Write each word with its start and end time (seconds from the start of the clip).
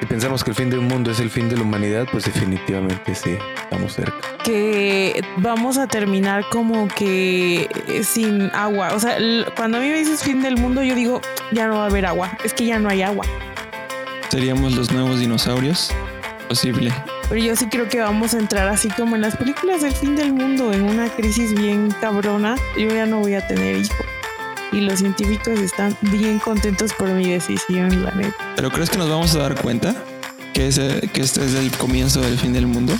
Si 0.00 0.06
pensamos 0.06 0.42
que 0.42 0.50
el 0.50 0.56
fin 0.56 0.70
del 0.70 0.80
mundo 0.80 1.10
es 1.10 1.20
el 1.20 1.28
fin 1.30 1.48
de 1.48 1.56
la 1.56 1.62
humanidad, 1.62 2.06
pues 2.10 2.24
definitivamente 2.24 3.14
sí, 3.14 3.36
estamos 3.62 3.92
cerca. 3.92 4.16
Que 4.42 5.22
vamos 5.36 5.76
a 5.76 5.86
terminar 5.86 6.44
como 6.50 6.88
que 6.88 7.68
eh, 7.86 8.02
sin 8.02 8.50
agua. 8.54 8.94
O 8.94 9.00
sea, 9.00 9.18
cuando 9.56 9.76
a 9.76 9.80
mí 9.80 9.88
me 9.88 9.98
dices 9.98 10.22
fin 10.22 10.40
del 10.42 10.56
mundo, 10.56 10.82
yo 10.82 10.94
digo, 10.94 11.20
ya 11.52 11.66
no 11.66 11.76
va 11.76 11.84
a 11.84 11.86
haber 11.86 12.06
agua. 12.06 12.30
Es 12.44 12.54
que 12.54 12.64
ya 12.64 12.78
no 12.78 12.88
hay 12.88 13.02
agua. 13.02 13.26
¿Seríamos 14.30 14.74
los 14.74 14.90
nuevos 14.90 15.20
dinosaurios? 15.20 15.90
Posible. 16.48 16.92
Pero 17.28 17.40
yo 17.40 17.54
sí 17.54 17.66
creo 17.68 17.88
que 17.88 18.00
vamos 18.00 18.34
a 18.34 18.38
entrar 18.38 18.68
así 18.68 18.88
como 18.88 19.16
en 19.16 19.22
las 19.22 19.36
películas 19.36 19.82
del 19.82 19.92
fin 19.92 20.16
del 20.16 20.32
mundo, 20.32 20.72
en 20.72 20.82
una 20.82 21.08
crisis 21.08 21.54
bien 21.54 21.90
cabrona. 22.00 22.56
Yo 22.76 22.88
ya 22.88 23.06
no 23.06 23.20
voy 23.20 23.34
a 23.34 23.46
tener 23.46 23.76
hijos 23.76 24.06
y 24.72 24.80
los 24.80 25.00
científicos 25.00 25.58
están 25.58 25.96
bien 26.02 26.38
contentos 26.38 26.92
por 26.94 27.08
mi 27.08 27.30
decisión, 27.30 28.04
la 28.04 28.12
neta. 28.12 28.34
¿Pero 28.56 28.70
crees 28.70 28.90
que 28.90 28.98
nos 28.98 29.08
vamos 29.08 29.34
a 29.34 29.38
dar 29.40 29.60
cuenta 29.60 29.94
que, 30.52 30.68
ese, 30.68 31.08
que 31.12 31.22
este 31.22 31.44
es 31.44 31.54
el 31.54 31.70
comienzo 31.72 32.20
del 32.20 32.38
fin 32.38 32.52
del 32.52 32.66
mundo? 32.66 32.92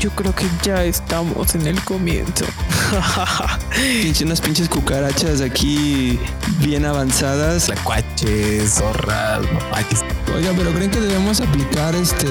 Yo 0.00 0.10
creo 0.12 0.34
que 0.34 0.46
ya 0.62 0.82
estamos 0.84 1.54
en 1.54 1.66
el 1.66 1.78
comienzo. 1.84 2.46
Pinche 4.02 4.24
unas 4.24 4.40
pinches 4.40 4.66
cucarachas 4.66 5.42
aquí 5.42 6.18
bien 6.58 6.86
avanzadas. 6.86 7.68
Lacuaches, 7.68 8.76
zorras, 8.76 9.42
mapaches. 9.52 10.00
Oiga, 10.34 10.52
pero 10.56 10.72
¿creen 10.72 10.90
que 10.90 11.00
debemos 11.00 11.42
aplicar 11.42 11.94
este 11.94 12.26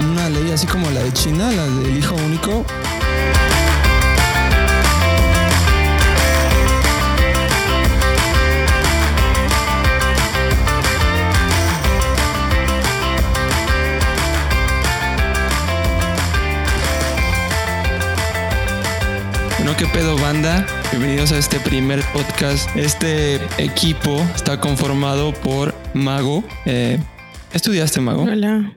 una 0.00 0.28
ley 0.28 0.50
así 0.52 0.66
como 0.66 0.90
la 0.90 1.02
de 1.02 1.12
China, 1.14 1.50
la 1.50 1.64
del 1.64 1.96
hijo 1.96 2.14
único? 2.14 2.66
¿Qué 19.76 19.86
pedo 19.86 20.16
banda? 20.16 20.66
Bienvenidos 20.90 21.32
a 21.32 21.38
este 21.38 21.60
primer 21.60 22.00
podcast. 22.12 22.74
Este 22.74 23.36
equipo 23.58 24.16
está 24.34 24.58
conformado 24.60 25.32
por 25.34 25.74
Mago. 25.92 26.42
Eh, 26.64 26.98
¿Estudiaste 27.52 28.00
Mago? 28.00 28.22
Hola. 28.22 28.72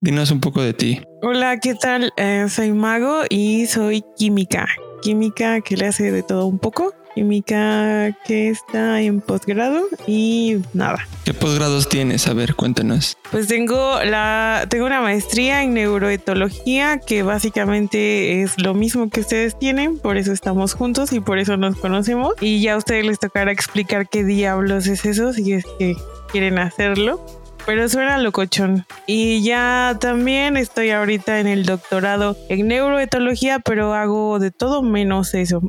Dinos 0.00 0.30
un 0.30 0.40
poco 0.40 0.60
de 0.60 0.74
ti. 0.74 1.00
Hola, 1.22 1.58
¿qué 1.60 1.74
tal? 1.74 2.12
Eh, 2.16 2.46
soy 2.50 2.72
Mago 2.72 3.22
y 3.30 3.66
soy 3.66 4.04
química. 4.18 4.66
Química 5.00 5.60
que 5.62 5.76
le 5.76 5.86
hace 5.86 6.12
de 6.12 6.22
todo 6.22 6.46
un 6.46 6.58
poco 6.58 6.92
química 7.16 8.14
que 8.26 8.50
está 8.50 9.00
en 9.00 9.22
posgrado 9.22 9.86
y 10.06 10.58
nada. 10.74 11.08
¿Qué 11.24 11.32
posgrados 11.32 11.88
tienes? 11.88 12.28
A 12.28 12.34
ver, 12.34 12.54
cuéntanos. 12.54 13.16
Pues 13.30 13.48
tengo 13.48 13.98
la 14.04 14.66
tengo 14.68 14.84
una 14.84 15.00
maestría 15.00 15.62
en 15.62 15.72
neuroetología 15.72 16.98
que 16.98 17.22
básicamente 17.22 18.42
es 18.42 18.60
lo 18.60 18.74
mismo 18.74 19.08
que 19.08 19.20
ustedes 19.20 19.58
tienen, 19.58 19.98
por 19.98 20.18
eso 20.18 20.32
estamos 20.32 20.74
juntos 20.74 21.14
y 21.14 21.20
por 21.20 21.38
eso 21.38 21.56
nos 21.56 21.76
conocemos 21.76 22.34
y 22.38 22.60
ya 22.60 22.74
a 22.74 22.76
ustedes 22.76 23.06
les 23.06 23.18
tocará 23.18 23.50
explicar 23.50 24.10
qué 24.10 24.22
diablos 24.22 24.86
es 24.86 25.06
eso 25.06 25.32
si 25.32 25.54
es 25.54 25.64
que 25.78 25.96
quieren 26.30 26.58
hacerlo. 26.58 27.24
Pero 27.64 27.88
suena 27.88 28.18
locochón. 28.18 28.86
Y 29.08 29.42
ya 29.42 29.96
también 30.00 30.56
estoy 30.56 30.90
ahorita 30.90 31.40
en 31.40 31.48
el 31.48 31.64
doctorado 31.64 32.36
en 32.48 32.68
neuroetología, 32.68 33.58
pero 33.58 33.92
hago 33.92 34.38
de 34.38 34.52
todo 34.52 34.82
menos 34.82 35.34
eso 35.34 35.62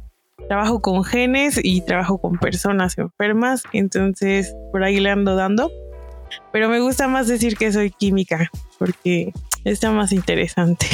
trabajo 0.48 0.82
con 0.82 1.04
genes 1.04 1.60
y 1.62 1.82
trabajo 1.82 2.18
con 2.18 2.38
personas 2.38 2.98
enfermas, 2.98 3.64
entonces 3.74 4.54
por 4.72 4.84
ahí 4.84 5.00
le 5.00 5.10
ando 5.10 5.36
dando. 5.36 5.72
Pero 6.52 6.70
me 6.70 6.80
gusta 6.80 7.08
más 7.08 7.28
decir 7.28 7.56
que 7.58 7.72
soy 7.72 7.92
química, 7.92 8.50
porque 8.78 9.32
está 9.64 9.92
más 9.92 10.12
interesante. 10.12 10.88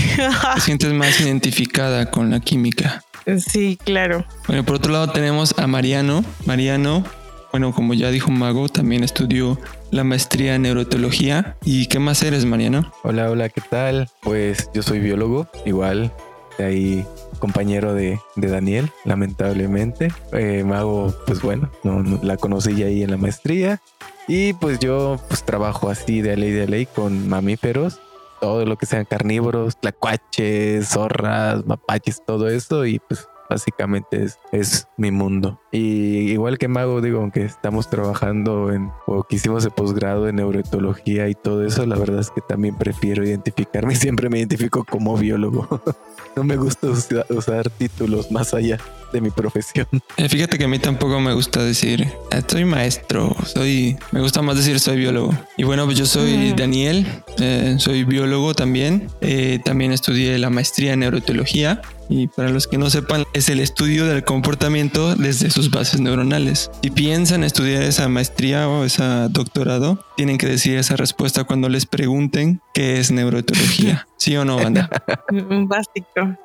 Te 0.55 0.61
sientes 0.61 0.91
más 0.93 1.19
identificada 1.21 2.09
con 2.11 2.29
la 2.29 2.39
química. 2.39 3.03
Sí, 3.39 3.77
claro. 3.83 4.25
Bueno, 4.47 4.63
por 4.63 4.75
otro 4.75 4.91
lado 4.91 5.11
tenemos 5.11 5.57
a 5.57 5.65
Mariano. 5.67 6.23
Mariano, 6.45 7.03
bueno, 7.51 7.71
como 7.73 7.93
ya 7.93 8.11
dijo 8.11 8.31
Mago, 8.31 8.67
también 8.67 9.03
estudió 9.03 9.59
la 9.91 10.03
maestría 10.03 10.55
en 10.55 10.63
neurotología. 10.63 11.55
¿Y 11.63 11.87
qué 11.87 11.99
más 11.99 12.21
eres, 12.23 12.45
Mariano? 12.45 12.91
Hola, 13.03 13.29
hola, 13.29 13.49
¿qué 13.49 13.61
tal? 13.61 14.09
Pues 14.21 14.69
yo 14.73 14.83
soy 14.83 14.99
biólogo, 14.99 15.47
igual, 15.65 16.11
de 16.57 16.65
ahí 16.65 17.05
compañero 17.43 17.93
de, 17.93 18.21
Daniel, 18.37 18.89
lamentablemente. 19.03 20.13
Eh, 20.31 20.63
Mago, 20.63 21.13
pues 21.27 21.41
bueno, 21.41 21.69
no, 21.83 22.01
la 22.23 22.37
conocí 22.37 22.73
ya 22.73 22.85
ahí 22.85 23.03
en 23.03 23.11
la 23.11 23.17
maestría. 23.17 23.81
Y 24.29 24.53
pues 24.53 24.79
yo 24.79 25.19
pues 25.27 25.43
trabajo 25.43 25.89
así 25.89 26.21
de 26.21 26.37
ley 26.37 26.51
de 26.51 26.69
ley 26.69 26.85
con 26.85 27.27
mamíferos, 27.27 27.99
todo 28.39 28.65
lo 28.65 28.77
que 28.77 28.85
sean 28.85 29.03
carnívoros, 29.03 29.77
tlacuaches, 29.77 30.87
zorras, 30.87 31.65
mapaches, 31.65 32.23
todo 32.25 32.47
eso. 32.47 32.85
Y 32.85 32.99
pues 32.99 33.27
básicamente 33.53 34.23
es, 34.23 34.39
es 34.51 34.87
mi 34.97 35.11
mundo. 35.11 35.61
Y 35.71 36.31
igual 36.31 36.57
que 36.57 36.67
Mago, 36.67 37.01
digo, 37.01 37.19
aunque 37.19 37.45
estamos 37.45 37.89
trabajando 37.89 38.71
en, 38.71 38.91
o 39.05 39.23
que 39.23 39.35
hicimos 39.35 39.63
el 39.63 39.71
posgrado 39.71 40.27
en 40.27 40.37
neuroetología 40.37 41.29
y 41.29 41.35
todo 41.35 41.63
eso, 41.65 41.85
la 41.85 41.95
verdad 41.95 42.19
es 42.19 42.31
que 42.31 42.41
también 42.41 42.75
prefiero 42.77 43.23
identificarme, 43.23 43.95
siempre 44.05 44.29
me 44.29 44.39
identifico 44.39 44.83
como 44.83 45.15
biólogo. 45.17 45.81
no 46.35 46.43
me 46.43 46.55
gusta 46.57 46.87
usar 47.29 47.69
títulos 47.69 48.31
más 48.31 48.53
allá 48.53 48.79
de 49.11 49.21
mi 49.21 49.29
profesión. 49.29 49.87
Eh, 50.17 50.27
fíjate 50.27 50.57
que 50.57 50.65
a 50.65 50.67
mí 50.67 50.79
tampoco 50.79 51.19
me 51.19 51.33
gusta 51.33 51.63
decir 51.63 52.07
ah, 52.31 52.41
soy 52.47 52.65
maestro, 52.65 53.35
soy, 53.45 53.95
me 54.11 54.21
gusta 54.21 54.41
más 54.41 54.57
decir 54.57 54.79
soy 54.79 54.97
biólogo. 54.97 55.31
Y 55.57 55.63
bueno, 55.63 55.85
pues 55.85 55.99
yo 55.99 56.07
soy 56.07 56.53
mm. 56.53 56.55
Daniel, 56.55 57.07
eh, 57.39 57.75
soy 57.77 58.03
biólogo 58.03 58.55
también, 58.55 59.07
eh, 59.21 59.59
también 59.63 59.91
estudié 59.91 60.39
la 60.39 60.49
maestría 60.49 60.93
en 60.93 61.01
neurotología 61.01 61.81
y 62.09 62.27
para 62.27 62.49
los 62.49 62.67
que 62.67 62.77
no 62.77 62.89
sepan, 62.89 63.25
es 63.33 63.49
el 63.49 63.59
estudio 63.59 64.05
del 64.05 64.23
comportamiento 64.23 65.15
desde 65.15 65.49
sus 65.49 65.71
bases 65.71 65.99
neuronales. 66.01 66.71
Si 66.81 66.91
piensan 66.91 67.43
estudiar 67.43 67.83
esa 67.83 68.07
maestría 68.09 68.67
o 68.67 68.83
ese 68.83 69.03
doctorado, 69.29 70.03
tienen 70.15 70.37
que 70.37 70.47
decir 70.47 70.77
esa 70.77 70.95
respuesta 70.95 71.43
cuando 71.43 71.69
les 71.69 71.85
pregunten 71.85 72.61
qué 72.73 72.99
es 72.99 73.11
neuroetología. 73.11 74.07
¿Sí 74.17 74.35
o 74.37 74.45
no, 74.45 74.57
banda? 74.57 74.89
Un 75.31 75.67
básico. 75.67 76.37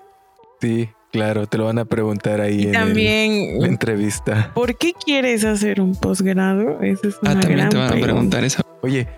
Sí, 0.61 0.89
claro, 1.13 1.47
te 1.47 1.59
lo 1.59 1.67
van 1.67 1.79
a 1.79 1.85
preguntar 1.85 2.41
ahí 2.41 2.65
en 2.65 2.73
también, 2.73 3.61
la 3.61 3.69
entrevista. 3.69 4.53
¿Por 4.55 4.77
qué 4.77 4.93
quieres 4.93 5.45
hacer 5.45 5.81
un 5.81 5.95
posgrado? 5.95 6.81
Eso 6.83 7.09
es 7.09 7.15
ah, 7.17 7.19
una 7.23 7.31
ah, 7.33 7.41
también 7.41 7.69
te 7.69 7.77
van 7.77 7.93
a 7.93 8.01
preguntar 8.01 8.45
eso. 8.45 8.63
Oye, 8.83 9.09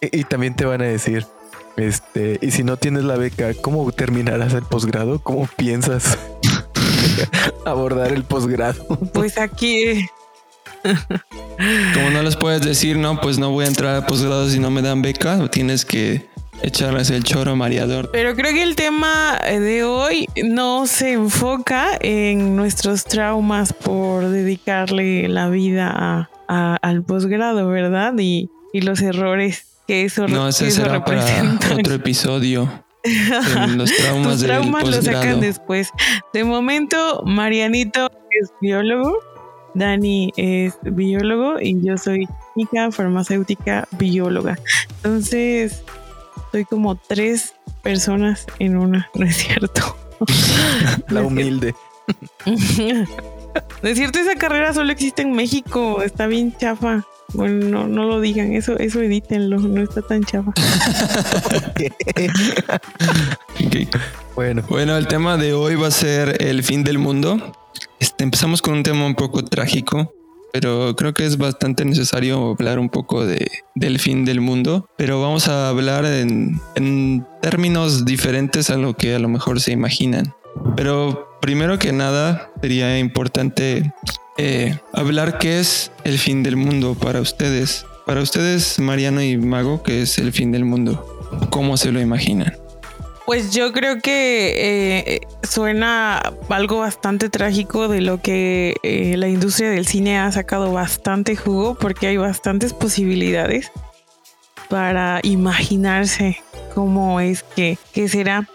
y 0.00 0.24
también 0.24 0.54
te 0.54 0.64
van 0.64 0.80
a 0.82 0.84
decir, 0.84 1.26
este, 1.76 2.38
y 2.40 2.50
si 2.50 2.62
no 2.62 2.76
tienes 2.76 3.04
la 3.04 3.16
beca, 3.16 3.52
¿cómo 3.54 3.90
terminarás 3.92 4.54
el 4.54 4.62
posgrado? 4.62 5.18
¿Cómo 5.18 5.48
piensas 5.56 6.18
abordar 7.64 8.12
el 8.12 8.24
posgrado? 8.24 8.86
Pues 9.12 9.38
aquí. 9.38 10.06
Como 11.94 12.10
no 12.10 12.22
les 12.22 12.36
puedes 12.36 12.62
decir, 12.62 12.96
no, 12.96 13.20
pues 13.20 13.38
no 13.38 13.50
voy 13.50 13.64
a 13.64 13.68
entrar 13.68 13.96
a 13.96 14.06
posgrado 14.06 14.48
si 14.48 14.58
no 14.58 14.70
me 14.70 14.82
dan 14.82 15.02
beca, 15.02 15.48
tienes 15.48 15.84
que 15.84 16.26
echarles 16.62 17.10
el 17.10 17.24
choro 17.24 17.56
mareador. 17.56 18.10
Pero 18.12 18.34
creo 18.34 18.52
que 18.52 18.62
el 18.62 18.76
tema 18.76 19.38
de 19.48 19.84
hoy 19.84 20.28
no 20.44 20.86
se 20.86 21.12
enfoca 21.12 21.98
en 22.00 22.54
nuestros 22.54 23.04
traumas 23.04 23.72
por 23.72 24.28
dedicarle 24.28 25.28
la 25.28 25.48
vida 25.48 26.30
al 26.46 27.02
posgrado, 27.02 27.68
¿verdad? 27.68 28.14
Y, 28.18 28.50
y 28.72 28.82
los 28.82 29.00
errores 29.00 29.73
que 29.86 30.04
eso 30.04 30.26
No, 30.28 30.48
ese 30.48 30.70
será 30.70 31.04
para 31.04 31.24
otro 31.78 31.94
episodio. 31.94 32.84
los 33.76 33.92
traumas, 33.96 34.38
Tus 34.38 34.42
traumas 34.44 34.84
lo 34.84 35.02
sacan 35.02 35.40
después. 35.40 35.90
De 36.32 36.44
momento, 36.44 37.22
Marianito 37.24 38.10
es 38.42 38.50
biólogo, 38.60 39.18
Dani 39.74 40.32
es 40.36 40.74
biólogo 40.82 41.60
y 41.60 41.80
yo 41.84 41.98
soy 41.98 42.28
química, 42.54 42.90
farmacéutica, 42.90 43.86
bióloga. 43.92 44.56
Entonces, 44.96 45.82
soy 46.52 46.64
como 46.64 46.96
tres 46.96 47.54
personas 47.82 48.46
en 48.58 48.76
una, 48.76 49.10
¿no 49.14 49.26
es 49.26 49.36
cierto? 49.36 49.96
La 51.08 51.22
humilde. 51.22 51.74
De 53.82 53.94
cierto, 53.94 54.18
esa 54.18 54.36
carrera 54.36 54.72
solo 54.72 54.92
existe 54.92 55.22
en 55.22 55.32
México, 55.32 56.02
está 56.02 56.26
bien 56.26 56.56
chafa. 56.56 57.04
Bueno, 57.32 57.88
no, 57.88 58.04
lo 58.04 58.20
digan, 58.20 58.52
eso, 58.52 58.78
eso 58.78 59.00
edítenlo, 59.00 59.58
no 59.58 59.82
está 59.82 60.02
tan 60.02 60.24
chava. 60.24 60.52
Bueno. 64.34 64.64
Bueno, 64.68 64.96
el 64.96 65.06
tema 65.06 65.36
de 65.36 65.52
hoy 65.52 65.76
va 65.76 65.86
a 65.86 65.92
ser 65.92 66.42
el 66.42 66.64
fin 66.64 66.82
del 66.82 66.98
mundo. 66.98 67.52
Este, 68.00 68.24
empezamos 68.24 68.62
con 68.62 68.74
un 68.74 68.82
tema 68.82 69.06
un 69.06 69.14
poco 69.14 69.44
trágico, 69.44 70.12
pero 70.52 70.96
creo 70.96 71.14
que 71.14 71.24
es 71.24 71.38
bastante 71.38 71.84
necesario 71.84 72.50
hablar 72.50 72.80
un 72.80 72.88
poco 72.88 73.24
de, 73.24 73.48
del 73.76 74.00
fin 74.00 74.24
del 74.24 74.40
mundo. 74.40 74.88
Pero 74.96 75.20
vamos 75.20 75.46
a 75.46 75.68
hablar 75.68 76.04
en, 76.04 76.60
en 76.74 77.24
términos 77.42 78.04
diferentes 78.04 78.70
a 78.70 78.76
lo 78.76 78.94
que 78.94 79.14
a 79.14 79.20
lo 79.20 79.28
mejor 79.28 79.60
se 79.60 79.70
imaginan. 79.70 80.34
Pero 80.76 81.28
primero 81.40 81.78
que 81.78 81.92
nada, 81.92 82.50
sería 82.60 82.98
importante 82.98 83.92
eh, 84.36 84.78
hablar 84.92 85.38
qué 85.38 85.60
es 85.60 85.92
el 86.04 86.18
fin 86.18 86.42
del 86.42 86.56
mundo 86.56 86.94
para 86.94 87.20
ustedes. 87.20 87.86
para 88.06 88.20
ustedes, 88.20 88.78
Mariano 88.78 89.22
y 89.22 89.36
Mago, 89.36 89.82
¿qué 89.82 90.02
es 90.02 90.18
el 90.18 90.32
fin 90.32 90.52
del 90.52 90.64
mundo? 90.64 91.06
¿Cómo 91.50 91.76
se 91.76 91.90
lo 91.90 92.00
imaginan? 92.00 92.54
Pues 93.26 93.52
yo 93.52 93.72
creo 93.72 94.00
que 94.00 94.54
eh, 94.58 95.20
suena 95.42 96.18
algo 96.50 96.80
bastante 96.80 97.30
trágico 97.30 97.88
de 97.88 98.02
lo 98.02 98.20
que 98.20 98.76
eh, 98.82 99.16
la 99.16 99.28
industria 99.28 99.70
del 99.70 99.86
cine 99.86 100.18
ha 100.18 100.30
sacado 100.30 100.72
bastante 100.72 101.34
jugo 101.34 101.74
porque 101.74 102.08
hay 102.08 102.18
bastantes 102.18 102.74
posibilidades 102.74 103.72
para 104.68 105.20
imaginarse 105.22 106.38
cómo 106.74 107.20
es 107.20 107.42
que, 107.42 107.78
que 107.92 108.08
será. 108.08 108.46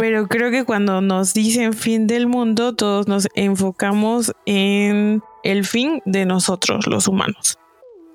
Pero 0.00 0.28
creo 0.28 0.50
que 0.50 0.64
cuando 0.64 1.02
nos 1.02 1.34
dicen 1.34 1.74
fin 1.74 2.06
del 2.06 2.26
mundo, 2.26 2.74
todos 2.74 3.06
nos 3.06 3.28
enfocamos 3.34 4.32
en 4.46 5.22
el 5.42 5.66
fin 5.66 6.00
de 6.06 6.24
nosotros, 6.24 6.86
los 6.86 7.06
humanos. 7.06 7.58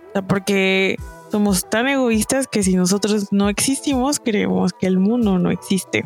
O 0.09 0.11
sea, 0.13 0.21
porque 0.23 0.97
somos 1.31 1.69
tan 1.69 1.87
egoístas 1.87 2.47
que 2.47 2.63
si 2.63 2.75
nosotros 2.75 3.27
no 3.29 3.49
existimos, 3.49 4.19
creemos 4.19 4.73
que 4.73 4.87
el 4.87 4.97
mundo 4.97 5.37
no 5.37 5.51
existe. 5.51 6.03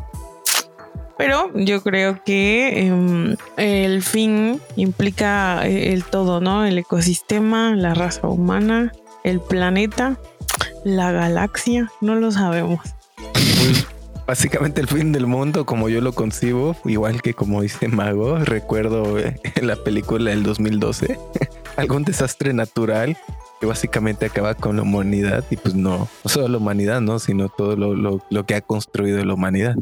Pero 1.18 1.50
yo 1.56 1.82
creo 1.82 2.26
que 2.26 2.88
em, 2.88 3.38
el 3.56 4.04
fin 4.04 4.60
implica 4.76 5.66
eh, 5.66 5.94
el 5.94 6.04
todo, 6.04 6.42
¿no? 6.42 6.66
El 6.66 6.78
ecosistema, 6.78 7.74
la 7.74 7.94
raza 7.94 8.28
humana, 8.28 8.92
el 9.24 9.40
planeta, 9.40 10.20
la 10.84 11.14
galaxia, 11.14 11.90
no 12.02 12.16
lo 12.16 12.34
sabemos. 12.34 12.82
Básicamente 14.30 14.80
el 14.80 14.88
fin 14.88 15.12
del 15.12 15.26
mundo, 15.26 15.66
como 15.66 15.90
yo 15.90 16.02
lo 16.02 16.14
concibo, 16.14 16.76
igual 16.86 17.24
que 17.24 17.34
como 17.34 17.64
dice 17.64 17.88
Mago, 17.88 18.38
recuerdo 18.38 19.18
eh, 19.18 19.36
en 19.56 19.66
la 19.66 19.76
película 19.76 20.30
del 20.30 20.44
2012, 20.44 21.18
algún 21.78 22.04
desastre 22.04 22.54
natural 22.54 23.18
que 23.60 23.66
básicamente 23.66 24.28
acaba 24.28 24.54
con 24.54 24.76
la 24.76 24.84
humanidad 24.84 25.44
y 25.50 25.58
pues 25.58 25.74
no, 25.74 26.08
no 26.24 26.30
solo 26.30 26.48
la 26.48 26.58
humanidad, 26.60 27.02
¿no? 27.02 27.18
sino 27.18 27.50
todo 27.50 27.76
lo, 27.76 27.96
lo, 27.96 28.24
lo 28.30 28.46
que 28.46 28.54
ha 28.54 28.62
construido 28.62 29.26
la 29.26 29.34
humanidad. 29.34 29.76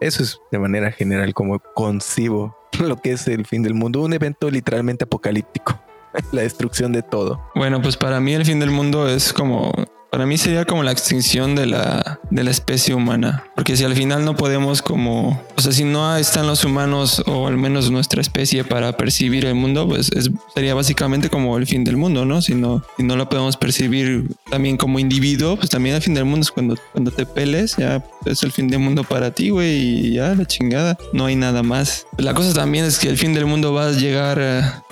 Eso 0.00 0.22
es 0.22 0.40
de 0.50 0.58
manera 0.58 0.90
general 0.90 1.34
como 1.34 1.58
concibo 1.58 2.56
lo 2.80 2.96
que 2.96 3.12
es 3.12 3.28
el 3.28 3.44
fin 3.44 3.62
del 3.62 3.74
mundo, 3.74 4.00
un 4.00 4.14
evento 4.14 4.50
literalmente 4.50 5.04
apocalíptico, 5.04 5.78
la 6.32 6.40
destrucción 6.40 6.90
de 6.92 7.02
todo. 7.02 7.38
Bueno, 7.54 7.82
pues 7.82 7.98
para 7.98 8.18
mí 8.18 8.32
el 8.32 8.46
fin 8.46 8.60
del 8.60 8.70
mundo 8.70 9.06
es 9.06 9.30
como 9.34 9.74
para 10.14 10.26
mí 10.26 10.38
sería 10.38 10.64
como 10.64 10.84
la 10.84 10.92
extinción 10.92 11.56
de 11.56 11.66
la, 11.66 12.20
de 12.30 12.44
la 12.44 12.52
especie 12.52 12.94
humana. 12.94 13.42
Porque 13.56 13.76
si 13.76 13.82
al 13.82 13.96
final 13.96 14.24
no 14.24 14.36
podemos 14.36 14.80
como... 14.80 15.42
O 15.56 15.60
sea, 15.60 15.72
si 15.72 15.82
no 15.82 16.16
están 16.16 16.46
los 16.46 16.64
humanos 16.64 17.20
o 17.26 17.48
al 17.48 17.56
menos 17.56 17.90
nuestra 17.90 18.20
especie 18.20 18.62
para 18.62 18.96
percibir 18.96 19.44
el 19.44 19.56
mundo, 19.56 19.88
pues 19.88 20.12
sería 20.54 20.72
básicamente 20.72 21.28
como 21.28 21.58
el 21.58 21.66
fin 21.66 21.82
del 21.82 21.96
mundo, 21.96 22.24
¿no? 22.24 22.42
Si 22.42 22.54
no, 22.54 22.84
si 22.96 23.02
no 23.02 23.16
lo 23.16 23.28
podemos 23.28 23.56
percibir 23.56 24.28
también 24.48 24.76
como 24.76 25.00
individuo, 25.00 25.56
pues 25.56 25.68
también 25.68 25.96
el 25.96 26.02
fin 26.02 26.14
del 26.14 26.26
mundo 26.26 26.42
es 26.42 26.52
cuando, 26.52 26.76
cuando 26.92 27.10
te 27.10 27.26
peles, 27.26 27.74
ya 27.76 28.00
es 28.24 28.44
el 28.44 28.52
fin 28.52 28.68
del 28.68 28.78
mundo 28.78 29.02
para 29.02 29.32
ti, 29.32 29.50
güey, 29.50 29.72
y 29.72 30.12
ya 30.12 30.32
la 30.36 30.46
chingada. 30.46 30.96
No 31.12 31.26
hay 31.26 31.34
nada 31.34 31.64
más. 31.64 32.06
La 32.18 32.34
cosa 32.34 32.54
también 32.54 32.84
es 32.84 33.00
que 33.00 33.08
el 33.08 33.18
fin 33.18 33.34
del 33.34 33.46
mundo 33.46 33.72
va 33.72 33.88
a 33.88 33.90
llegar... 33.90 34.84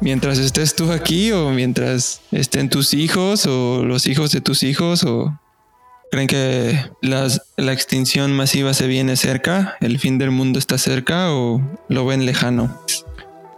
Mientras 0.00 0.38
estés 0.38 0.74
tú 0.74 0.92
aquí 0.92 1.32
o 1.32 1.50
mientras 1.50 2.20
estén 2.30 2.68
tus 2.68 2.92
hijos 2.92 3.46
o 3.46 3.82
los 3.84 4.06
hijos 4.06 4.30
de 4.30 4.40
tus 4.40 4.62
hijos 4.62 5.04
o 5.04 5.38
creen 6.10 6.26
que 6.26 6.78
la 7.00 7.72
extinción 7.72 8.32
masiva 8.32 8.74
se 8.74 8.86
viene 8.86 9.16
cerca, 9.16 9.76
el 9.80 9.98
fin 9.98 10.18
del 10.18 10.30
mundo 10.30 10.58
está 10.58 10.78
cerca 10.78 11.32
o 11.32 11.60
lo 11.88 12.06
ven 12.06 12.26
lejano. 12.26 12.78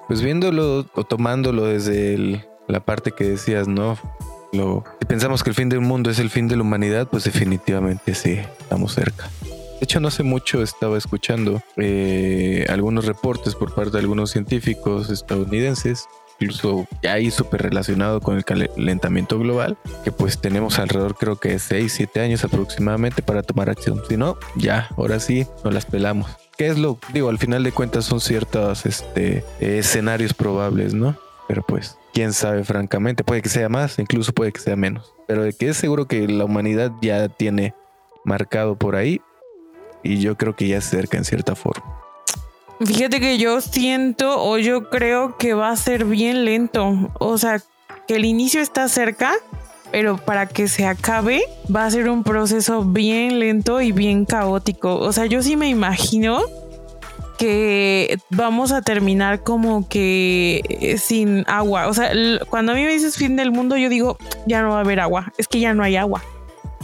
Pues 0.07 0.23
viéndolo 0.23 0.87
o 0.95 1.05
tomándolo 1.05 1.67
desde 1.67 2.47
la 2.69 2.81
parte 2.81 3.13
que 3.13 3.25
decías, 3.25 3.69
¿no? 3.69 3.99
Lo, 4.53 4.85
si 5.01 5.07
pensamos 5.07 5.43
que 5.43 5.51
el 5.51 5.57
fin 5.57 5.69
del 5.69 5.81
mundo 5.81 6.11
es 6.11 6.19
el 6.19 6.31
fin 6.31 6.49
de 6.49 6.57
la 6.57 6.63
humanidad, 6.63 7.09
pues 7.09 7.25
definitivamente 7.25 8.15
sí, 8.15 8.39
estamos 8.61 8.95
cerca. 8.95 9.29
De 9.43 9.85
hecho, 9.85 10.01
no 10.01 10.09
hace 10.09 10.23
mucho 10.23 10.63
estaba 10.63 10.97
escuchando 10.97 11.63
eh, 11.77 12.65
algunos 12.69 13.05
reportes 13.05 13.55
por 13.55 13.75
parte 13.75 13.93
de 13.93 13.99
algunos 13.99 14.31
científicos 14.31 15.11
estadounidenses 15.11 16.09
incluso 16.41 16.87
ahí 17.09 17.31
súper 17.31 17.63
relacionado 17.63 18.21
con 18.21 18.37
el 18.37 18.45
calentamiento 18.45 19.39
global, 19.39 19.77
que 20.05 20.13
pues 20.13 20.41
tenemos 20.41 20.79
alrededor 20.79 21.17
creo 21.17 21.37
que 21.37 21.59
6, 21.59 21.93
7 21.93 22.21
años 22.21 22.45
aproximadamente 22.45 23.23
para 23.23 23.43
tomar 23.43 23.71
acción. 23.71 24.03
Si 24.09 24.17
no, 24.17 24.39
ya, 24.57 24.89
ahora 24.97 25.21
sí, 25.21 25.47
nos 25.65 25.75
las 25.75 25.87
pelamos. 25.87 26.31
¿Qué 26.57 26.69
es 26.69 26.79
lo? 26.79 26.99
Digo, 27.13 27.29
al 27.29 27.39
final 27.39 27.63
de 27.63 27.73
cuentas 27.73 28.05
son 28.05 28.21
ciertos 28.21 28.85
este, 28.85 29.45
escenarios 29.61 30.35
probables, 30.35 30.93
¿no? 30.93 31.17
Pero 31.47 31.63
pues, 31.63 31.97
quién 32.13 32.33
sabe, 32.33 32.65
francamente, 32.65 33.25
puede 33.25 33.43
que 33.43 33.49
sea 33.49 33.69
más, 33.69 33.99
incluso 33.99 34.33
puede 34.33 34.53
que 34.53 34.61
sea 34.61 34.77
menos. 34.77 35.15
Pero 35.27 35.43
de 35.43 35.53
que 35.53 35.69
es 35.69 35.77
seguro 35.77 36.07
que 36.07 36.27
la 36.27 36.45
humanidad 36.45 36.93
ya 37.01 37.29
tiene 37.29 37.75
marcado 38.25 38.77
por 38.77 38.97
ahí 38.97 39.21
y 40.03 40.19
yo 40.19 40.37
creo 40.37 40.57
que 40.57 40.69
ya 40.69 40.81
se 40.81 40.97
acerca 40.97 41.17
en 41.17 41.25
cierta 41.25 41.55
forma. 41.55 42.08
Fíjate 42.85 43.21
que 43.21 43.39
yo 43.39 43.61
siento 43.61 44.41
o 44.43 44.59
yo 44.59 44.89
creo 44.89 45.37
que 45.37 45.55
va 45.55 45.71
a 45.71 45.77
ser 45.77 46.05
bien 46.05 46.45
lento. 46.45 47.11
O 47.19 47.37
sea, 47.37 47.61
que 48.07 48.17
el 48.17 48.25
inicio 48.25 48.61
está 48.61 48.89
cerca, 48.89 49.35
pero 49.91 50.17
para 50.17 50.47
que 50.47 50.69
se 50.69 50.87
acabe 50.87 51.43
va 51.75 51.87
a 51.87 51.91
ser 51.91 52.09
un 52.09 52.23
proceso 52.23 52.85
bien 52.85 53.41
lento 53.41 53.81
y 53.81 53.93
bien 53.93 54.25
caótico. 54.25 54.97
O 54.97 55.13
sea, 55.13 55.27
yo 55.27 55.43
sí 55.43 55.57
me 55.57 55.69
imagino 55.69 56.41
que 57.37 58.19
vamos 58.31 58.73
a 58.73 58.83
terminar 58.83 59.43
como 59.43 59.89
que 59.89 60.97
sin 61.01 61.45
agua. 61.49 61.89
O 61.89 61.95
sea, 61.95 62.13
cuando 62.49 62.73
a 62.73 62.75
mí 62.75 62.83
me 62.83 62.93
dices 62.93 63.17
fin 63.17 63.37
del 63.37 63.51
mundo, 63.51 63.77
yo 63.77 63.89
digo, 63.89 64.19
ya 64.47 64.63
no 64.63 64.71
va 64.71 64.79
a 64.79 64.81
haber 64.81 65.01
agua. 65.01 65.33
Es 65.37 65.49
que 65.49 65.59
ya 65.61 65.75
no 65.75 65.83
hay 65.83 65.97
agua. 65.97 66.23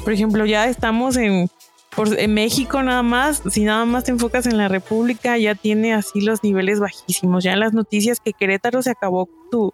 Por 0.03 0.13
ejemplo, 0.13 0.45
ya 0.45 0.69
estamos 0.69 1.17
en 1.17 1.49
por, 1.97 2.19
en 2.19 2.35
México 2.35 2.83
nada 2.83 3.03
más, 3.03 3.43
si 3.51 3.65
nada 3.65 3.85
más 3.85 4.05
te 4.05 4.11
enfocas 4.11 4.47
en 4.47 4.57
la 4.57 4.69
República, 4.69 5.39
ya 5.39 5.55
tiene 5.55 5.95
así 5.95 6.21
los 6.21 6.43
niveles 6.43 6.81
bajísimos. 6.81 7.45
Ya 7.45 7.53
en 7.53 7.61
las 7.61 7.73
noticias 7.73 8.21
que 8.21 8.33
Querétaro 8.33 8.83
se 8.83 8.91
acabó 8.91 9.29
tu, 9.51 9.73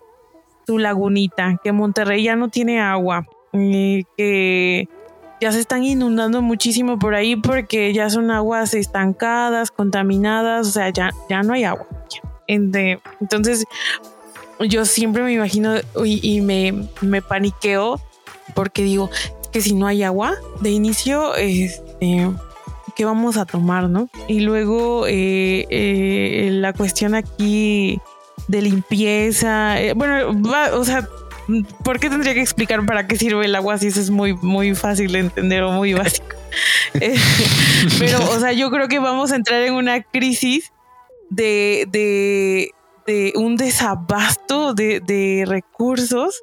tu 0.66 0.78
lagunita, 0.78 1.60
que 1.62 1.72
Monterrey 1.72 2.24
ya 2.24 2.36
no 2.36 2.48
tiene 2.48 2.80
agua, 2.80 3.26
eh, 3.52 4.04
que 4.16 4.88
ya 5.40 5.52
se 5.52 5.60
están 5.60 5.84
inundando 5.84 6.42
muchísimo 6.42 6.98
por 6.98 7.14
ahí 7.14 7.36
porque 7.36 7.92
ya 7.94 8.10
son 8.10 8.30
aguas 8.30 8.74
estancadas, 8.74 9.70
contaminadas, 9.70 10.68
o 10.68 10.70
sea, 10.70 10.90
ya, 10.90 11.10
ya 11.28 11.42
no 11.42 11.54
hay 11.54 11.64
agua. 11.64 11.86
Entonces, 12.46 13.64
yo 14.60 14.84
siempre 14.84 15.22
me 15.22 15.32
imagino 15.32 15.74
y, 16.04 16.40
me, 16.40 16.88
me 17.00 17.22
paniqueo 17.22 18.00
porque 18.54 18.82
digo, 18.82 19.08
que 19.52 19.60
si 19.60 19.74
no 19.74 19.86
hay 19.86 20.02
agua, 20.02 20.34
de 20.60 20.70
inicio, 20.70 21.34
este, 22.00 22.30
¿qué 22.96 23.04
vamos 23.04 23.36
a 23.36 23.46
tomar, 23.46 23.88
no? 23.88 24.08
Y 24.28 24.40
luego 24.40 25.06
eh, 25.06 25.66
eh, 25.70 26.48
la 26.52 26.72
cuestión 26.72 27.14
aquí 27.14 28.00
de 28.48 28.62
limpieza, 28.62 29.80
eh, 29.80 29.92
bueno, 29.94 30.30
o 30.74 30.84
sea, 30.84 31.06
¿por 31.84 32.00
qué 32.00 32.10
tendría 32.10 32.34
que 32.34 32.40
explicar 32.40 32.84
para 32.86 33.06
qué 33.06 33.16
sirve 33.16 33.44
el 33.44 33.54
agua 33.54 33.78
si 33.78 33.88
eso 33.88 34.00
es 34.00 34.10
muy, 34.10 34.34
muy 34.34 34.74
fácil 34.74 35.12
de 35.12 35.20
entender 35.20 35.62
o 35.62 35.72
muy 35.72 35.94
básico? 35.94 36.36
pero, 37.98 38.18
o 38.30 38.40
sea, 38.40 38.52
yo 38.52 38.70
creo 38.70 38.88
que 38.88 38.98
vamos 38.98 39.32
a 39.32 39.36
entrar 39.36 39.62
en 39.62 39.74
una 39.74 40.02
crisis 40.02 40.72
de, 41.28 41.86
de, 41.90 42.70
de 43.06 43.32
un 43.36 43.56
desabasto 43.56 44.74
de, 44.74 45.00
de 45.00 45.44
recursos 45.46 46.42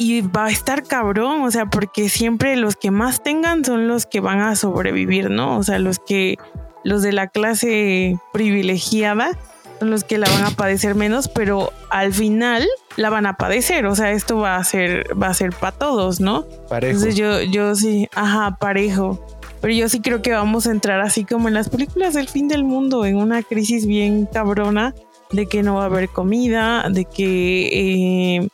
y 0.00 0.22
va 0.22 0.46
a 0.46 0.50
estar 0.50 0.84
cabrón, 0.84 1.42
o 1.42 1.50
sea, 1.50 1.66
porque 1.66 2.08
siempre 2.08 2.56
los 2.56 2.74
que 2.74 2.90
más 2.90 3.22
tengan 3.22 3.66
son 3.66 3.86
los 3.86 4.06
que 4.06 4.20
van 4.20 4.40
a 4.40 4.56
sobrevivir, 4.56 5.28
¿no? 5.28 5.58
O 5.58 5.62
sea, 5.62 5.78
los 5.78 5.98
que, 5.98 6.36
los 6.84 7.02
de 7.02 7.12
la 7.12 7.26
clase 7.26 8.16
privilegiada 8.32 9.36
son 9.78 9.90
los 9.90 10.04
que 10.04 10.16
la 10.16 10.26
van 10.30 10.46
a 10.46 10.52
padecer 10.52 10.94
menos, 10.94 11.28
pero 11.28 11.70
al 11.90 12.14
final 12.14 12.66
la 12.96 13.10
van 13.10 13.26
a 13.26 13.34
padecer, 13.34 13.84
o 13.84 13.94
sea, 13.94 14.12
esto 14.12 14.38
va 14.38 14.56
a 14.56 14.64
ser, 14.64 15.04
va 15.22 15.26
a 15.26 15.34
ser 15.34 15.52
para 15.52 15.76
todos, 15.76 16.18
¿no? 16.18 16.46
Parejo. 16.70 16.92
Entonces 16.92 17.16
yo, 17.16 17.42
yo 17.42 17.74
sí, 17.74 18.08
ajá, 18.14 18.56
parejo. 18.58 19.22
Pero 19.60 19.74
yo 19.74 19.90
sí 19.90 20.00
creo 20.00 20.22
que 20.22 20.32
vamos 20.32 20.66
a 20.66 20.70
entrar 20.70 21.02
así 21.02 21.26
como 21.26 21.48
en 21.48 21.52
las 21.52 21.68
películas 21.68 22.14
del 22.14 22.30
fin 22.30 22.48
del 22.48 22.64
mundo, 22.64 23.04
en 23.04 23.16
una 23.16 23.42
crisis 23.42 23.84
bien 23.84 24.24
cabrona 24.24 24.94
de 25.30 25.44
que 25.44 25.62
no 25.62 25.74
va 25.74 25.82
a 25.82 25.86
haber 25.86 26.08
comida, 26.08 26.88
de 26.88 27.04
que 27.04 28.38
eh, 28.38 28.48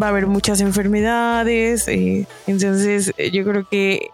va 0.00 0.06
a 0.06 0.08
haber 0.10 0.26
muchas 0.26 0.60
enfermedades. 0.60 1.88
Eh, 1.88 2.26
entonces 2.46 3.12
eh, 3.16 3.30
yo 3.30 3.44
creo 3.44 3.68
que 3.68 4.10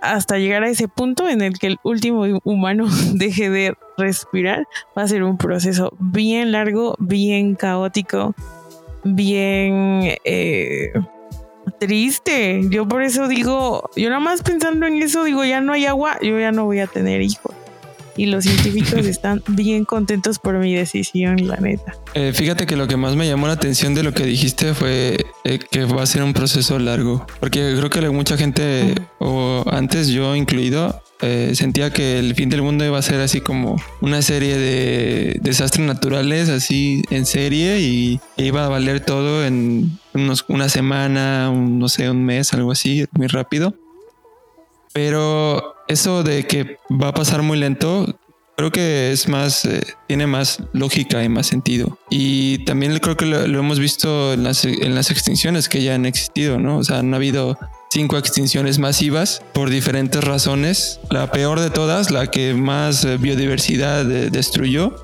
hasta 0.00 0.38
llegar 0.38 0.62
a 0.62 0.68
ese 0.68 0.88
punto 0.88 1.28
en 1.28 1.42
el 1.42 1.58
que 1.58 1.68
el 1.68 1.78
último 1.82 2.24
humano 2.44 2.86
deje 3.14 3.50
de 3.50 3.74
respirar, 3.98 4.66
va 4.96 5.02
a 5.02 5.08
ser 5.08 5.22
un 5.22 5.36
proceso 5.38 5.92
bien 5.98 6.52
largo, 6.52 6.96
bien 6.98 7.54
caótico, 7.54 8.34
bien 9.04 10.16
eh, 10.24 10.92
triste. 11.78 12.62
Yo 12.68 12.86
por 12.86 13.02
eso 13.02 13.28
digo, 13.28 13.90
yo 13.96 14.08
nada 14.08 14.20
más 14.20 14.42
pensando 14.42 14.86
en 14.86 15.02
eso, 15.02 15.24
digo, 15.24 15.44
ya 15.44 15.60
no 15.60 15.72
hay 15.72 15.86
agua, 15.86 16.18
yo 16.20 16.38
ya 16.38 16.52
no 16.52 16.64
voy 16.64 16.80
a 16.80 16.86
tener 16.86 17.22
hijos. 17.22 17.54
Y 18.16 18.26
los 18.26 18.44
científicos 18.44 19.06
están 19.06 19.42
bien 19.48 19.84
contentos 19.84 20.38
por 20.38 20.58
mi 20.58 20.74
decisión, 20.74 21.46
la 21.46 21.56
neta. 21.56 21.94
Eh, 22.14 22.32
fíjate 22.34 22.66
que 22.66 22.76
lo 22.76 22.86
que 22.86 22.96
más 22.96 23.16
me 23.16 23.26
llamó 23.26 23.46
la 23.46 23.54
atención 23.54 23.94
de 23.94 24.02
lo 24.02 24.12
que 24.12 24.24
dijiste 24.24 24.74
fue 24.74 25.24
eh, 25.44 25.58
que 25.70 25.84
va 25.84 26.02
a 26.02 26.06
ser 26.06 26.22
un 26.22 26.32
proceso 26.32 26.78
largo, 26.78 27.26
porque 27.40 27.74
creo 27.76 27.90
que 27.90 28.10
mucha 28.10 28.36
gente, 28.36 28.94
o 29.18 29.64
antes 29.70 30.08
yo 30.08 30.36
incluido, 30.36 31.02
eh, 31.20 31.52
sentía 31.54 31.90
que 31.90 32.18
el 32.18 32.34
fin 32.34 32.50
del 32.50 32.62
mundo 32.62 32.84
iba 32.84 32.98
a 32.98 33.02
ser 33.02 33.20
así 33.20 33.40
como 33.40 33.80
una 34.00 34.22
serie 34.22 34.58
de 34.58 35.38
desastres 35.40 35.86
naturales, 35.86 36.48
así 36.48 37.02
en 37.10 37.26
serie, 37.26 37.80
y 37.80 38.20
iba 38.36 38.64
a 38.64 38.68
valer 38.68 39.00
todo 39.00 39.46
en 39.46 39.98
unos, 40.14 40.44
una 40.48 40.68
semana, 40.68 41.50
no 41.50 41.88
sé, 41.88 42.10
un 42.10 42.24
mes, 42.24 42.52
algo 42.52 42.72
así, 42.72 43.06
muy 43.12 43.28
rápido. 43.28 43.74
Pero 44.92 45.76
eso 45.88 46.22
de 46.22 46.46
que 46.46 46.78
va 46.90 47.08
a 47.08 47.14
pasar 47.14 47.42
muy 47.42 47.58
lento, 47.58 48.06
creo 48.56 48.70
que 48.70 49.12
es 49.12 49.28
más, 49.28 49.64
eh, 49.64 49.82
tiene 50.06 50.26
más 50.26 50.62
lógica 50.72 51.22
y 51.24 51.28
más 51.28 51.46
sentido. 51.46 51.98
Y 52.10 52.58
también 52.64 52.98
creo 52.98 53.16
que 53.16 53.26
lo, 53.26 53.58
hemos 53.58 53.78
visto 53.78 54.32
en 54.32 54.44
las, 54.44 54.64
en 54.64 54.94
las 54.94 55.10
extinciones 55.10 55.68
que 55.68 55.82
ya 55.82 55.94
han 55.94 56.06
existido, 56.06 56.58
¿no? 56.58 56.78
O 56.78 56.84
sea, 56.84 56.98
han 56.98 57.12
habido 57.14 57.58
cinco 57.90 58.16
extinciones 58.16 58.78
masivas 58.78 59.42
por 59.52 59.70
diferentes 59.70 60.22
razones. 60.22 61.00
La 61.10 61.30
peor 61.30 61.60
de 61.60 61.70
todas, 61.70 62.10
la 62.10 62.30
que 62.30 62.54
más 62.54 63.04
eh, 63.04 63.16
biodiversidad 63.16 64.10
eh, 64.10 64.30
destruyó, 64.30 64.94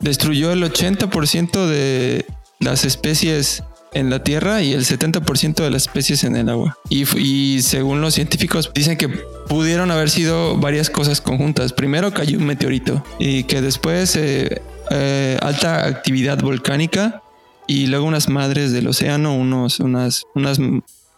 destruyó 0.00 0.52
el 0.52 0.62
80% 0.62 1.66
de 1.66 2.26
las 2.60 2.84
especies 2.84 3.62
en 3.96 4.10
la 4.10 4.22
Tierra 4.22 4.62
y 4.62 4.74
el 4.74 4.84
70% 4.84 5.54
de 5.54 5.70
las 5.70 5.82
especies 5.82 6.22
en 6.24 6.36
el 6.36 6.50
agua. 6.50 6.78
Y, 6.90 7.62
según 7.62 8.02
los 8.02 8.14
científicos 8.14 8.70
dicen 8.74 8.98
que 8.98 9.08
pudieron 9.08 9.90
haber 9.90 10.10
sido 10.10 10.56
varias 10.56 10.90
cosas 10.90 11.20
conjuntas. 11.22 11.72
Primero 11.72 12.12
cayó 12.12 12.38
un 12.38 12.44
meteorito 12.44 13.02
y 13.18 13.44
que 13.44 13.62
después 13.62 14.14
eh, 14.16 14.60
eh, 14.90 15.38
alta 15.40 15.86
actividad 15.86 16.40
volcánica 16.42 17.22
y 17.66 17.86
luego 17.86 18.04
unas 18.04 18.28
madres 18.28 18.70
del 18.72 18.86
océano, 18.86 19.34
unos, 19.34 19.80
unas, 19.80 20.24
unas, 20.34 20.58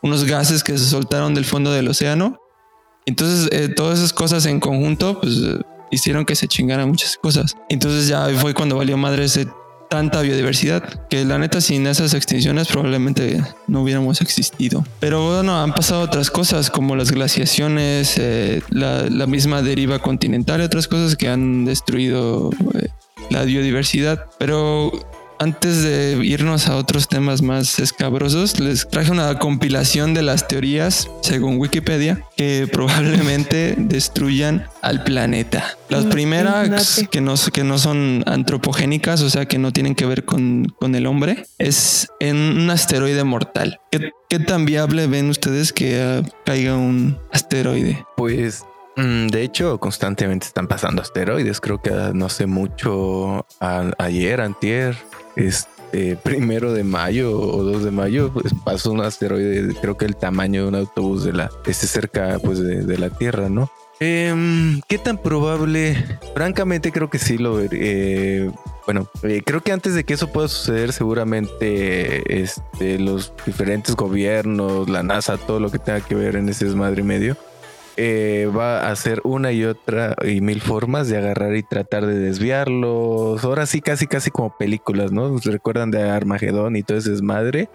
unos 0.03 0.25
gases 0.25 0.63
que 0.63 0.79
se 0.79 0.85
soltaron 0.85 1.35
del 1.35 1.45
fondo 1.45 1.73
del 1.73 1.89
océano. 1.89 2.41
Entonces 3.07 3.49
eh, 3.53 3.69
todas 3.69 3.99
esas 3.99 4.13
cosas 4.13 4.47
en 4.47 4.61
conjunto 4.61 5.21
pues 5.21 5.41
hicieron 5.91 6.25
que 6.25 6.37
se 6.37 6.47
chingaran 6.47 6.89
muchas 6.89 7.17
cosas. 7.17 7.57
Entonces 7.69 8.07
ya 8.07 8.29
fue 8.37 8.55
cuando 8.55 8.77
valió 8.77 8.97
madre 8.97 9.25
ese 9.25 9.49
tanta 9.89 10.21
biodiversidad 10.23 10.83
que 11.09 11.25
la 11.25 11.39
neta 11.39 11.61
sin 11.61 11.87
esas 11.87 12.15
extinciones 12.15 12.69
probablemente 12.69 13.43
no 13.67 13.83
hubiéramos 13.83 14.21
existido. 14.21 14.85
Pero 15.01 15.35
bueno, 15.35 15.61
han 15.61 15.73
pasado 15.73 16.03
otras 16.03 16.31
cosas 16.31 16.71
como 16.71 16.97
las 16.97 17.11
glaciaciones, 17.11 18.17
eh, 18.19 18.63
la, 18.71 19.27
misma 19.27 19.63
deriva 19.63 19.99
continental 19.99 20.61
y 20.61 20.65
otras 20.65 20.89
cosas 20.89 21.17
que 21.17 21.29
han 21.29 21.65
destruido 21.65 22.51
eh, 22.75 22.89
la 23.31 23.43
biodiversidad. 23.43 24.27
Pero 24.39 24.93
antes 25.39 25.83
de 25.83 26.19
irnos 26.25 26.69
a 26.69 26.77
otros 26.77 27.09
temas 27.09 27.43
más 27.43 27.79
escabrosos, 27.79 28.61
les 28.61 28.89
traje 28.89 29.11
una 29.11 29.39
compilación 29.39 30.15
de 30.15 30.23
las 30.23 30.49
teorías, 30.49 31.09
según 31.23 31.59
Wikipedia, 31.59 32.25
que 32.37 32.69
probablemente 32.73 33.75
destruyan 33.79 34.67
al 34.83 35.05
planeta. 35.05 35.77
Las 35.89 36.05
primeras 36.07 37.07
que 37.11 37.21
no, 37.21 37.35
que 37.53 37.65
no 37.65 37.79
son 37.79 38.23
antropogénicas, 38.27 39.23
o 39.23 39.31
sea, 39.31 39.47
que 39.47 39.59
no 39.59 39.73
tienen 39.73 39.95
que 39.95 40.07
ver 40.07 40.25
con, 40.25 40.75
el 40.81 41.07
hombre, 41.07 41.47
es 41.59 42.09
en 42.21 42.37
un 42.37 42.71
asteroide 42.71 43.25
mortal. 43.25 43.81
¿Qué, 43.91 44.39
tan 44.39 44.65
viable 44.67 45.07
ven 45.07 45.31
ustedes 45.31 45.73
que 45.73 46.01
ah, 46.01 46.23
caiga 46.45 46.77
un 46.77 47.19
asteroide? 47.33 48.05
Pues 48.17 48.65
de 48.99 49.43
hecho, 49.43 49.79
constantemente 49.79 50.47
están 50.47 50.67
pasando 50.67 51.03
asteroides. 51.03 51.61
Creo 51.61 51.81
que 51.81 51.91
ah, 51.91 52.11
no 52.15 52.29
sé 52.29 52.47
mucho 52.47 53.47
ayer, 53.61 54.41
antier, 54.41 54.97
este 55.37 56.17
primero 56.23 56.73
de 56.73 56.85
mayo 56.85 57.39
o 57.39 57.63
2 57.63 57.85
de 57.85 57.91
mayo, 57.91 58.33
pues 58.33 58.53
pasó 58.65 58.93
un 58.93 59.01
asteroide, 59.01 59.75
creo 59.81 59.97
que 59.97 60.05
el 60.05 60.17
tamaño 60.17 60.63
de 60.63 60.69
un 60.69 60.75
autobús 60.75 61.25
de 61.25 61.33
la, 61.33 61.51
este 61.67 61.87
cerca 61.87 62.39
pues 62.43 62.59
de, 62.61 62.99
la 62.99 63.11
Tierra, 63.11 63.49
¿no? 63.49 63.71
Em, 64.01 64.81
¿Qué 64.87 64.99
tan 64.99 65.19
probable? 65.19 66.19
Francamente 66.35 66.93
creo 66.93 67.11
que 67.11 67.19
sí 67.19 67.37
lo 67.37 67.55
veré. 67.57 67.79
Eh, 67.81 68.51
bueno, 68.87 69.09
eh, 69.23 69.43
creo 69.45 69.61
que 69.61 69.73
antes 69.73 69.95
de 69.95 70.05
que 70.05 70.15
eso 70.15 70.29
pueda 70.33 70.49
suceder, 70.49 70.93
seguramente 70.93 72.43
este, 72.43 72.99
los 72.99 73.33
diferentes 73.45 73.97
gobiernos, 73.97 74.89
la 74.89 75.03
NASA, 75.03 75.37
todo 75.37 75.59
lo 75.59 75.71
que 75.71 75.79
tenga 75.79 76.01
que 76.01 76.15
ver 76.15 76.37
en 76.37 76.49
ese 76.49 76.65
desmadre 76.65 77.03
medio, 77.03 77.37
eh, 78.01 78.49
va 78.57 78.87
a 78.87 78.93
hacer 78.93 79.21
una 79.25 79.51
y 79.51 79.65
otra 79.65 80.15
y 80.25 80.41
mil 80.41 80.61
formas 80.61 81.09
de 81.09 81.19
agarrar 81.19 81.57
y 81.57 81.65
tratar 81.65 82.07
de 82.07 82.17
desviarlos. 82.17 83.43
Ahora 83.43 83.67
sí, 83.67 83.81
casi, 83.81 84.07
casi 84.07 84.31
como 84.31 84.57
películas, 84.57 85.11
¿no? 85.11 85.37
recuerdan 85.39 85.91
de 85.91 86.09
Armagedón 86.09 86.77
y 86.77 86.85
todo 86.85 86.97
ese 86.97 87.11
desmadre. 87.11 87.69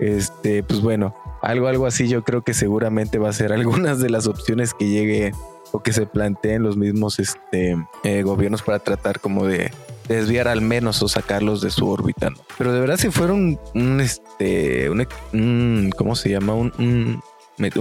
Este, 0.00 0.64
pues 0.64 0.80
bueno, 0.80 1.14
algo, 1.40 1.68
algo 1.68 1.86
así 1.86 2.08
yo 2.08 2.24
creo 2.24 2.42
que 2.42 2.52
seguramente 2.52 3.18
va 3.18 3.28
a 3.28 3.32
ser 3.32 3.52
algunas 3.52 4.00
de 4.00 4.10
las 4.10 4.26
opciones 4.26 4.74
que 4.74 4.88
llegue 4.88 5.32
o 5.70 5.80
que 5.84 5.92
se 5.92 6.04
planteen 6.04 6.64
los 6.64 6.76
mismos 6.76 7.20
este, 7.20 7.76
eh, 8.02 8.22
gobiernos 8.22 8.62
para 8.62 8.80
tratar 8.80 9.20
como 9.20 9.46
de 9.46 9.70
desviar 10.08 10.48
al 10.48 10.62
menos 10.62 11.00
o 11.00 11.06
sacarlos 11.06 11.60
de 11.60 11.70
su 11.70 11.88
órbita. 11.88 12.30
Pero 12.58 12.72
de 12.72 12.80
verdad 12.80 12.96
si 12.96 13.10
fuera 13.10 13.34
un, 13.34 13.56
este, 14.00 14.90
un, 14.90 15.92
¿cómo 15.96 16.16
se 16.16 16.30
llama? 16.30 16.54
un 16.54 17.22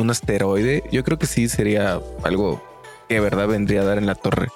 asteroide, 0.10 0.84
yo 0.92 1.04
creo 1.04 1.18
que 1.18 1.28
sí 1.28 1.50
sería 1.50 2.00
algo 2.24 2.62
que 3.08 3.16
de 3.16 3.22
verdad 3.22 3.48
vendría 3.48 3.82
a 3.82 3.86
dar 3.86 3.98
en 3.98 4.06
la 4.06 4.16
torre 4.16 4.50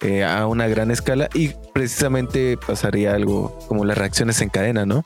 eh, 0.00 0.24
a 0.24 0.46
una 0.46 0.68
gran 0.68 0.90
escala 0.90 1.28
y 1.34 1.50
precisamente 1.72 2.56
pasaría 2.56 3.14
algo 3.14 3.58
como 3.66 3.84
las 3.84 3.98
reacciones 3.98 4.40
en 4.40 4.48
cadena, 4.48 4.86
¿no? 4.86 5.04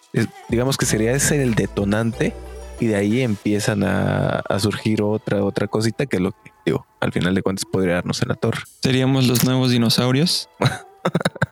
digamos 0.48 0.76
que 0.76 0.84
sería 0.84 1.12
ese 1.12 1.42
el 1.42 1.54
detonante 1.54 2.34
y 2.78 2.86
de 2.86 2.96
ahí 2.96 3.22
empiezan 3.22 3.84
a, 3.84 4.42
surgir 4.58 5.02
otra, 5.02 5.44
otra 5.44 5.66
cosita 5.66 6.04
que 6.06 6.16
es 6.16 6.22
lo 6.22 6.32
que 6.32 6.52
digo, 6.66 6.86
al 7.00 7.12
final 7.12 7.34
de 7.34 7.42
cuentas 7.42 7.64
podría 7.64 7.94
darnos 7.94 8.22
en 8.22 8.28
la 8.28 8.34
torre. 8.34 8.62
¿Seríamos 8.82 9.26
los 9.26 9.44
nuevos 9.44 9.70
dinosaurios? 9.70 10.48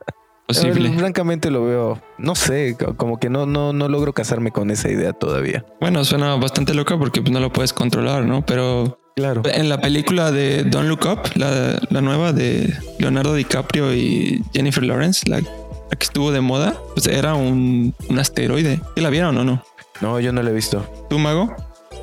Francamente 0.52 1.50
lo 1.50 1.64
veo, 1.64 2.00
no 2.18 2.34
sé, 2.34 2.76
como 2.96 3.18
que 3.18 3.30
no, 3.30 3.46
no, 3.46 3.72
no 3.72 3.88
logro 3.88 4.12
casarme 4.12 4.50
con 4.50 4.70
esa 4.70 4.90
idea 4.90 5.12
todavía. 5.12 5.64
Bueno, 5.80 6.04
suena 6.04 6.34
bastante 6.36 6.74
loca 6.74 6.98
porque 6.98 7.22
pues, 7.22 7.32
no 7.32 7.40
lo 7.40 7.52
puedes 7.52 7.72
controlar, 7.72 8.24
¿no? 8.24 8.44
Pero 8.44 8.98
Claro. 9.16 9.42
En 9.44 9.68
la 9.68 9.80
película 9.80 10.32
de 10.32 10.64
Don't 10.64 10.88
Look 10.88 11.04
Up, 11.04 11.30
la, 11.34 12.00
nueva 12.00 12.32
de 12.32 12.74
Leonardo 12.98 13.34
DiCaprio 13.34 13.94
y 13.94 14.42
Jennifer 14.54 14.82
Lawrence, 14.82 15.28
la, 15.28 15.42
que 15.42 16.04
estuvo 16.04 16.32
de 16.32 16.40
moda, 16.40 16.80
pues 16.94 17.06
era 17.06 17.34
un, 17.34 17.94
un 18.08 18.18
asteroide. 18.18 18.80
¿Y 18.96 19.00
la 19.00 19.10
vieron 19.10 19.36
o 19.36 19.44
no? 19.44 19.62
No, 20.00 20.20
yo 20.20 20.32
no 20.32 20.42
la 20.42 20.50
he 20.50 20.54
visto. 20.54 20.88
¿Tú, 21.10 21.18
Mago? 21.18 21.54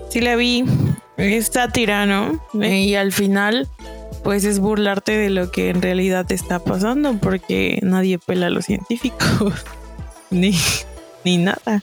Sí 0.10 0.22
la 0.22 0.36
vi. 0.36 0.66
Está 1.18 1.70
tirano. 1.70 2.40
Y 2.54 2.94
al 2.96 3.12
final 3.12 3.68
pues 4.28 4.44
es 4.44 4.60
burlarte 4.60 5.14
de 5.14 5.30
lo 5.30 5.52
que 5.52 5.70
en 5.70 5.82
realidad 5.82 6.30
está 6.34 6.60
pasando 6.60 7.18
porque 7.18 7.80
nadie 7.82 8.20
pela 8.20 8.48
a 8.48 8.50
los 8.50 8.66
científicos 8.66 9.54
ni, 10.30 10.54
ni 11.24 11.38
nada. 11.38 11.82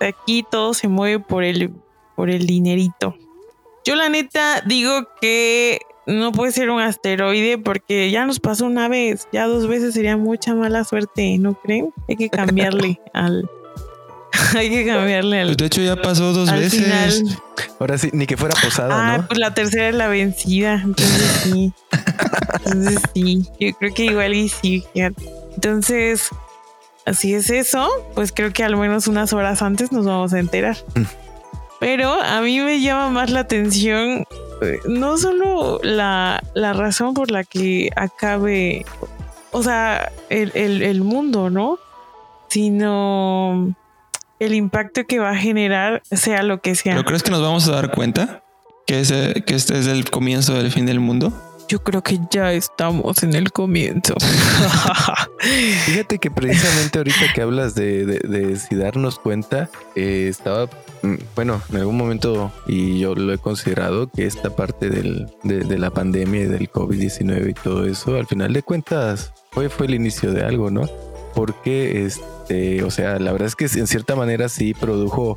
Aquí 0.00 0.44
todo 0.48 0.72
se 0.72 0.86
mueve 0.86 1.18
por 1.18 1.42
el, 1.42 1.72
por 2.14 2.30
el 2.30 2.46
dinerito. 2.46 3.16
Yo 3.84 3.96
la 3.96 4.08
neta 4.08 4.60
digo 4.64 5.08
que 5.20 5.80
no 6.06 6.30
puede 6.30 6.52
ser 6.52 6.70
un 6.70 6.80
asteroide 6.80 7.58
porque 7.58 8.08
ya 8.08 8.24
nos 8.24 8.38
pasó 8.38 8.66
una 8.66 8.88
vez, 8.88 9.26
ya 9.32 9.48
dos 9.48 9.66
veces 9.66 9.94
sería 9.94 10.16
mucha 10.16 10.54
mala 10.54 10.84
suerte, 10.84 11.38
¿no 11.38 11.54
creen? 11.54 11.92
Hay 12.08 12.14
que 12.14 12.30
cambiarle 12.30 13.00
al, 13.14 13.50
Hay 14.56 14.70
que 14.70 14.86
cambiarle 14.86 15.40
al. 15.40 15.46
Pues 15.48 15.56
de 15.58 15.66
hecho, 15.66 15.82
ya 15.82 15.96
pasó 15.96 16.32
dos 16.32 16.50
veces. 16.50 17.24
Ahora 17.78 17.98
sí, 17.98 18.10
ni 18.12 18.26
que 18.26 18.36
fuera 18.36 18.54
posada, 18.60 19.14
ah, 19.14 19.26
pues 19.26 19.38
la 19.38 19.54
tercera 19.54 19.88
es 19.88 19.94
la 19.94 20.08
vencida. 20.08 20.80
Entonces 20.84 21.40
sí. 21.42 21.72
Entonces 22.64 22.98
sí. 23.14 23.42
Yo 23.60 23.72
creo 23.78 23.94
que 23.94 24.04
igual 24.04 24.34
y 24.34 24.48
sí. 24.48 24.84
Entonces, 24.94 26.28
así 27.04 27.34
es 27.34 27.50
eso. 27.50 27.88
Pues 28.14 28.32
creo 28.32 28.52
que 28.52 28.64
al 28.64 28.76
menos 28.76 29.06
unas 29.06 29.32
horas 29.32 29.62
antes 29.62 29.92
nos 29.92 30.04
vamos 30.06 30.32
a 30.32 30.38
enterar. 30.38 30.76
Mm. 30.94 31.02
Pero 31.80 32.12
a 32.22 32.40
mí 32.40 32.60
me 32.60 32.80
llama 32.80 33.10
más 33.10 33.30
la 33.30 33.40
atención 33.40 34.24
eh, 34.62 34.78
no 34.86 35.18
solo 35.18 35.80
la, 35.82 36.42
razón 36.54 37.12
por 37.12 37.30
la 37.30 37.44
que 37.44 37.90
acabe, 37.96 38.86
o 39.50 39.62
sea, 39.62 40.10
el, 40.30 40.52
el 40.54 41.02
mundo, 41.02 41.50
¿no? 41.50 41.78
Sino 42.48 43.74
el 44.38 44.54
impacto 44.54 45.06
que 45.06 45.18
va 45.18 45.30
a 45.30 45.36
generar, 45.36 46.02
sea 46.10 46.42
lo 46.42 46.60
que 46.60 46.74
sea. 46.74 46.94
¿Pero 46.94 47.04
crees 47.04 47.22
que 47.22 47.30
nos 47.30 47.42
vamos 47.42 47.68
a 47.68 47.72
dar 47.72 47.90
cuenta 47.92 48.42
que, 48.86 49.00
ese, 49.00 49.42
que 49.46 49.54
este 49.54 49.78
es 49.78 49.86
el 49.86 50.10
comienzo 50.10 50.54
del 50.54 50.70
fin 50.70 50.86
del 50.86 51.00
mundo? 51.00 51.32
Yo 51.68 51.82
creo 51.82 52.02
que 52.02 52.20
ya 52.30 52.52
estamos 52.52 53.22
en 53.22 53.34
el 53.34 53.50
comienzo. 53.50 54.14
Fíjate 55.86 56.18
que 56.18 56.30
precisamente 56.30 56.98
ahorita 56.98 57.32
que 57.34 57.42
hablas 57.42 57.74
de, 57.74 58.04
de, 58.04 58.56
si 58.56 58.74
darnos 58.74 59.18
cuenta, 59.18 59.70
eh, 59.94 60.26
estaba, 60.28 60.66
mm, 61.02 61.14
bueno, 61.34 61.62
en 61.70 61.76
algún 61.76 61.96
momento, 61.96 62.52
y 62.66 62.98
yo 62.98 63.14
lo 63.14 63.32
he 63.32 63.38
considerado, 63.38 64.08
que 64.08 64.26
esta 64.26 64.54
parte 64.54 64.90
del, 64.90 65.26
de, 65.42 65.78
la 65.78 65.90
pandemia 65.90 66.42
y 66.42 66.46
del 66.46 66.70
COVID-19 66.70 67.50
y 67.50 67.54
todo 67.54 67.86
eso, 67.86 68.16
al 68.16 68.26
final 68.26 68.52
de 68.52 68.62
cuentas, 68.62 69.32
fue, 69.50 69.68
fue 69.68 69.86
el 69.86 69.94
inicio 69.94 70.32
de 70.32 70.44
algo, 70.44 70.70
¿no? 70.70 70.86
Porque, 71.34 72.04
este, 72.04 72.82
o 72.82 72.90
sea, 72.90 73.18
la 73.18 73.32
verdad 73.32 73.48
es 73.48 73.56
que 73.56 73.64
en 73.78 73.86
cierta 73.86 74.16
manera 74.16 74.48
sí 74.48 74.74
produjo, 74.74 75.36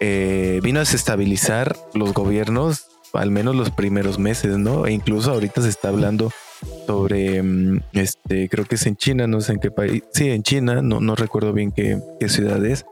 eh, 0.00 0.60
vino 0.62 0.78
a 0.78 0.82
desestabilizar 0.82 1.76
los 1.94 2.12
gobiernos 2.12 2.86
al 3.12 3.30
menos 3.30 3.56
los 3.56 3.70
primeros 3.70 4.18
meses, 4.18 4.56
¿no? 4.58 4.86
E 4.86 4.92
incluso 4.92 5.32
ahorita 5.32 5.62
se 5.62 5.68
está 5.68 5.88
hablando 5.88 6.30
sobre, 6.86 7.42
mm, 7.42 7.80
este, 7.92 8.48
creo 8.48 8.64
que 8.64 8.76
es 8.76 8.86
en 8.86 8.96
China, 8.96 9.26
no 9.26 9.40
sé 9.40 9.52
en 9.52 9.60
qué 9.60 9.70
país, 9.70 10.02
sí, 10.12 10.30
en 10.30 10.42
China, 10.42 10.82
no, 10.82 11.00
no 11.00 11.16
recuerdo 11.16 11.52
bien 11.52 11.72
qué, 11.72 11.98
qué 12.20 12.28
ciudad 12.28 12.64
es, 12.64 12.84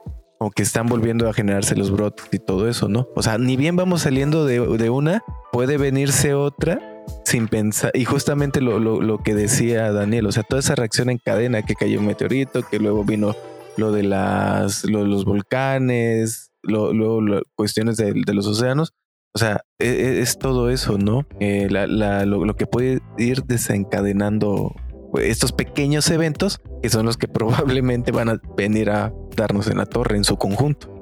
están 0.57 0.87
volviendo 0.87 1.28
a 1.28 1.33
generarse 1.33 1.76
los 1.76 1.90
brotes 1.90 2.26
y 2.33 2.38
todo 2.38 2.69
eso, 2.69 2.88
¿no? 2.88 3.09
O 3.14 3.23
sea, 3.23 3.38
ni 3.38 3.57
bien 3.57 3.76
vamos 3.76 4.02
saliendo 4.02 4.45
de, 4.45 4.61
de 4.61 4.90
una, 4.90 5.23
puede 5.52 5.78
venirse 5.78 6.35
otra 6.35 6.81
sin 7.25 7.49
pensar, 7.49 7.91
y 7.95 8.05
justamente 8.05 8.61
lo, 8.61 8.79
lo, 8.79 9.00
lo, 9.00 9.19
que 9.19 9.35
decía 9.35 9.93
Daniel, 9.93 10.27
o 10.27 10.33
sea, 10.33 10.43
toda 10.43 10.61
esa 10.61 10.75
reacción 10.75 11.11
en 11.11 11.19
cadena, 11.19 11.62
que 11.62 11.75
cayó 11.75 12.00
un 12.00 12.07
meteorito, 12.07 12.62
que 12.62 12.79
luego 12.79 13.05
vino 13.05 13.35
lo 13.79 13.93
de 13.93 14.03
las, 14.03 14.85
los 14.85 15.25
volcanes, 15.25 16.50
luego 16.62 17.21
cuestiones 17.55 17.97
de, 17.97 18.15
los 18.27 18.47
océanos, 18.47 18.93
o 19.35 19.38
sea, 19.38 19.62
e, 19.79 19.87
e, 19.87 20.21
es, 20.21 20.38
todo 20.38 20.71
eso, 20.71 20.99
¿no? 20.99 21.27
Eh, 21.38 21.69
lo, 21.71 22.57
que 22.57 22.67
puede 22.67 23.00
ir 23.19 23.45
desencadenando 23.45 24.75
estos 25.21 25.53
pequeños 25.53 26.11
eventos 26.11 26.61
que 26.83 26.91
son 26.91 27.07
los 27.07 27.17
que 27.17 27.29
probablemente 27.29 28.12
van 28.12 28.29
a 28.29 28.41
venir 28.57 28.91
a 28.91 29.12
darnos 29.37 29.69
en 29.69 29.79
la 29.79 29.87
torre 29.87 30.17
en 30.17 30.25
su 30.25 30.37
conjunto. 30.37 30.95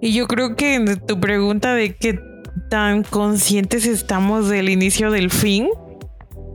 Y 0.00 0.12
yo 0.12 0.26
creo 0.26 0.56
que 0.56 0.98
tu 1.06 1.18
pregunta 1.18 1.74
de 1.74 1.96
qué 1.96 2.20
tan 2.68 3.02
conscientes 3.02 3.86
estamos 3.86 4.48
del 4.48 4.68
inicio 4.68 5.10
del 5.10 5.30
fin, 5.30 5.68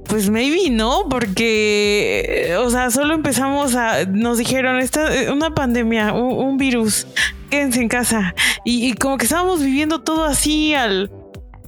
pues 0.05 0.29
maybe 0.29 0.69
no, 0.69 1.07
porque, 1.09 2.55
o 2.59 2.69
sea, 2.69 2.91
solo 2.91 3.13
empezamos 3.13 3.75
a, 3.75 4.05
nos 4.05 4.37
dijeron, 4.37 4.79
esta, 4.79 5.09
una 5.31 5.53
pandemia, 5.53 6.13
un, 6.13 6.57
virus, 6.57 7.07
quédense 7.49 7.81
en 7.81 7.87
casa. 7.87 8.35
Y, 8.65 8.93
como 8.95 9.17
que 9.17 9.23
estábamos 9.23 9.63
viviendo 9.63 10.01
todo 10.01 10.25
así 10.25 10.73
al, 10.73 11.11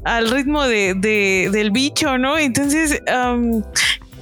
al 0.03 0.29
ritmo 0.29 0.63
de, 0.63 0.93
del 1.51 1.71
bicho, 1.71 2.17
¿no? 2.17 2.37
Entonces, 2.37 3.01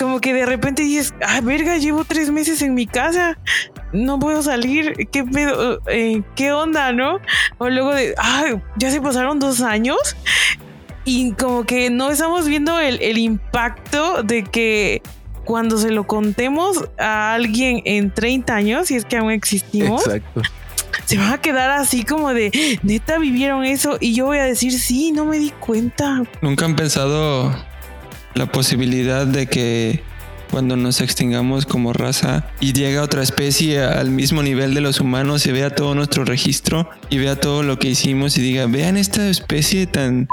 como 0.02 0.20
que 0.20 0.34
de 0.34 0.48
repente 0.48 0.82
dices, 0.82 1.14
ah, 1.24 1.42
verga, 1.42 1.78
llevo 1.78 2.04
tres 2.06 2.32
meses 2.32 2.64
en 2.64 2.74
mi 2.74 2.88
casa, 2.88 3.38
no 3.94 4.18
puedo 4.18 4.42
salir, 4.42 4.94
¿qué 5.12 5.24
pedo? 5.24 5.80
Eh, 5.88 6.24
¿Qué 6.36 6.52
onda, 6.52 6.92
no? 6.92 7.20
O 7.60 7.70
luego 7.70 7.94
de, 7.94 8.16
ah, 8.18 8.46
ya 8.78 8.90
se 8.90 9.00
pasaron 9.00 9.38
dos 9.38 9.62
años 9.62 10.18
y 11.06 11.34
como 11.34 11.66
que 11.66 11.92
no 11.92 12.10
estamos 12.10 12.48
viendo 12.48 12.80
el, 12.80 13.18
impacto 13.20 14.24
de 14.24 14.44
que 14.44 15.04
cuando 15.46 15.78
se 15.78 15.92
lo 15.92 16.08
contemos 16.08 16.84
a 16.98 17.36
alguien 17.36 17.84
en 17.86 18.12
30 18.12 18.56
años, 18.56 18.88
si 18.88 18.96
es 18.96 19.06
que 19.06 19.18
aún 19.18 19.30
existimos, 19.30 20.04
se 21.06 21.18
va 21.20 21.34
a 21.34 21.42
quedar 21.42 21.70
así 21.70 22.04
como 22.04 22.34
de, 22.34 22.80
neta 22.82 23.20
vivieron 23.20 23.66
eso 23.66 23.98
y 24.00 24.16
yo 24.16 24.26
voy 24.26 24.40
a 24.40 24.46
decir, 24.46 24.74
sí, 24.74 25.12
no 25.12 25.26
me 25.26 25.38
di 25.38 25.52
cuenta. 25.52 26.24
Nunca 26.42 26.66
han 26.66 26.76
pensado 26.76 27.54
la 28.36 28.52
posibilidad 28.52 29.26
de 29.28 29.48
que 29.48 30.04
cuando 30.52 30.76
nos 30.76 31.00
extingamos 31.00 31.66
como 31.66 31.94
raza 31.94 32.46
y 32.60 32.74
llega 32.74 33.02
otra 33.02 33.24
especie 33.24 33.82
al 33.82 34.12
mismo 34.12 34.44
nivel 34.44 34.74
de 34.74 34.82
los 34.82 35.00
humanos 35.00 35.46
y 35.46 35.52
vea 35.52 35.70
todo 35.74 35.96
nuestro 35.96 36.26
registro 36.26 36.90
y 37.10 37.18
vea 37.18 37.40
todo 37.40 37.64
lo 37.64 37.80
que 37.80 37.90
hicimos 37.90 38.38
y 38.38 38.42
diga, 38.42 38.66
vean 38.68 38.98
esta 38.98 39.30
especie 39.30 39.88
tan 39.88 40.28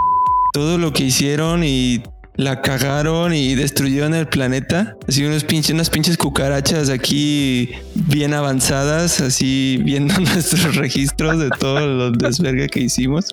todo 0.52 0.76
lo 0.76 0.92
que 0.92 1.04
hicieron 1.04 1.62
y 1.62 2.02
la 2.38 2.62
cagaron 2.62 3.34
y 3.34 3.56
destruyeron 3.56 4.14
el 4.14 4.28
planeta. 4.28 4.96
Así 5.06 5.24
unos 5.24 5.44
pinches, 5.44 5.74
unas 5.74 5.90
pinches 5.90 6.16
cucarachas 6.16 6.88
aquí 6.88 7.70
bien 7.94 8.32
avanzadas, 8.32 9.20
así 9.20 9.80
viendo 9.84 10.14
nuestros 10.20 10.76
registros 10.76 11.38
de 11.38 11.50
todo 11.50 11.86
lo 11.86 12.10
desverga 12.12 12.68
que 12.68 12.80
hicimos. 12.80 13.26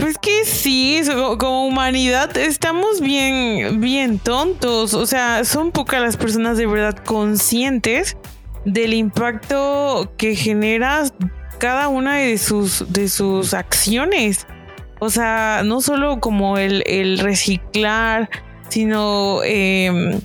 Pues 0.00 0.16
que 0.16 0.44
sí, 0.44 1.02
como 1.38 1.66
humanidad 1.66 2.36
estamos 2.36 3.00
bien, 3.00 3.80
bien 3.80 4.20
tontos. 4.20 4.94
O 4.94 5.06
sea, 5.06 5.44
son 5.44 5.72
pocas 5.72 6.00
las 6.00 6.16
personas 6.16 6.56
de 6.56 6.66
verdad 6.66 6.96
conscientes 7.04 8.16
del 8.64 8.94
impacto 8.94 10.12
que 10.16 10.36
genera 10.36 11.04
cada 11.58 11.88
una 11.88 12.16
de 12.16 12.38
sus, 12.38 12.92
de 12.92 13.08
sus 13.08 13.54
acciones. 13.54 14.46
O 15.00 15.10
sea, 15.10 15.62
no 15.64 15.80
solo 15.80 16.20
como 16.20 16.58
el, 16.58 17.18
reciclar, 17.18 18.30
sino 18.68 19.42
em, 19.42 20.20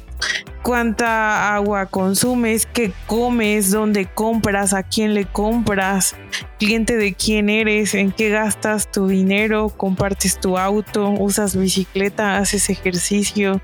cuánta 0.64 1.56
agua 1.56 1.86
consumes, 1.86 2.66
qué 2.66 2.92
comes, 3.06 3.70
dónde 3.70 4.06
compras, 4.06 4.74
a 4.74 4.82
quién 4.82 5.14
le 5.14 5.26
compras, 5.26 6.16
cliente 6.58 6.96
de 6.96 7.14
quién 7.14 7.50
eres, 7.50 7.94
en 7.94 8.12
qué 8.12 8.30
gastas 8.30 8.90
tu 8.90 9.08
dinero, 9.08 9.70
compartes 9.70 10.40
tu 10.40 10.58
auto, 10.58 11.10
usas 11.12 11.56
bicicleta, 11.56 12.38
haces 12.38 12.70
ejercicio. 12.70 13.62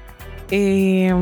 Eh, 0.52 1.14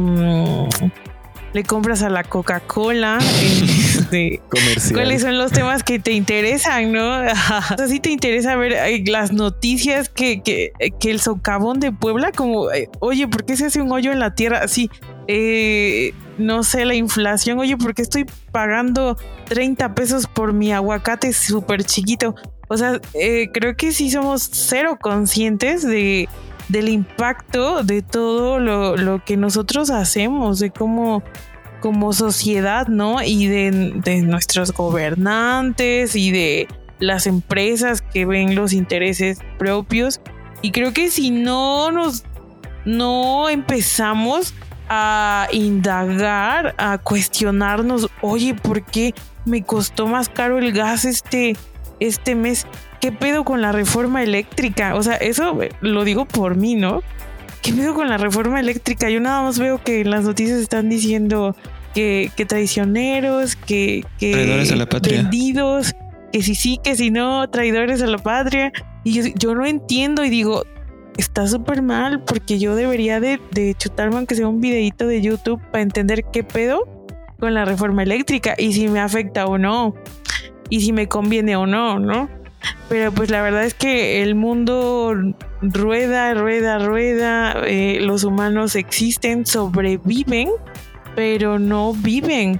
le 1.53 1.63
compras 1.63 2.03
a 2.03 2.09
la 2.09 2.23
Coca-Cola. 2.23 3.19
Este, 3.19 4.41
¿Cuáles 4.93 5.21
son 5.21 5.37
los 5.37 5.51
temas 5.51 5.83
que 5.83 5.99
te 5.99 6.11
interesan, 6.11 6.91
no? 6.91 7.19
o 7.21 7.77
sea, 7.77 7.87
sí 7.87 7.99
te 7.99 8.11
interesa 8.11 8.55
ver 8.55 8.75
las 9.07 9.31
noticias 9.31 10.09
que, 10.09 10.41
que, 10.41 10.71
el 11.09 11.19
socavón 11.19 11.79
de 11.79 11.91
Puebla, 11.91 12.31
como, 12.31 12.71
eh, 12.71 12.89
oye, 12.99 13.27
¿por 13.27 13.45
qué 13.45 13.55
se 13.55 13.65
hace 13.65 13.81
un 13.81 13.91
hoyo 13.91 14.11
en 14.11 14.19
la 14.19 14.35
tierra? 14.35 14.67
Sí, 14.67 14.89
eh, 15.27 16.13
no 16.37 16.63
sé, 16.63 16.85
la 16.85 16.95
inflación, 16.95 17.59
oye, 17.59 17.77
¿por 17.77 17.93
qué 17.93 18.01
estoy 18.01 18.25
pagando 18.51 19.17
30 19.45 19.93
pesos 19.95 20.27
por 20.27 20.53
mi 20.53 20.71
aguacate 20.71 21.33
súper 21.33 21.83
chiquito? 21.83 22.35
O 22.69 22.77
sea, 22.77 22.99
eh, 23.13 23.49
creo 23.53 23.75
que 23.75 23.91
sí 23.91 24.09
somos 24.11 24.49
cero 24.51 24.97
conscientes 25.01 25.83
de 25.83 26.27
del 26.69 26.89
impacto 26.89 27.83
de 27.83 28.01
todo 28.01 28.59
lo, 28.59 28.97
lo 28.97 29.23
que 29.23 29.37
nosotros 29.37 29.89
hacemos, 29.89 30.59
de 30.59 30.69
cómo 30.69 31.23
como 31.79 32.11
sociedad, 32.11 32.87
¿no? 32.87 33.23
Y 33.23 33.47
de, 33.47 33.93
de, 34.03 34.21
nuestros 34.21 34.73
gobernantes 34.73 36.15
y 36.15 36.31
de 36.31 36.67
las 36.99 37.27
empresas 37.27 38.01
que 38.01 38.25
ven 38.25 38.55
los 38.55 38.73
intereses 38.73 39.39
propios. 39.59 40.19
Y 40.61 40.71
creo 40.71 40.91
que 40.91 41.09
si 41.09 41.29
no 41.29 41.91
nos 41.91 42.25
no 42.83 43.49
empezamos 43.49 44.53
a 44.89 45.47
indagar, 45.51 46.75
a 46.77 46.97
cuestionarnos, 46.97 48.09
oye, 48.21 48.53
¿por 48.53 48.83
qué 48.83 49.13
me 49.45 49.63
costó 49.63 50.07
más 50.07 50.29
caro 50.29 50.57
el 50.57 50.71
gas 50.71 51.05
este, 51.05 51.55
este 51.99 52.35
mes? 52.35 52.65
¿qué 52.99 53.11
pedo 53.11 53.43
con 53.43 53.61
la 53.61 53.71
reforma 53.71 54.23
eléctrica? 54.23 54.95
O 54.95 55.03
sea, 55.03 55.15
eso 55.15 55.57
lo 55.81 56.03
digo 56.03 56.25
por 56.25 56.55
mí, 56.55 56.75
¿no? 56.75 57.01
¿Qué 57.61 57.73
pedo 57.73 57.93
con 57.93 58.09
la 58.09 58.17
reforma 58.17 58.59
eléctrica? 58.59 59.09
Yo 59.09 59.19
nada 59.19 59.41
más 59.41 59.59
veo 59.59 59.83
que 59.83 60.01
en 60.01 60.09
las 60.09 60.23
noticias 60.23 60.59
están 60.59 60.89
diciendo 60.89 61.55
que, 61.93 62.31
que 62.35 62.45
traicioneros, 62.45 63.55
que, 63.55 64.05
que 64.19 64.31
traidores 64.31 64.71
a 64.71 64.75
la 64.75 64.87
patria. 64.87 65.21
vendidos, 65.23 65.95
que 66.31 66.41
si 66.41 66.55
sí, 66.55 66.79
que 66.83 66.95
si 66.95 67.11
no, 67.11 67.49
traidores 67.49 68.01
a 68.01 68.07
la 68.07 68.19
patria. 68.19 68.71
Y 69.03 69.13
yo, 69.13 69.23
yo 69.35 69.55
no 69.55 69.65
entiendo 69.65 70.23
y 70.23 70.29
digo, 70.29 70.63
está 71.17 71.47
súper 71.47 71.81
mal 71.81 72.23
porque 72.23 72.59
yo 72.59 72.75
debería 72.75 73.19
de, 73.19 73.39
de 73.51 73.75
chutarme 73.75 74.17
aunque 74.17 74.35
sea 74.35 74.47
un 74.47 74.61
videito 74.61 75.07
de 75.07 75.21
YouTube 75.21 75.61
para 75.71 75.81
entender 75.81 76.23
qué 76.31 76.43
pedo 76.43 76.87
con 77.39 77.53
la 77.53 77.65
reforma 77.65 78.03
eléctrica 78.03 78.55
y 78.57 78.73
si 78.73 78.87
me 78.87 78.99
afecta 78.99 79.45
o 79.45 79.57
no 79.57 79.95
y 80.69 80.81
si 80.81 80.93
me 80.93 81.07
conviene 81.07 81.55
o 81.55 81.65
no, 81.65 81.99
¿no? 81.99 82.29
Pero 82.89 83.11
pues 83.11 83.29
la 83.29 83.41
verdad 83.41 83.63
es 83.63 83.73
que 83.73 84.21
el 84.21 84.35
mundo 84.35 85.13
rueda, 85.61 86.33
rueda, 86.33 86.79
rueda, 86.79 87.53
eh, 87.65 87.99
los 88.01 88.23
humanos 88.23 88.75
existen, 88.75 89.45
sobreviven, 89.45 90.49
pero 91.15 91.59
no 91.59 91.93
viven. 91.93 92.59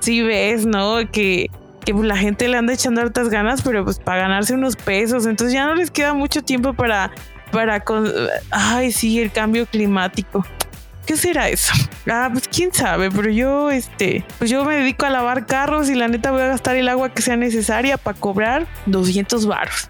Si 0.00 0.22
ves, 0.22 0.66
¿no? 0.66 0.98
Que, 1.10 1.50
que 1.84 1.92
la 1.92 2.16
gente 2.16 2.48
le 2.48 2.56
anda 2.56 2.72
echando 2.72 3.00
hartas 3.00 3.28
ganas, 3.28 3.62
pero 3.62 3.84
pues 3.84 3.98
para 3.98 4.22
ganarse 4.22 4.54
unos 4.54 4.76
pesos, 4.76 5.26
entonces 5.26 5.54
ya 5.54 5.66
no 5.66 5.74
les 5.74 5.90
queda 5.90 6.14
mucho 6.14 6.42
tiempo 6.42 6.74
para, 6.74 7.12
para, 7.50 7.80
con, 7.80 8.10
ay, 8.50 8.92
sí, 8.92 9.20
el 9.20 9.30
cambio 9.30 9.66
climático. 9.66 10.44
¿Qué 11.08 11.16
será 11.16 11.48
eso? 11.48 11.72
Ah, 12.06 12.28
pues 12.30 12.46
quién 12.48 12.72
sabe, 12.72 13.10
pero 13.10 13.30
yo, 13.30 13.70
este, 13.70 14.26
pues 14.36 14.50
yo 14.50 14.62
me 14.66 14.76
dedico 14.76 15.06
a 15.06 15.10
lavar 15.10 15.46
carros 15.46 15.88
y 15.88 15.94
la 15.94 16.06
neta 16.06 16.30
voy 16.30 16.42
a 16.42 16.48
gastar 16.48 16.76
el 16.76 16.86
agua 16.86 17.08
que 17.08 17.22
sea 17.22 17.36
necesaria 17.36 17.96
para 17.96 18.18
cobrar 18.18 18.66
200 18.84 19.46
baros. 19.46 19.88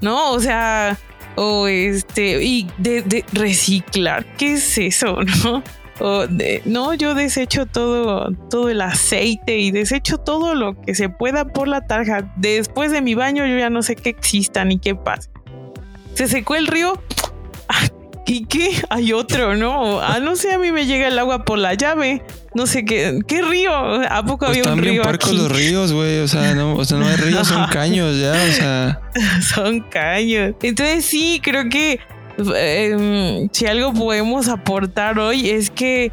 ¿No? 0.00 0.30
O 0.30 0.40
sea, 0.40 0.96
O 1.34 1.66
este, 1.68 2.42
y 2.42 2.66
de, 2.78 3.22
reciclar, 3.34 4.24
¿qué 4.38 4.54
es 4.54 4.78
eso, 4.78 5.18
no? 5.44 5.62
O 6.00 6.26
de, 6.26 6.62
no, 6.64 6.94
yo 6.94 7.14
desecho 7.14 7.66
todo, 7.66 8.32
todo 8.48 8.70
el 8.70 8.80
aceite 8.80 9.58
y 9.58 9.70
desecho 9.70 10.16
todo 10.16 10.54
lo 10.54 10.80
que 10.80 10.94
se 10.94 11.10
pueda 11.10 11.46
por 11.46 11.68
la 11.68 11.86
tarja. 11.86 12.32
Después 12.36 12.90
de 12.92 13.02
mi 13.02 13.14
baño, 13.14 13.46
yo 13.46 13.58
ya 13.58 13.68
no 13.68 13.82
sé 13.82 13.96
qué 13.96 14.08
exista 14.08 14.64
ni 14.64 14.78
qué 14.78 14.94
pasa. 14.94 15.28
Se 16.16 16.26
secó 16.28 16.54
el 16.56 16.66
río. 16.66 17.00
Ah, 17.68 17.86
¿Y 18.26 18.46
qué? 18.46 18.70
Hay 18.90 19.12
otro, 19.12 19.54
¿no? 19.54 20.00
Ah, 20.00 20.18
no 20.20 20.34
sé, 20.34 20.52
a 20.52 20.58
mí 20.58 20.72
me 20.72 20.86
llega 20.86 21.06
el 21.08 21.18
agua 21.18 21.44
por 21.44 21.58
la 21.58 21.74
llave. 21.74 22.22
No 22.54 22.66
sé 22.66 22.84
qué, 22.84 23.20
¿qué 23.28 23.42
río? 23.42 23.70
¿A 23.72 24.24
poco 24.24 24.46
Pues 24.46 24.50
había 24.50 24.62
un 24.62 24.68
están 24.68 24.80
bien 24.80 24.94
río 24.94 25.02
puercos 25.02 25.28
aquí? 25.28 25.36
los 25.36 25.52
ríos, 25.52 25.92
güey. 25.92 26.18
O 26.20 26.28
sea, 26.28 26.54
no, 26.54 26.74
o 26.74 26.84
sea, 26.84 26.98
no 26.98 27.06
hay 27.06 27.16
ríos, 27.16 27.46
son 27.46 27.66
caños 27.70 28.18
ya. 28.18 28.32
O 28.32 28.52
sea, 28.52 29.00
Son 29.54 29.80
caños. 29.80 30.54
Entonces 30.62 31.04
sí, 31.04 31.40
creo 31.44 31.68
que 31.68 32.00
em, 32.56 33.48
si 33.52 33.66
algo 33.66 33.92
podemos 33.92 34.48
aportar 34.48 35.18
hoy 35.18 35.50
es 35.50 35.70
que, 35.70 36.10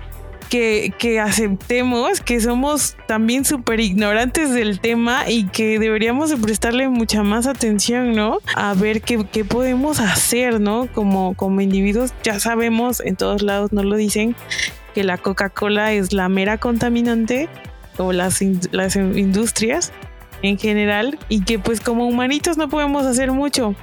que, 0.54 1.20
aceptemos 1.20 2.22
que 2.22 2.40
somos 2.40 2.96
también 3.08 3.44
súper 3.44 3.80
ignorantes 3.80 4.54
del 4.54 4.80
tema 4.80 5.28
y 5.28 5.46
que 5.48 5.80
deberíamos 5.80 6.30
de 6.30 6.38
prestarle 6.38 6.90
mucha 6.90 7.24
más 7.24 7.48
atención, 7.48 8.14
¿no? 8.14 8.38
A 8.56 8.76
ver 8.76 9.02
qué, 9.02 9.26
qué 9.32 9.44
podemos 9.44 10.00
hacer, 10.00 10.62
¿no? 10.62 10.88
Como, 10.94 11.34
como 11.36 11.62
individuos 11.62 12.14
ya 12.24 12.40
sabemos, 12.40 13.00
en 13.00 13.16
todos 13.16 13.42
lados 13.42 13.74
nos 13.74 13.86
lo 13.86 13.96
dicen, 13.96 14.36
que 14.94 15.04
la 15.04 15.18
Coca-Cola 15.18 15.92
es 15.94 16.14
la 16.14 16.30
mera 16.30 16.60
contaminante 16.60 17.50
o 17.98 18.12
las, 18.12 18.40
las 18.72 18.96
industrias 18.96 19.92
en 20.44 20.60
general 20.60 21.18
y 21.30 21.44
que 21.44 21.58
pues 21.58 21.80
como 21.80 22.08
humanitos 22.08 22.58
no 22.58 22.70
podemos 22.70 23.06
hacer 23.06 23.32
mucho 23.32 23.76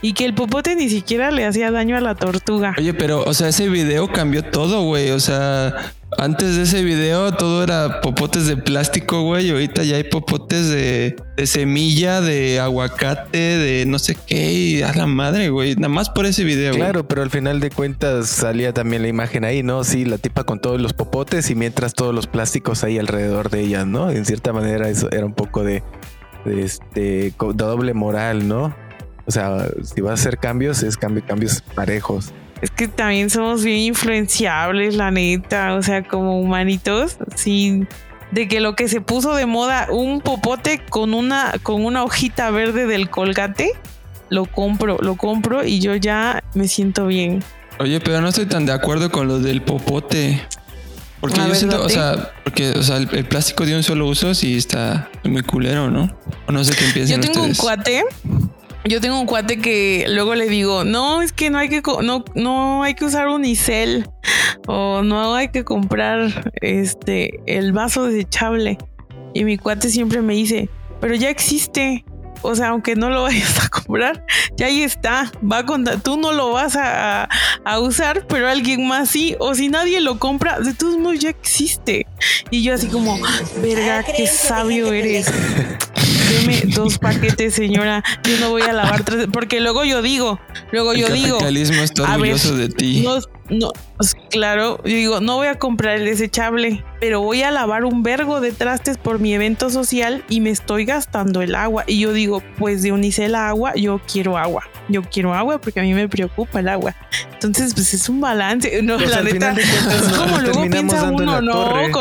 y 0.00 0.12
que 0.12 0.24
el 0.26 0.34
popote 0.34 0.76
ni 0.76 0.88
siquiera 0.88 1.30
le 1.30 1.46
hacía 1.46 1.70
daño 1.70 1.96
a 1.96 2.00
la 2.00 2.14
tortuga. 2.14 2.74
oye, 2.78 2.92
pero, 2.92 3.24
o 3.24 3.32
sea, 3.32 3.48
ese 3.48 3.70
video 3.70 4.12
cambió 4.12 4.42
todo, 4.42 4.82
güey. 4.84 5.10
O 5.10 5.18
sea, 5.18 5.94
antes 6.18 6.56
de 6.56 6.62
ese 6.62 6.82
video 6.82 7.32
todo 7.32 7.62
era 7.62 8.00
popotes 8.00 8.46
de 8.46 8.56
plástico, 8.56 9.22
güey. 9.22 9.50
Ahorita 9.50 9.82
ya 9.82 9.96
hay 9.96 10.04
popotes 10.04 10.68
de, 10.68 11.16
semilla, 11.44 12.20
de 12.20 12.60
aguacate, 12.60 13.38
de 13.38 13.84
no 13.86 13.98
sé 13.98 14.16
qué. 14.26 14.52
Y 14.52 14.82
a 14.82 14.92
la 14.94 15.06
madre, 15.06 15.50
güey. 15.50 15.74
Nada 15.76 15.88
más 15.88 16.10
por 16.10 16.26
ese 16.26 16.44
video. 16.44 16.74
Claro, 16.74 17.06
pero 17.06 17.22
al 17.22 17.30
final 17.30 17.60
de 17.60 17.70
cuentas 17.70 18.28
salía 18.28 18.72
también 18.72 19.02
la 19.02 19.08
imagen 19.08 19.44
ahí, 19.44 19.62
¿no? 19.62 19.84
Sí, 19.84 20.04
la 20.04 20.18
tipa 20.18 20.44
con 20.44 20.60
todos 20.60 20.80
los 20.80 20.92
popotes 20.92 21.50
y 21.50 21.54
mientras 21.54 21.94
todos 21.94 22.14
los 22.14 22.26
plásticos 22.26 22.84
ahí 22.84 22.98
alrededor 22.98 23.50
de 23.50 23.60
ella, 23.60 23.84
¿no? 23.84 24.10
En 24.10 24.24
cierta 24.24 24.52
manera 24.52 24.88
eso 24.88 25.10
era 25.10 25.26
un 25.26 25.34
poco 25.34 25.64
de, 25.64 25.82
de 26.44 26.62
este 26.62 27.34
doble 27.38 27.94
moral, 27.94 28.48
¿no? 28.48 28.74
O 29.26 29.30
sea, 29.30 29.66
si 29.82 30.00
vas 30.00 30.10
a 30.10 30.14
hacer 30.14 30.38
cambios, 30.38 30.82
es 30.82 30.96
cambio, 30.96 31.24
cambios 31.26 31.62
parejos. 31.74 32.32
Es 32.64 32.70
que 32.70 32.88
también 32.88 33.28
somos 33.28 33.62
bien 33.62 33.76
influenciables, 33.80 34.94
la 34.94 35.10
neta, 35.10 35.74
o 35.74 35.82
sea, 35.82 36.02
como 36.02 36.40
humanitos, 36.40 37.18
sí, 37.34 37.84
de 38.30 38.48
que 38.48 38.60
lo 38.60 38.74
que 38.74 38.88
se 38.88 39.02
puso 39.02 39.34
de 39.34 39.44
moda, 39.44 39.88
un 39.90 40.22
popote 40.22 40.80
con 40.88 41.12
una, 41.12 41.52
con 41.62 41.84
una 41.84 42.02
hojita 42.04 42.50
verde 42.50 42.86
del 42.86 43.10
colgate, 43.10 43.72
lo 44.30 44.46
compro, 44.46 44.96
lo 45.02 45.16
compro 45.16 45.62
y 45.62 45.78
yo 45.80 45.94
ya 45.94 46.42
me 46.54 46.66
siento 46.66 47.06
bien. 47.06 47.44
Oye, 47.80 48.00
pero 48.00 48.22
no 48.22 48.28
estoy 48.28 48.46
tan 48.46 48.64
de 48.64 48.72
acuerdo 48.72 49.12
con 49.12 49.28
lo 49.28 49.40
del 49.40 49.60
popote. 49.60 50.42
Porque 51.20 51.40
A 51.40 51.42
yo 51.42 51.48
ver, 51.50 51.56
siento, 51.58 51.84
o 51.84 51.88
sea, 51.90 52.32
porque, 52.44 52.70
o 52.70 52.82
sea, 52.82 52.96
el, 52.96 53.10
el 53.12 53.26
plástico 53.26 53.66
de 53.66 53.76
un 53.76 53.82
solo 53.82 54.06
uso 54.06 54.32
sí 54.32 54.56
está 54.56 55.10
muy 55.22 55.42
culero, 55.42 55.90
¿no? 55.90 56.16
O 56.46 56.52
no 56.52 56.64
sé 56.64 56.74
qué 56.74 56.86
piensan 56.94 57.20
Yo 57.20 57.30
tengo 57.30 57.46
ustedes. 57.46 57.58
un 57.58 57.62
cuate. 57.62 58.04
Yo 58.86 59.00
tengo 59.00 59.18
un 59.18 59.26
cuate 59.26 59.60
que 59.60 60.04
luego 60.10 60.34
le 60.34 60.46
digo, 60.46 60.84
no, 60.84 61.22
es 61.22 61.32
que 61.32 61.48
no 61.48 61.56
hay 61.56 61.70
que 61.70 61.82
no, 62.02 62.22
no 62.34 62.82
hay 62.82 62.94
que 62.94 63.06
usar 63.06 63.28
unicel 63.28 64.10
o 64.66 65.02
no 65.02 65.34
hay 65.34 65.48
que 65.48 65.64
comprar 65.64 66.52
este 66.60 67.40
el 67.46 67.72
vaso 67.72 68.04
desechable. 68.04 68.76
Y 69.32 69.44
mi 69.44 69.56
cuate 69.56 69.88
siempre 69.88 70.20
me 70.20 70.34
dice, 70.34 70.68
pero 71.00 71.14
ya 71.14 71.30
existe. 71.30 72.04
O 72.42 72.54
sea, 72.54 72.68
aunque 72.68 72.94
no 72.94 73.08
lo 73.08 73.22
vayas 73.24 73.64
a 73.64 73.68
comprar, 73.70 74.22
ya 74.58 74.66
ahí 74.66 74.82
está. 74.82 75.32
Va 75.50 75.58
a 75.58 75.66
contar, 75.66 76.02
tú 76.02 76.18
no 76.18 76.32
lo 76.32 76.52
vas 76.52 76.76
a, 76.76 77.26
a 77.64 77.80
usar, 77.80 78.26
pero 78.26 78.50
alguien 78.50 78.86
más 78.86 79.08
sí. 79.08 79.34
O 79.38 79.54
si 79.54 79.68
nadie 79.68 80.02
lo 80.02 80.18
compra, 80.18 80.60
de 80.60 80.74
todos 80.74 80.98
modos 80.98 81.20
ya 81.20 81.30
existe. 81.30 82.06
Y 82.50 82.62
yo 82.62 82.74
así 82.74 82.88
como, 82.88 83.18
verga, 83.62 84.02
qué 84.02 84.26
sabio 84.26 84.92
eres. 84.92 85.32
Deme 86.40 86.60
dos 86.74 86.98
paquetes, 86.98 87.54
señora. 87.54 88.02
Yo 88.24 88.38
no 88.40 88.50
voy 88.50 88.62
a 88.62 88.72
lavar 88.72 89.04
tres. 89.04 89.26
Porque 89.32 89.60
luego 89.60 89.84
yo 89.84 90.02
digo, 90.02 90.40
luego 90.72 90.92
el 90.92 91.00
yo 91.00 91.08
digo, 91.08 91.38
capitalismo 91.38 91.82
está 91.82 92.02
a 92.12 92.16
ver, 92.16 92.32
orgulloso 92.34 92.56
de 92.56 92.68
ti. 92.68 93.02
no, 93.02 93.18
no, 93.50 93.72
pues, 93.96 94.16
claro, 94.30 94.78
yo 94.84 94.96
digo, 94.96 95.20
no 95.20 95.36
voy 95.36 95.48
a 95.48 95.58
comprar 95.58 95.96
el 95.96 96.06
desechable, 96.06 96.82
pero 97.00 97.20
voy 97.20 97.42
a 97.42 97.50
lavar 97.50 97.84
un 97.84 98.02
vergo 98.02 98.40
de 98.40 98.52
trastes 98.52 98.96
por 98.96 99.18
mi 99.18 99.34
evento 99.34 99.68
social 99.68 100.24
y 100.28 100.40
me 100.40 100.50
estoy 100.50 100.84
gastando 100.86 101.42
el 101.42 101.54
agua. 101.54 101.84
Y 101.86 101.98
yo 102.00 102.12
digo, 102.12 102.42
pues 102.58 102.82
de 102.82 102.92
unicel 102.92 103.34
a 103.34 103.48
agua, 103.48 103.74
yo 103.74 104.00
quiero 104.10 104.38
agua. 104.38 104.64
Yo 104.88 105.02
quiero 105.02 105.34
agua 105.34 105.60
porque 105.60 105.80
a 105.80 105.82
mí 105.82 105.94
me 105.94 106.08
preocupa 106.08 106.60
el 106.60 106.68
agua. 106.68 106.94
Entonces, 107.34 107.74
pues 107.74 107.92
es 107.94 108.08
un 108.08 108.20
balance. 108.20 108.82
No, 108.82 108.96
Pues, 108.96 109.10
la 109.10 109.22
neta, 109.22 109.52
cuentas, 109.54 110.02
es 110.02 110.18
como 110.18 110.38
luego 110.38 110.70
piensa 110.70 111.10
uno, 111.10 111.40
¿no? 111.40 111.54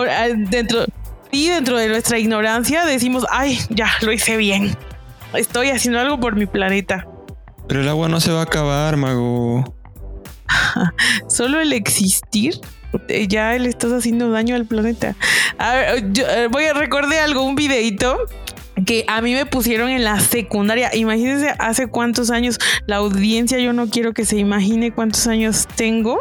ah, 0.09 0.27
dentro, 0.35 0.85
y 1.33 1.49
dentro 1.49 1.77
de 1.77 1.87
nuestra 1.89 2.19
ignorancia 2.19 2.85
decimos, 2.85 3.25
ay, 3.31 3.59
ya 3.71 3.89
lo 4.01 4.13
hice 4.13 4.37
bien. 4.37 4.77
Estoy 5.33 5.71
haciendo 5.71 5.99
algo 5.99 6.19
por 6.19 6.35
mi 6.35 6.45
planeta. 6.45 7.07
Pero 7.67 7.81
el 7.81 7.89
agua 7.89 8.07
no 8.07 8.19
se 8.19 8.31
va 8.31 8.41
a 8.41 8.43
acabar, 8.43 8.97
mago. 8.97 9.75
Solo 11.27 11.59
el 11.59 11.73
existir, 11.73 12.53
eh, 13.07 13.27
ya 13.27 13.53
le 13.53 13.67
estás 13.67 13.91
haciendo 13.91 14.29
daño 14.29 14.55
al 14.55 14.67
planeta. 14.67 15.15
A 15.57 15.73
ver, 15.73 16.13
yo, 16.13 16.23
eh, 16.27 16.47
voy 16.51 16.65
a 16.65 16.73
recordar 16.73 17.17
algo, 17.19 17.41
un 17.41 17.55
videito 17.55 18.15
que 18.85 19.03
a 19.07 19.21
mí 19.21 19.33
me 19.33 19.47
pusieron 19.47 19.89
en 19.89 20.03
la 20.03 20.19
secundaria. 20.19 20.91
Imagínense 20.93 21.55
hace 21.57 21.87
cuántos 21.87 22.29
años 22.29 22.59
la 22.85 22.97
audiencia, 22.97 23.57
yo 23.57 23.73
no 23.73 23.89
quiero 23.89 24.13
que 24.13 24.25
se 24.25 24.37
imagine 24.37 24.91
cuántos 24.91 25.25
años 25.25 25.67
tengo, 25.75 26.19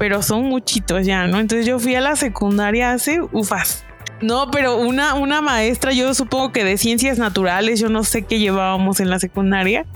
pero 0.00 0.20
son 0.22 0.46
muchitos 0.46 1.06
ya, 1.06 1.28
¿no? 1.28 1.38
Entonces 1.38 1.64
yo 1.64 1.78
fui 1.78 1.94
a 1.94 2.00
la 2.00 2.16
secundaria 2.16 2.90
hace 2.90 3.20
ufas. 3.30 3.84
No, 4.20 4.50
pero 4.50 4.76
una, 4.76 5.14
una 5.14 5.40
maestra, 5.40 5.92
yo 5.92 6.12
supongo 6.12 6.50
que 6.50 6.64
de 6.64 6.76
ciencias 6.76 7.18
naturales, 7.18 7.78
yo 7.78 7.88
no 7.88 8.02
sé 8.02 8.22
qué 8.22 8.38
llevábamos 8.38 8.98
en 9.00 9.10
la 9.10 9.20
secundaria, 9.20 9.86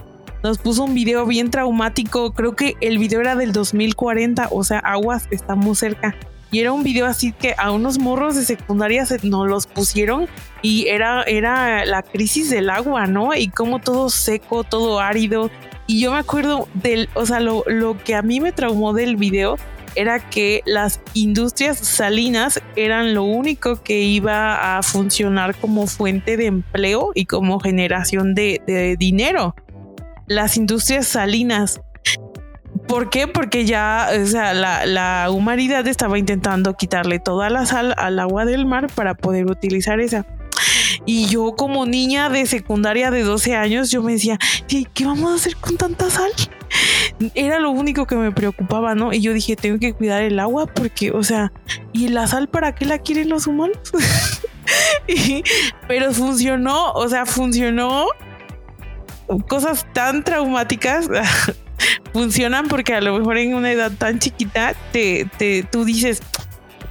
nos 0.43 0.59
puso 0.59 0.85
un 0.85 0.95
video 0.95 1.27
bien 1.27 1.51
traumático. 1.51 2.33
Creo 2.33 2.55
que 2.55 2.77
el 2.81 2.99
video 2.99 3.21
era 3.21 3.37
del 3.37 3.53
2040, 3.53 4.49
o 4.51 4.65
sea, 4.65 4.79
aguas, 4.79 5.29
estamos 5.31 5.79
cerca. 5.79 6.15
Y 6.51 6.61
era 6.61 6.73
un 6.73 6.83
video 6.83 7.07
así 7.07 7.33
que 7.33 7.55
a 7.57 7.71
unos 7.71 7.99
morros 7.99 8.37
de 8.37 8.45
secundaria 8.45 9.07
se 9.07 9.27
nos 9.27 9.49
los 9.49 9.67
pusieron 9.67 10.29
y 10.61 10.87
era, 10.89 11.23
era 11.23 11.87
la 11.87 12.03
crisis 12.03 12.51
del 12.51 12.69
agua, 12.69 13.07
¿no? 13.07 13.35
Y 13.35 13.49
como 13.49 13.79
todo 13.79 14.11
seco, 14.11 14.63
todo 14.63 15.01
árido. 15.01 15.51
Y 15.87 16.01
yo 16.01 16.13
me 16.13 16.19
acuerdo 16.19 16.69
del, 16.75 17.09
o 17.15 17.25
sea, 17.25 17.41
lo, 17.41 17.65
lo 17.67 17.97
que 17.97 18.15
a 18.15 18.23
mí 18.23 18.41
me 18.41 18.53
traumó 18.53 18.93
del 18.93 19.17
video 19.17 19.57
era 19.95 20.31
que 20.31 20.63
las 20.67 21.01
industrias 21.15 21.79
salinas 21.79 22.61
eran 22.77 23.15
lo 23.15 23.25
único 23.25 23.83
que 23.83 24.01
iba 24.01 24.77
a 24.79 24.83
funcionar 24.83 25.55
como 25.55 25.87
fuente 25.87 26.37
de 26.37 26.47
empleo 26.47 27.13
y 27.15 27.27
como 27.27 27.61
generación 27.61 28.35
de, 28.35 28.97
dinero 28.99 29.55
las 30.27 30.57
industrias 30.57 31.07
salinas. 31.07 31.81
¿Por 32.89 33.11
qué? 33.11 33.27
Porque 33.29 33.65
ya, 33.65 34.09
o 34.23 34.27
sea, 34.27 34.55
la, 34.55 34.87
la 34.87 35.29
humanidad 35.31 35.87
estaba 35.87 36.19
intentando 36.19 36.75
quitarle 36.75 37.19
toda 37.19 37.49
la 37.51 37.67
sal 37.67 37.95
al 37.97 38.19
agua 38.19 38.45
del 38.45 38.67
mar 38.67 38.89
para 38.95 39.15
poder 39.15 39.47
utilizar 39.47 40.01
esa. 40.01 40.27
Y 41.07 41.27
yo 41.27 41.55
como 41.57 41.87
niña 41.87 42.29
de 42.29 42.47
secundaria 42.47 43.11
de 43.11 43.23
12 43.23 43.55
años, 43.57 43.91
yo 43.91 44.03
me 44.03 44.13
decía, 44.13 44.39
"¿Qué- 44.69 44.87
¿qué 44.93 45.05
vamos 45.05 45.33
a 45.33 45.35
hacer 45.35 45.57
con 45.57 45.77
tanta 45.77 46.09
sal? 46.11 46.31
Era 47.35 47.59
lo 47.61 47.71
único 47.71 48.07
que 48.07 48.17
me 48.17 48.33
preocupaba, 48.33 48.95
¿no? 48.95 49.13
Y 49.13 49.21
yo 49.21 49.33
dije, 49.33 49.57
tengo 49.57 49.79
que 49.79 49.93
cuidar 49.93 50.23
el 50.23 50.39
agua 50.41 50.67
porque, 50.67 51.11
o 51.11 51.23
sea, 51.23 51.53
¿y 51.93 52.09
la 52.09 52.27
sal 52.27 52.49
para 52.49 52.75
qué 52.75 52.85
la 52.87 52.99
quieren 52.99 53.29
los 53.29 53.47
humanos? 53.47 53.77
Y- 55.09 55.43
pero 55.89 56.13
funcionó, 56.13 56.93
o 56.93 57.09
sea, 57.09 57.27
funcionó 57.27 58.07
cosas 59.49 59.87
tan 59.93 60.23
traumáticas 60.23 61.09
funcionan 62.13 62.69
porque 62.69 62.95
a 62.95 63.01
lo 63.01 63.19
mejor 63.19 63.39
en 63.39 63.55
una 63.55 63.73
edad 63.73 63.91
tan 63.93 64.19
chiquita 64.19 64.75
te, 64.93 65.27
te 65.39 65.63
tú 65.65 65.85
dices 65.85 66.23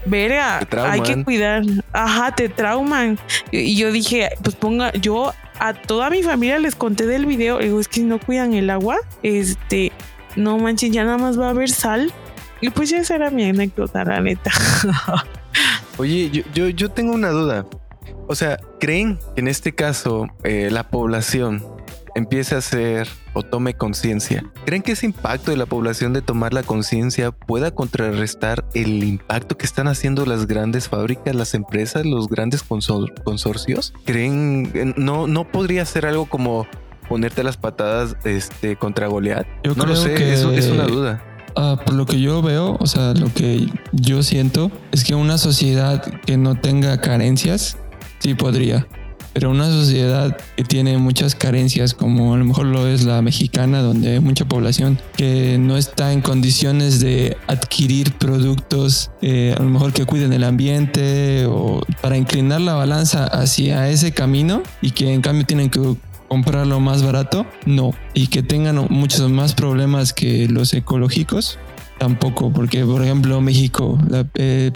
verga 0.06 0.60
hay 0.92 1.02
que 1.02 1.24
cuidar 1.24 1.64
ajá 1.94 2.34
te 2.36 2.50
trauman 2.50 3.20
y 3.52 3.60
y 3.60 3.76
yo 3.76 3.92
dije 3.92 4.30
pues 4.44 4.56
ponga 4.56 4.92
yo 4.94 5.34
a 5.60 5.74
toda 5.74 6.10
mi 6.10 6.24
familia 6.24 6.58
les 6.58 6.74
conté 6.76 7.06
del 7.06 7.28
video 7.28 7.60
digo 7.60 7.80
es 7.80 7.88
que 7.88 7.96
si 7.96 8.04
no 8.04 8.18
cuidan 8.20 8.54
el 8.54 8.70
agua 8.72 8.98
este 9.22 9.92
no 10.36 10.58
manches 10.58 10.92
ya 10.92 11.04
nada 11.04 11.18
más 11.18 11.40
va 11.40 11.48
a 11.48 11.50
haber 11.52 11.70
sal 11.70 12.12
y 12.62 12.70
pues 12.70 12.90
ya 12.90 12.98
esa 12.98 13.16
era 13.16 13.32
mi 13.32 13.44
anécdota 13.44 14.04
la 14.04 14.22
neta 14.22 14.52
Oye, 15.98 16.32
yo, 16.54 16.70
yo, 16.70 16.90
tengo 16.90 17.14
una 17.14 17.30
duda. 17.30 17.66
O 18.28 18.34
sea, 18.34 18.58
¿creen 18.80 19.20
que 19.36 19.42
en 19.42 19.48
este 19.48 19.76
caso 19.76 20.30
eh, 20.44 20.70
la 20.72 20.90
población 20.90 21.64
empiece 22.16 22.56
a 22.56 22.60
hacer 22.60 23.08
o 23.34 23.44
tome 23.44 23.74
conciencia, 23.76 24.44
¿creen 24.66 24.82
que 24.82 24.94
ese 24.94 25.06
impacto 25.06 25.52
de 25.52 25.58
la 25.58 25.66
población 25.66 26.12
de 26.14 26.22
tomar 26.22 26.54
la 26.54 26.64
conciencia 26.64 27.32
pueda 27.32 27.72
contrarrestar 27.72 28.66
el 28.74 29.04
impacto 29.04 29.58
que 29.58 29.66
están 29.66 29.88
haciendo 29.88 30.26
las 30.26 30.48
grandes 30.48 30.90
fábricas, 30.90 31.36
las 31.36 31.54
empresas, 31.54 32.06
los 32.06 32.28
grandes 32.28 32.64
consorcios? 32.64 33.94
¿Creen 34.06 34.94
no 34.98 35.28
no 35.28 35.50
podría 35.50 35.86
ser 35.86 36.06
algo 36.06 36.26
como 36.26 36.68
ponerte 37.12 37.44
las 37.44 37.58
patadas 37.58 38.16
este 38.24 38.78
contra 38.78 39.08
Goliat? 39.08 39.46
Yo 39.66 39.76
no 39.76 39.84
creo 39.84 39.96
lo 39.96 40.02
sé, 40.02 40.14
que 40.14 40.34
eso 40.34 40.50
es 40.54 40.68
una 40.68 40.86
duda. 40.86 41.22
Ah, 41.58 41.78
por 41.86 41.94
lo 41.94 42.06
que 42.06 42.22
yo 42.22 42.42
veo, 42.42 42.78
o 42.80 42.88
sea, 42.88 43.14
lo 43.14 43.34
que 43.34 43.68
yo 43.92 44.24
siento 44.24 44.72
es 44.94 45.04
que 45.04 45.14
una 45.14 45.38
sociedad 45.38 46.02
que 46.26 46.38
no 46.38 46.56
tenga 46.56 47.02
carencias, 47.02 47.76
sí 48.20 48.34
podría. 48.34 48.88
Pero 49.34 49.50
una 49.50 49.66
sociedad 49.66 50.38
que 50.56 50.64
tiene 50.64 50.98
muchas 51.00 51.36
carencias, 51.36 51.94
como 51.94 52.34
a 52.34 52.38
lo 52.38 52.46
mejor 52.46 52.68
lo 52.68 52.88
es 52.88 53.04
la 53.04 53.22
mexicana, 53.22 53.82
donde 53.82 54.14
hay 54.14 54.20
mucha 54.22 54.46
población 54.46 54.98
que 55.18 55.58
no 55.58 55.76
está 55.76 56.14
en 56.14 56.22
condiciones 56.22 57.02
de 57.02 57.36
adquirir 57.48 58.14
productos, 58.14 59.12
eh, 59.22 59.54
a 59.58 59.62
lo 59.62 59.70
mejor 59.70 59.92
que 59.92 60.06
cuiden 60.06 60.32
el 60.32 60.46
ambiente 60.46 61.46
o 61.46 61.82
para 62.02 62.16
inclinar 62.16 62.62
la 62.62 62.76
balanza 62.76 63.26
hacia 63.26 63.90
ese 63.90 64.14
camino 64.14 64.64
y 64.82 64.92
que 64.92 65.14
en 65.14 65.22
cambio 65.22 65.46
tienen 65.46 65.70
que 65.70 65.80
comprarlo 66.32 66.80
más 66.80 67.04
barato, 67.04 67.46
no. 67.66 67.94
Y 68.14 68.28
que 68.28 68.42
tengan 68.42 68.88
muchos 68.90 69.30
más 69.30 69.54
problemas 69.54 70.14
que 70.14 70.48
los 70.48 70.74
ecológicos, 70.74 71.60
tampoco. 72.00 72.54
Porque, 72.54 72.86
por 72.86 73.04
ejemplo, 73.04 73.42
México, 73.42 74.00
eh, 74.36 74.72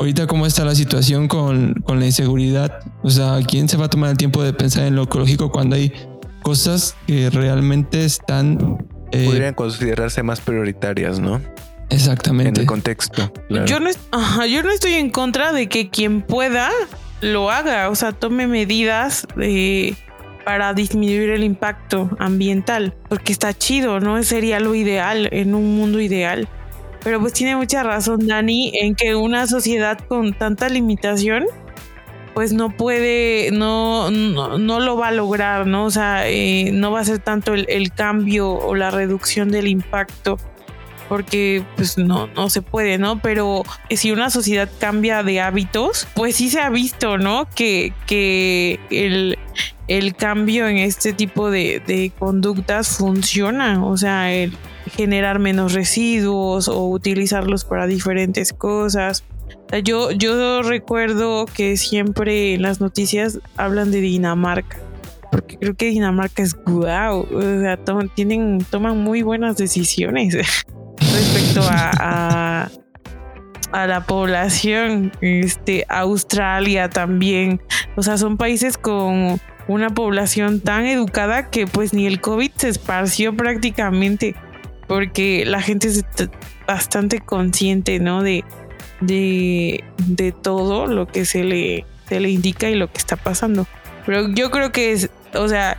ahorita 0.00 0.26
cómo 0.26 0.44
está 0.44 0.64
la 0.64 0.74
situación 0.74 1.28
con, 1.28 1.74
con, 1.84 2.00
la 2.00 2.06
inseguridad. 2.06 2.80
O 3.04 3.10
sea, 3.10 3.38
¿quién 3.46 3.68
se 3.68 3.76
va 3.76 3.84
a 3.84 3.90
tomar 3.90 4.10
el 4.10 4.16
tiempo 4.16 4.42
de 4.42 4.52
pensar 4.54 4.86
en 4.86 4.96
lo 4.96 5.04
ecológico 5.04 5.52
cuando 5.52 5.76
hay 5.76 5.92
cosas 6.42 6.96
que 7.06 7.30
realmente 7.30 8.04
están... 8.04 8.84
Eh, 9.12 9.24
Podrían 9.24 9.54
considerarse 9.54 10.24
más 10.24 10.40
prioritarias, 10.40 11.20
¿no? 11.20 11.40
Exactamente. 11.90 12.58
En 12.58 12.62
el 12.62 12.66
contexto. 12.66 13.32
Yo, 13.66 13.78
no, 13.78 13.90
yo 14.46 14.64
no 14.64 14.72
estoy 14.72 14.94
en 14.94 15.10
contra 15.10 15.52
de 15.52 15.68
que 15.68 15.90
quien 15.90 16.22
pueda 16.22 16.72
lo 17.20 17.52
haga, 17.52 17.88
o 17.88 17.94
sea, 17.94 18.10
tome 18.10 18.48
medidas 18.48 19.28
de 19.36 19.96
para 20.46 20.72
disminuir 20.74 21.30
el 21.30 21.42
impacto 21.42 22.08
ambiental, 22.20 22.94
porque 23.08 23.32
está 23.32 23.52
chido, 23.52 23.98
¿no? 23.98 24.22
Sería 24.22 24.60
lo 24.60 24.76
ideal 24.76 25.28
en 25.32 25.56
un 25.56 25.76
mundo 25.76 25.98
ideal. 25.98 26.48
Pero 27.02 27.18
pues 27.18 27.32
tiene 27.32 27.56
mucha 27.56 27.82
razón 27.82 28.28
Dani 28.28 28.70
en 28.80 28.94
que 28.94 29.16
una 29.16 29.48
sociedad 29.48 29.98
con 29.98 30.34
tanta 30.34 30.68
limitación 30.68 31.46
pues 32.32 32.52
no 32.52 32.70
puede, 32.70 33.50
no, 33.50 34.12
no, 34.12 34.78
lo 34.78 34.96
va 34.96 35.08
a 35.08 35.10
lograr, 35.10 35.66
¿no? 35.66 35.86
O 35.86 35.90
sea, 35.90 36.28
eh, 36.28 36.70
no 36.72 36.92
va 36.92 37.00
a 37.00 37.04
ser 37.04 37.18
tanto 37.18 37.52
el, 37.52 37.66
el, 37.68 37.90
cambio 37.90 38.52
o 38.52 38.76
la 38.76 38.92
reducción 38.92 39.50
del 39.50 39.66
impacto, 39.66 40.38
porque 41.08 41.64
pues 41.74 41.98
no, 41.98 42.28
no 42.28 42.50
se 42.50 42.62
puede, 42.62 42.98
¿no? 42.98 43.20
Pero 43.20 43.64
si 43.90 44.12
una 44.12 44.30
sociedad 44.30 44.68
cambia 44.78 45.24
de 45.24 45.40
hábitos, 45.40 46.06
pues 46.14 46.36
sí 46.36 46.50
se 46.50 46.60
ha 46.60 46.70
visto, 46.70 47.18
¿no? 47.18 47.48
Que, 47.52 47.92
que 48.06 48.78
el, 48.90 49.38
el 49.88 50.14
cambio 50.14 50.68
en 50.68 50.78
este 50.78 51.12
tipo 51.12 51.50
de, 51.50 52.12
conductas 52.18 52.96
funciona, 52.96 53.84
o 53.84 53.96
sea, 53.96 54.32
el 54.32 54.56
generar 54.96 55.38
menos 55.38 55.72
residuos 55.72 56.68
o 56.68 56.88
utilizarlos 56.88 57.64
para 57.64 57.86
diferentes 57.86 58.52
cosas. 58.52 59.24
Yo, 59.84 60.10
yo 60.10 60.62
recuerdo 60.62 61.46
que 61.46 61.76
siempre 61.76 62.54
en 62.54 62.62
las 62.62 62.80
noticias 62.80 63.40
hablan 63.56 63.90
de 63.90 64.00
Dinamarca, 64.00 64.78
porque 65.30 65.56
creo 65.58 65.74
que 65.74 65.86
Dinamarca 65.86 66.42
es 66.42 66.54
guau, 66.54 67.26
o 67.32 67.40
sea, 67.40 67.78
tienen, 68.14 68.58
toman 68.70 68.98
muy 68.98 69.22
buenas 69.22 69.56
decisiones 69.56 70.34
respecto 70.98 71.60
a, 71.68 72.70
a 73.72 73.86
la 73.86 74.04
población, 74.04 75.12
este, 75.20 75.84
Australia 75.88 76.88
también, 76.88 77.60
o 77.96 78.02
sea, 78.02 78.18
son 78.18 78.36
países 78.36 78.78
con 78.78 79.40
una 79.68 79.90
población 79.90 80.60
tan 80.60 80.86
educada 80.86 81.50
que 81.50 81.66
pues 81.66 81.92
ni 81.92 82.06
el 82.06 82.20
COVID 82.20 82.50
se 82.56 82.68
esparció 82.68 83.36
prácticamente 83.36 84.34
porque 84.86 85.44
la 85.44 85.60
gente 85.60 85.88
es 85.88 86.04
bastante 86.66 87.20
consciente, 87.20 87.98
¿no? 87.98 88.22
De, 88.22 88.44
de, 89.00 89.84
de 90.06 90.32
todo 90.32 90.86
lo 90.86 91.06
que 91.06 91.24
se 91.24 91.44
le, 91.44 91.84
se 92.08 92.20
le 92.20 92.30
indica 92.30 92.68
y 92.70 92.74
lo 92.74 92.90
que 92.90 92.98
está 92.98 93.16
pasando. 93.16 93.66
Pero 94.04 94.28
yo 94.28 94.50
creo 94.50 94.72
que 94.72 94.92
es, 94.92 95.10
o 95.34 95.48
sea, 95.48 95.76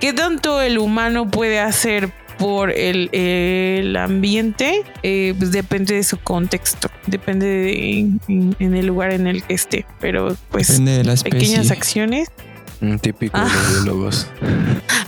¿qué 0.00 0.12
tanto 0.12 0.62
el 0.62 0.78
humano 0.78 1.28
puede 1.28 1.58
hacer 1.58 2.10
por 2.38 2.70
el, 2.70 3.08
el 3.12 3.96
ambiente? 3.96 4.84
Eh, 5.02 5.34
pues 5.36 5.50
depende 5.50 5.96
de 5.96 6.04
su 6.04 6.18
contexto, 6.18 6.88
depende 7.06 7.46
de, 7.46 7.98
en, 8.28 8.74
el 8.74 8.86
lugar 8.86 9.12
en 9.12 9.26
el 9.26 9.42
que 9.42 9.54
esté. 9.54 9.84
Pero 10.00 10.36
pues 10.50 10.80
pequeñas 11.24 11.72
acciones 11.72 12.30
típico 13.00 13.38
de 13.38 13.44
los 13.44 13.52
ah. 13.52 13.70
biólogos. 13.72 14.30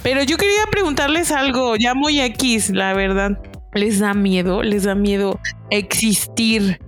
Pero 0.02 0.22
yo 0.22 0.36
quería 0.36 0.66
preguntarles 0.70 1.32
algo, 1.32 1.76
ya 1.76 1.94
muy 1.94 2.20
X, 2.20 2.70
la 2.70 2.94
verdad. 2.94 3.38
¿Les 3.74 3.98
da 3.98 4.14
miedo? 4.14 4.62
¿Les 4.62 4.84
da 4.84 4.94
miedo 4.94 5.38
existir? 5.70 6.80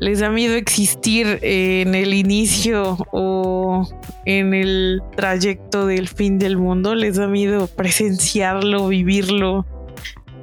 ¿Les 0.00 0.18
da 0.18 0.28
miedo 0.28 0.54
existir 0.54 1.38
en 1.42 1.94
el 1.94 2.14
inicio 2.14 2.98
o 3.12 3.88
en 4.24 4.54
el 4.54 5.02
trayecto 5.16 5.86
del 5.86 6.08
fin 6.08 6.38
del 6.38 6.56
mundo? 6.56 6.94
¿Les 6.94 7.16
da 7.16 7.28
miedo 7.28 7.68
presenciarlo, 7.68 8.88
vivirlo? 8.88 9.66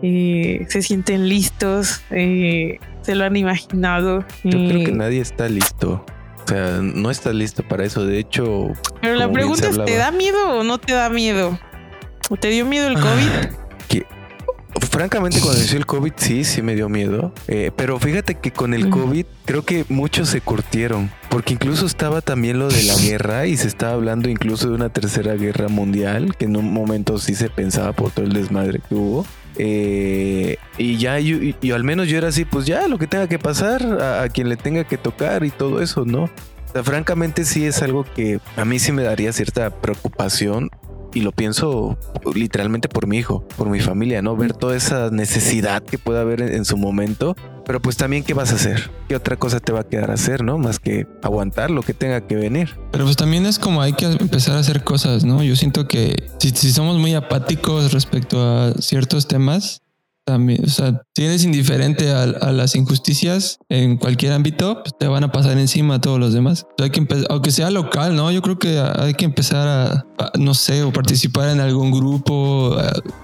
Eh, 0.01 0.65
¿Se 0.69 0.81
sienten 0.81 1.27
listos? 1.27 2.01
Eh, 2.11 2.79
¿Se 3.01 3.15
lo 3.15 3.25
han 3.25 3.35
imaginado? 3.35 4.25
Yo 4.43 4.51
creo 4.51 4.85
que 4.85 4.91
eh, 4.91 4.95
nadie 4.95 5.21
está 5.21 5.49
listo. 5.49 6.05
O 6.51 6.53
sea, 6.53 6.81
no 6.81 7.09
estás 7.09 7.33
listo 7.33 7.63
para 7.63 7.85
eso. 7.85 8.05
De 8.05 8.19
hecho. 8.19 8.73
Pero 9.01 9.15
la 9.15 9.31
pregunta 9.31 9.69
es: 9.69 9.85
¿te 9.85 9.95
da 9.95 10.11
miedo 10.11 10.59
o 10.59 10.63
no 10.63 10.79
te 10.79 10.91
da 10.91 11.09
miedo? 11.09 11.57
¿O 12.29 12.35
te 12.35 12.49
dio 12.49 12.65
miedo 12.65 12.89
el 12.89 12.97
ah, 12.97 13.01
COVID? 13.01 13.61
francamente, 14.89 15.39
cuando 15.39 15.59
inició 15.59 15.77
el 15.77 15.85
COVID, 15.85 16.11
sí, 16.17 16.43
sí 16.43 16.61
me 16.61 16.75
dio 16.75 16.89
miedo. 16.89 17.33
Eh, 17.47 17.71
pero 17.75 17.97
fíjate 17.97 18.35
que 18.35 18.51
con 18.51 18.73
el 18.73 18.89
COVID, 18.89 19.25
creo 19.45 19.63
que 19.63 19.85
muchos 19.87 20.27
se 20.27 20.41
curtieron. 20.41 21.09
Porque 21.29 21.53
incluso 21.53 21.85
estaba 21.85 22.19
también 22.19 22.59
lo 22.59 22.67
de 22.67 22.83
la 22.83 22.95
guerra 23.01 23.47
y 23.47 23.55
se 23.55 23.67
estaba 23.67 23.93
hablando 23.93 24.29
incluso 24.29 24.67
de 24.67 24.75
una 24.75 24.89
tercera 24.89 25.35
guerra 25.35 25.69
mundial, 25.69 26.35
que 26.35 26.45
en 26.45 26.57
un 26.57 26.73
momento 26.73 27.17
sí 27.17 27.35
se 27.35 27.49
pensaba 27.49 27.93
por 27.93 28.11
todo 28.11 28.25
el 28.25 28.33
desmadre 28.33 28.81
que 28.87 28.95
hubo. 28.95 29.25
Eh, 29.63 30.57
y 30.79 30.97
ya, 30.97 31.19
yo, 31.19 31.37
y, 31.37 31.71
al 31.71 31.83
menos 31.83 32.07
yo 32.07 32.17
era 32.17 32.29
así, 32.29 32.45
pues 32.45 32.65
ya 32.65 32.87
lo 32.87 32.97
que 32.97 33.05
tenga 33.05 33.27
que 33.27 33.37
pasar, 33.37 33.83
a, 34.01 34.27
quien 34.29 34.49
le 34.49 34.57
tenga 34.57 34.85
que 34.85 34.97
tocar 34.97 35.43
y 35.43 35.51
todo 35.51 35.83
eso, 35.83 36.03
¿no? 36.03 36.23
O 36.23 36.73
sea, 36.73 36.83
francamente 36.83 37.45
sí 37.45 37.67
es 37.67 37.83
algo 37.83 38.03
que 38.03 38.39
a 38.55 38.65
mí 38.65 38.79
sí 38.79 38.91
me 38.91 39.03
daría 39.03 39.31
cierta 39.33 39.69
preocupación 39.69 40.71
y 41.13 41.21
lo 41.21 41.31
pienso 41.31 41.97
literalmente 42.33 42.87
por 42.87 43.07
mi 43.07 43.17
hijo, 43.17 43.47
por 43.57 43.69
mi 43.69 43.79
familia, 43.79 44.21
¿no? 44.21 44.35
Ver 44.35 44.53
toda 44.53 44.75
esa 44.75 45.09
necesidad 45.09 45.83
que 45.83 45.97
pueda 45.97 46.21
haber 46.21 46.41
en, 46.41 46.65
su 46.65 46.77
momento. 46.77 47.35
Pero 47.65 47.81
pues 47.81 47.97
también, 47.97 48.23
¿qué 48.23 48.33
vas 48.33 48.51
a 48.51 48.55
hacer? 48.55 48.91
¿Qué 49.07 49.15
otra 49.15 49.37
cosa 49.37 49.59
te 49.59 49.71
va 49.71 49.81
a 49.81 49.83
quedar 49.83 50.11
a 50.11 50.15
hacer, 50.15 50.43
no? 50.43 50.57
Más 50.57 50.79
que 50.79 51.07
aguantar 51.21 51.71
lo 51.71 51.81
que 51.81 51.93
tenga 51.93 52.25
que 52.27 52.35
venir. 52.35 52.75
Pero 52.91 53.05
pues 53.05 53.15
también 53.15 53.45
es 53.45 53.59
como 53.59 53.81
hay 53.81 53.93
que 53.93 54.05
empezar 54.05 54.55
a 54.55 54.59
hacer 54.59 54.83
cosas, 54.83 55.23
¿no? 55.23 55.43
Yo 55.43 55.55
siento 55.55 55.87
que 55.87 56.23
si 56.39 56.51
somos 56.71 56.97
muy 56.97 57.13
apáticos 57.13 57.93
respecto 57.93 58.41
a 58.41 58.73
ciertos 58.73 59.27
temas, 59.27 59.81
también, 60.23 60.63
o 60.63 60.69
sea, 60.69 61.01
si 61.15 61.25
eres 61.25 61.43
indiferente 61.43 62.11
a, 62.11 62.25
las 62.51 62.75
injusticias 62.75 63.57
en 63.69 63.97
cualquier 63.97 64.33
ámbito, 64.33 64.81
pues 64.83 64.93
te 64.97 65.07
van 65.07 65.23
a 65.23 65.31
pasar 65.31 65.57
encima 65.57 65.95
a 65.95 66.01
todos 66.01 66.19
los 66.19 66.33
demás. 66.33 66.67
hay 66.79 66.89
que 66.91 67.05
aunque 67.29 67.51
sea 67.51 67.71
local, 67.71 68.15
¿no? 68.15 68.31
Yo 68.31 68.41
creo 68.41 68.59
que 68.59 68.79
hay 68.79 69.13
que 69.13 69.25
empezar 69.25 69.67
a, 69.67 70.05
no 70.37 70.53
sé, 70.53 70.83
o 70.83 70.93
participar 70.93 71.49
en 71.49 71.59
algún 71.59 71.91
grupo, 71.91 72.77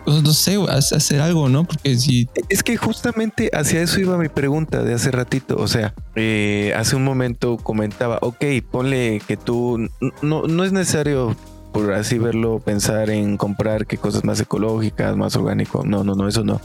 no 0.06 0.34
sé, 0.34 0.56
a, 0.56 0.78
hacer 0.78 1.22
algo, 1.22 1.50
¿no? 1.50 1.66
Porque 1.66 1.98
si... 1.98 2.28
Es 2.50 2.64
que 2.64 2.78
justamente 2.78 3.52
hacia 3.54 3.82
eso 3.82 4.00
iba 4.00 4.18
mi 4.18 4.30
pregunta 4.30 4.84
de 4.84 4.94
hace 4.94 5.12
ratito. 5.12 5.56
O 5.58 5.68
sea, 5.68 5.94
eh, 6.16 6.74
hace 6.76 6.96
un 6.96 7.04
momento 7.04 7.58
comentaba, 7.58 8.18
ok, 8.22 8.44
ponle 8.72 9.22
que 9.28 9.38
tú, 9.38 9.90
no, 10.22 10.44
no 10.44 10.64
es 10.64 10.72
necesario 10.72 11.36
por 11.72 11.94
así 11.94 12.18
verlo, 12.18 12.60
pensar 12.60 13.12
en 13.12 13.38
comprar 13.38 13.86
qué 13.86 13.98
cosas 13.98 14.24
más 14.24 14.40
ecológicas, 14.40 15.16
más 15.16 15.36
orgánico. 15.36 15.84
No, 15.86 16.04
no, 16.04 16.16
no, 16.16 16.28
eso 16.28 16.44
no 16.44 16.60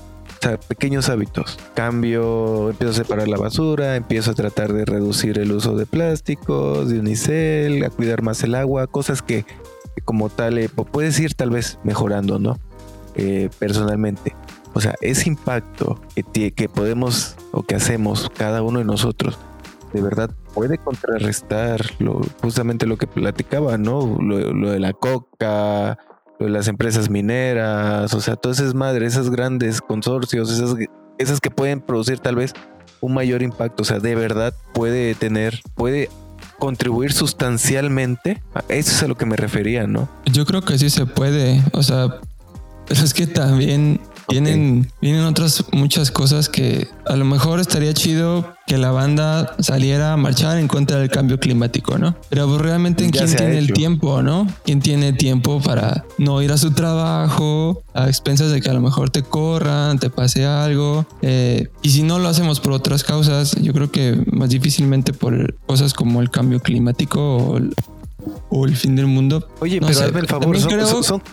pequeños 0.68 1.08
hábitos. 1.08 1.58
Cambio, 1.74 2.70
empiezo 2.70 2.92
a 2.92 2.96
separar 2.96 3.28
la 3.28 3.38
basura, 3.38 3.96
empiezo 3.96 4.32
a 4.32 4.34
tratar 4.34 4.72
de 4.72 4.84
reducir 4.84 5.38
el 5.38 5.52
uso 5.52 5.76
de 5.76 5.86
plásticos, 5.86 6.88
de 6.88 6.98
unicel, 6.98 7.84
a 7.84 7.90
cuidar 7.90 8.22
más 8.22 8.42
el 8.42 8.54
agua, 8.54 8.86
cosas 8.86 9.22
que, 9.22 9.44
como 10.04 10.28
tal 10.28 10.58
eh, 10.58 10.68
puedes 10.68 11.18
ir 11.20 11.34
tal 11.34 11.50
vez 11.50 11.78
mejorando, 11.84 12.38
¿no? 12.38 12.58
Eh, 13.14 13.50
personalmente. 13.58 14.34
O 14.74 14.80
sea, 14.80 14.94
ese 15.00 15.28
impacto 15.28 16.00
que, 16.14 16.68
podemos 16.68 17.36
o 17.52 17.62
que 17.62 17.74
hacemos 17.74 18.30
cada 18.34 18.62
uno 18.62 18.78
de 18.78 18.86
nosotros, 18.86 19.38
de 19.92 20.00
verdad 20.00 20.30
puede 20.54 20.78
contrarrestar 20.78 21.82
justamente 22.40 22.86
lo 22.86 22.96
que 22.96 23.06
platicaba, 23.06 23.76
¿no? 23.76 24.16
Lo 24.18 24.70
de 24.70 24.80
la 24.80 24.94
coca, 24.94 25.98
las 26.38 26.68
empresas 26.68 27.08
mineras, 27.08 28.12
o 28.14 28.20
sea, 28.20 28.36
todas 28.36 28.58
esas 28.58 28.74
madres, 28.74 29.14
esas 29.14 29.30
grandes 29.30 29.80
consorcios, 29.80 30.50
esas, 30.50 30.76
esas 31.18 31.40
que 31.40 31.50
pueden 31.50 31.80
producir 31.80 32.18
tal 32.18 32.36
vez 32.36 32.52
un 33.00 33.14
mayor 33.14 33.42
impacto, 33.42 33.82
o 33.82 33.86
sea, 33.86 33.98
de 33.98 34.14
verdad 34.14 34.54
puede 34.72 35.14
tener, 35.14 35.60
puede 35.74 36.08
contribuir 36.58 37.12
sustancialmente. 37.12 38.42
Eso 38.68 38.92
es 38.92 39.02
a 39.02 39.08
lo 39.08 39.16
que 39.16 39.26
me 39.26 39.36
refería, 39.36 39.86
¿no? 39.86 40.08
Yo 40.26 40.46
creo 40.46 40.62
que 40.62 40.78
sí 40.78 40.90
se 40.90 41.06
puede, 41.06 41.62
o 41.72 41.82
sea, 41.82 42.20
pero 42.86 43.02
es 43.02 43.14
que 43.14 43.26
también 43.26 44.00
Vienen, 44.28 44.90
vienen 45.00 45.24
otras 45.24 45.64
muchas 45.72 46.10
cosas 46.10 46.48
que 46.48 46.88
a 47.06 47.16
lo 47.16 47.24
mejor 47.24 47.60
estaría 47.60 47.92
chido 47.94 48.54
que 48.66 48.78
la 48.78 48.90
banda 48.90 49.54
saliera 49.58 50.12
a 50.12 50.16
marchar 50.16 50.58
en 50.58 50.68
contra 50.68 50.98
del 50.98 51.10
cambio 51.10 51.38
climático, 51.38 51.98
¿no? 51.98 52.16
Pero 52.30 52.46
pues, 52.46 52.60
realmente 52.60 53.08
quién 53.10 53.36
tiene 53.36 53.58
el 53.58 53.72
tiempo, 53.72 54.22
¿no? 54.22 54.46
¿Quién 54.64 54.80
tiene 54.80 55.12
tiempo 55.12 55.60
para 55.60 56.04
no 56.18 56.40
ir 56.42 56.52
a 56.52 56.58
su 56.58 56.70
trabajo 56.70 57.82
a 57.94 58.08
expensas 58.08 58.50
de 58.52 58.60
que 58.60 58.70
a 58.70 58.72
lo 58.72 58.80
mejor 58.80 59.10
te 59.10 59.22
corran, 59.22 59.98
te 59.98 60.10
pase 60.10 60.46
algo? 60.46 61.06
Eh, 61.20 61.68
y 61.82 61.90
si 61.90 62.02
no 62.02 62.18
lo 62.18 62.28
hacemos 62.28 62.60
por 62.60 62.72
otras 62.72 63.04
causas, 63.04 63.56
yo 63.60 63.72
creo 63.72 63.90
que 63.90 64.22
más 64.30 64.50
difícilmente 64.50 65.12
por 65.12 65.54
cosas 65.66 65.92
como 65.92 66.22
el 66.22 66.30
cambio 66.30 66.60
climático 66.60 67.60
o 68.48 68.66
el 68.66 68.76
fin 68.76 68.96
del 68.96 69.06
mundo. 69.06 69.48
Oye, 69.60 69.80
pero 69.80 70.00
hazme 70.00 70.20
el 70.20 70.26
favor, 70.28 70.56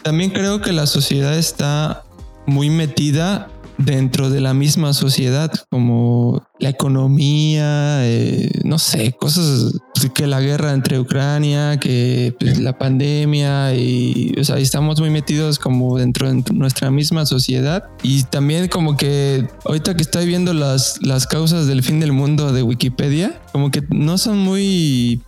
también 0.02 0.32
creo 0.32 0.62
que 0.62 0.72
la 0.72 0.88
sociedad 0.88 1.38
está 1.38 2.04
muy 2.50 2.70
metida 2.70 3.48
dentro 3.80 4.30
de 4.30 4.42
la 4.42 4.54
misma 4.54 4.94
sociedad, 4.94 5.52
como 5.70 6.44
la 6.60 6.70
economía, 6.70 8.06
eh, 8.06 8.52
no 8.66 8.78
sé, 8.78 9.14
cosas 9.14 9.80
pues, 9.96 10.12
que 10.12 10.28
la 10.28 10.42
guerra 10.42 10.74
entre 10.74 11.00
Ucrania, 11.00 11.80
que 11.80 12.36
pues, 12.38 12.60
la 12.60 12.78
pandemia, 12.78 13.74
y 13.74 14.36
o 14.38 14.44
sea, 14.44 14.58
estamos 14.58 15.00
muy 15.00 15.10
metidos 15.10 15.60
como 15.60 15.98
dentro 15.98 16.30
de 16.30 16.44
nuestra 16.54 16.92
misma 16.92 17.26
sociedad. 17.26 17.86
Y 18.04 18.24
también 18.24 18.68
como 18.68 18.98
que 18.98 19.48
ahorita 19.64 19.96
que 19.96 20.02
estoy 20.02 20.26
viendo 20.26 20.54
las, 20.54 21.00
las 21.02 21.26
causas 21.26 21.66
del 21.66 21.82
fin 21.82 22.02
del 22.02 22.12
mundo 22.12 22.52
de 22.52 22.64
Wikipedia, 22.64 23.42
como 23.54 23.72
que 23.72 23.82
no 23.90 24.18
son 24.18 24.40
muy 24.40 25.22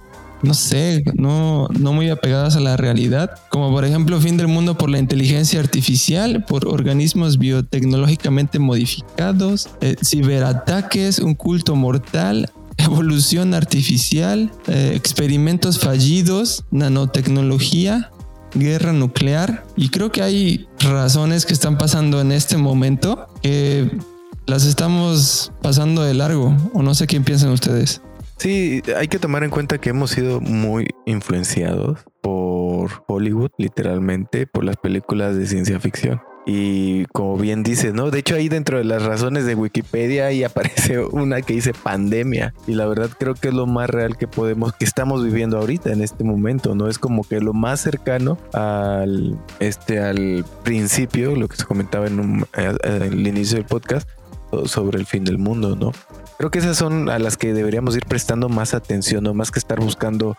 no 0.43 0.53
sé, 0.53 1.03
no, 1.15 1.67
no 1.69 1.93
muy 1.93 2.09
apegadas 2.09 2.55
a 2.55 2.59
la 2.59 2.77
realidad, 2.77 3.31
como 3.49 3.71
por 3.71 3.85
ejemplo 3.85 4.19
fin 4.19 4.37
del 4.37 4.47
mundo 4.47 4.77
por 4.77 4.89
la 4.89 4.99
inteligencia 4.99 5.59
artificial, 5.59 6.45
por 6.45 6.67
organismos 6.67 7.37
biotecnológicamente 7.37 8.59
modificados, 8.59 9.69
eh, 9.81 9.95
ciberataques, 10.03 11.19
un 11.19 11.35
culto 11.35 11.75
mortal, 11.75 12.49
evolución 12.77 13.53
artificial, 13.53 14.51
eh, 14.67 14.93
experimentos 14.95 15.79
fallidos, 15.79 16.65
nanotecnología, 16.71 18.11
guerra 18.55 18.93
nuclear. 18.93 19.63
Y 19.75 19.89
creo 19.89 20.11
que 20.11 20.21
hay 20.21 20.67
razones 20.79 21.45
que 21.45 21.53
están 21.53 21.77
pasando 21.77 22.21
en 22.21 22.31
este 22.31 22.57
momento 22.57 23.27
que 23.41 23.89
las 24.45 24.65
estamos 24.65 25.51
pasando 25.61 26.03
de 26.03 26.13
largo, 26.13 26.55
o 26.73 26.81
no 26.81 26.93
sé 26.95 27.07
qué 27.07 27.21
piensan 27.21 27.51
ustedes. 27.51 28.01
Sí, 28.41 28.81
hay 28.97 29.07
que 29.07 29.19
tomar 29.19 29.43
en 29.43 29.51
cuenta 29.51 29.77
que 29.77 29.91
hemos 29.91 30.09
sido 30.09 30.41
muy 30.41 30.87
influenciados 31.05 31.99
por 32.23 32.89
Hollywood, 33.05 33.51
literalmente, 33.59 34.47
por 34.47 34.63
las 34.63 34.77
películas 34.77 35.37
de 35.37 35.45
ciencia 35.45 35.79
ficción. 35.79 36.23
Y 36.47 37.05
como 37.13 37.37
bien 37.37 37.61
dices, 37.61 37.93
¿no? 37.93 38.09
De 38.09 38.17
hecho, 38.17 38.33
ahí 38.33 38.49
dentro 38.49 38.79
de 38.79 38.83
las 38.83 39.03
razones 39.03 39.45
de 39.45 39.53
Wikipedia 39.53 40.25
ahí 40.25 40.43
aparece 40.43 40.97
una 40.97 41.43
que 41.43 41.53
dice 41.53 41.73
pandemia. 41.75 42.55
Y 42.65 42.73
la 42.73 42.87
verdad 42.87 43.11
creo 43.15 43.35
que 43.35 43.49
es 43.49 43.53
lo 43.53 43.67
más 43.67 43.91
real 43.91 44.17
que 44.17 44.27
podemos, 44.27 44.73
que 44.73 44.85
estamos 44.85 45.23
viviendo 45.23 45.59
ahorita 45.59 45.91
en 45.91 46.01
este 46.01 46.23
momento, 46.23 46.73
¿no? 46.73 46.87
Es 46.87 46.97
como 46.97 47.23
que 47.23 47.41
lo 47.41 47.53
más 47.53 47.81
cercano 47.81 48.39
al, 48.53 49.37
este, 49.59 49.99
al 49.99 50.43
principio, 50.63 51.35
lo 51.35 51.47
que 51.47 51.57
se 51.57 51.65
comentaba 51.65 52.07
en, 52.07 52.19
un, 52.19 52.47
el 52.55 53.27
inicio 53.27 53.57
del 53.57 53.67
podcast, 53.67 54.09
sobre 54.65 54.99
el 54.99 55.05
fin 55.05 55.23
del 55.23 55.37
mundo, 55.37 55.75
¿no? 55.75 55.91
Creo 56.41 56.49
que 56.49 56.57
esas 56.57 56.75
son 56.75 57.07
a 57.09 57.19
las 57.19 57.37
que 57.37 57.53
deberíamos 57.53 57.95
ir 57.95 58.07
prestando 58.07 58.49
más 58.49 58.73
atención, 58.73 59.23
no 59.23 59.35
más 59.35 59.51
que 59.51 59.59
estar 59.59 59.79
buscando 59.79 60.35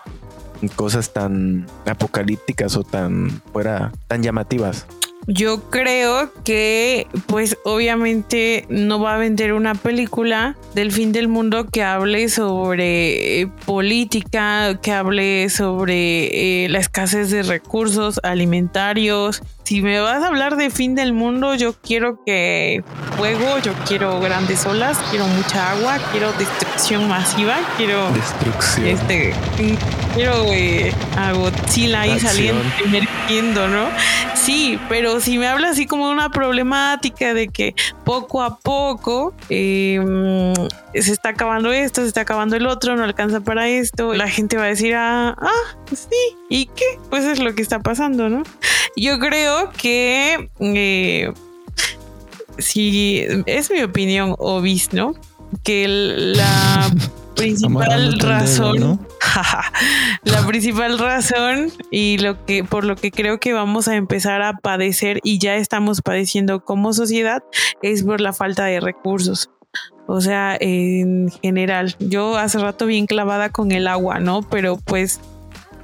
cosas 0.75 1.13
tan 1.13 1.69
apocalípticas 1.87 2.77
o 2.77 2.83
tan 2.83 3.31
fuera, 3.53 3.93
tan 4.09 4.21
llamativas. 4.21 4.85
Yo 5.27 5.71
creo 5.71 6.33
que, 6.45 7.07
pues 7.27 7.57
obviamente 7.65 8.67
no 8.69 9.01
va 9.01 9.15
a 9.15 9.19
vender 9.19 9.53
una 9.53 9.75
película 9.75 10.57
del 10.75 10.91
fin 10.91 11.13
del 11.13 11.29
mundo 11.29 11.67
que 11.69 11.85
hable 11.85 12.29
sobre 12.29 13.49
política, 13.65 14.81
que 14.83 14.93
hable 14.93 15.49
sobre 15.49 16.65
eh, 16.65 16.69
la 16.69 16.81
escasez 16.81 17.31
de 17.31 17.45
recursos 17.45 18.19
alimentarios. 18.25 19.43
Si 19.63 19.81
me 19.81 20.01
vas 20.01 20.25
a 20.25 20.27
hablar 20.27 20.57
de 20.57 20.71
fin 20.71 20.97
del 20.97 21.13
mundo, 21.13 21.55
yo 21.55 21.73
quiero 21.75 22.23
que 22.25 22.83
fuego, 23.17 23.59
yo 23.63 23.73
quiero 23.87 24.21
grandes 24.21 24.67
olas, 24.67 24.99
quiero 25.11 25.27
mucha 25.29 25.71
agua, 25.71 25.99
quiero 26.11 26.33
destrucción 26.73 27.07
masiva, 27.07 27.57
quiero 27.77 28.11
destrucción. 28.13 28.87
Este, 28.87 29.35
quiero 30.15 30.33
eh, 30.47 30.93
a 31.17 31.33
Godzilla 31.33 32.01
ahí 32.01 32.19
saliendo, 32.19 32.63
emergiendo, 32.85 33.69
¿no? 33.69 33.89
Sí, 34.35 34.79
pero 34.89 35.21
si 35.21 35.37
me 35.39 35.49
habla 35.49 35.71
así 35.71 35.87
como 35.87 36.11
una 36.11 36.31
problemática 36.31 37.35
de 37.35 37.49
que 37.49 37.75
poco 38.05 38.43
a 38.43 38.59
poco 38.59 39.35
em, 39.51 40.55
se 40.95 41.13
está 41.13 41.31
acabando 41.31 41.73
esto, 41.73 42.01
se 42.01 42.09
está 42.09 42.23
acabando 42.23 42.57
el 42.57 42.67
otro, 42.67 42.97
no 42.97 43.05
alcanza 43.05 43.41
para 43.41 43.69
esto, 43.69 44.15
la 44.15 44.29
gente 44.29 44.57
va 44.57 44.65
a 44.65 44.69
decir, 44.69 44.95
ah, 44.95 45.37
ah 45.39 45.77
sí, 45.95 46.37
¿y 46.49 46.67
qué? 46.67 46.99
Pues 47.11 47.25
es 47.25 47.39
lo 47.39 47.55
que 47.55 47.61
está 47.61 47.81
pasando, 47.81 48.31
¿no? 48.31 48.45
Yo 48.97 49.19
creo 49.19 49.71
que 49.73 50.49
eh, 50.61 51.33
si 52.59 53.27
es 53.47 53.71
mi 53.71 53.83
opinión, 53.83 54.35
obis, 54.39 54.93
¿no? 54.93 55.15
Que 55.65 55.87
la 55.89 56.91
principal 57.37 58.19
razón, 58.21 59.07
la 60.25 60.47
principal 60.47 60.99
razón 60.99 61.73
y 61.91 62.19
lo 62.19 62.45
que 62.45 62.65
por 62.65 62.85
lo 62.85 62.97
que 62.97 63.11
creo 63.11 63.41
que 63.41 63.53
vamos 63.53 63.89
a 63.89 63.97
empezar 63.97 64.43
a 64.43 64.55
padecer 64.55 65.21
y 65.23 65.39
ya 65.39 65.57
estamos 65.57 66.03
padeciendo 66.03 66.65
como 66.65 66.93
sociedad 66.93 67.43
es 67.83 68.03
por 68.03 68.21
la 68.21 68.33
falta 68.33 68.65
de 68.65 68.81
recursos. 68.81 69.51
O 70.07 70.21
sea, 70.21 70.57
en 70.61 71.31
general, 71.43 71.97
yo 71.99 72.37
hace 72.37 72.59
rato 72.59 72.87
bien 72.87 73.07
clavada 73.07 73.51
con 73.51 73.73
el 73.73 73.87
agua, 73.87 74.19
¿no? 74.19 74.43
Pero 74.43 74.77
pues 74.77 75.21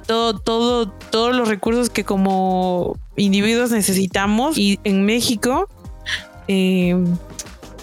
todo, 0.05 0.37
todo, 0.37 0.89
todos 0.89 1.35
los 1.35 1.47
recursos 1.47 1.89
que 1.89 2.03
como 2.03 2.97
individuos 3.15 3.71
necesitamos 3.71 4.57
y 4.57 4.79
en 4.83 5.05
México 5.05 5.67
eh, 6.47 6.95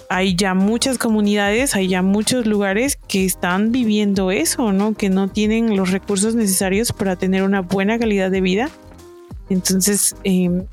hay 0.08 0.34
ya 0.36 0.54
muchas 0.54 0.98
comunidades, 0.98 1.74
hay 1.74 1.88
ya 1.88 2.02
muchos 2.02 2.46
lugares 2.46 2.98
que 3.08 3.24
están 3.24 3.72
viviendo 3.72 4.30
eso, 4.30 4.72
¿no? 4.72 4.94
Que 4.94 5.08
no 5.10 5.28
tienen 5.28 5.76
los 5.76 5.90
recursos 5.90 6.34
necesarios 6.34 6.92
para 6.92 7.16
tener 7.16 7.42
una 7.42 7.60
buena 7.60 7.98
calidad 7.98 8.30
de 8.30 8.40
vida. 8.40 8.70
Entonces, 9.48 10.16
em, 10.24 10.66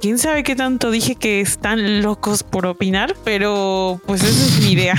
quién 0.00 0.18
sabe 0.18 0.42
qué 0.42 0.56
tanto 0.56 0.90
dije 0.90 1.14
que 1.14 1.40
están 1.40 2.02
locos 2.02 2.42
por 2.42 2.66
opinar, 2.66 3.14
pero 3.24 4.00
pues 4.06 4.22
esa 4.22 4.46
es 4.46 4.60
mi 4.60 4.72
idea. 4.72 4.94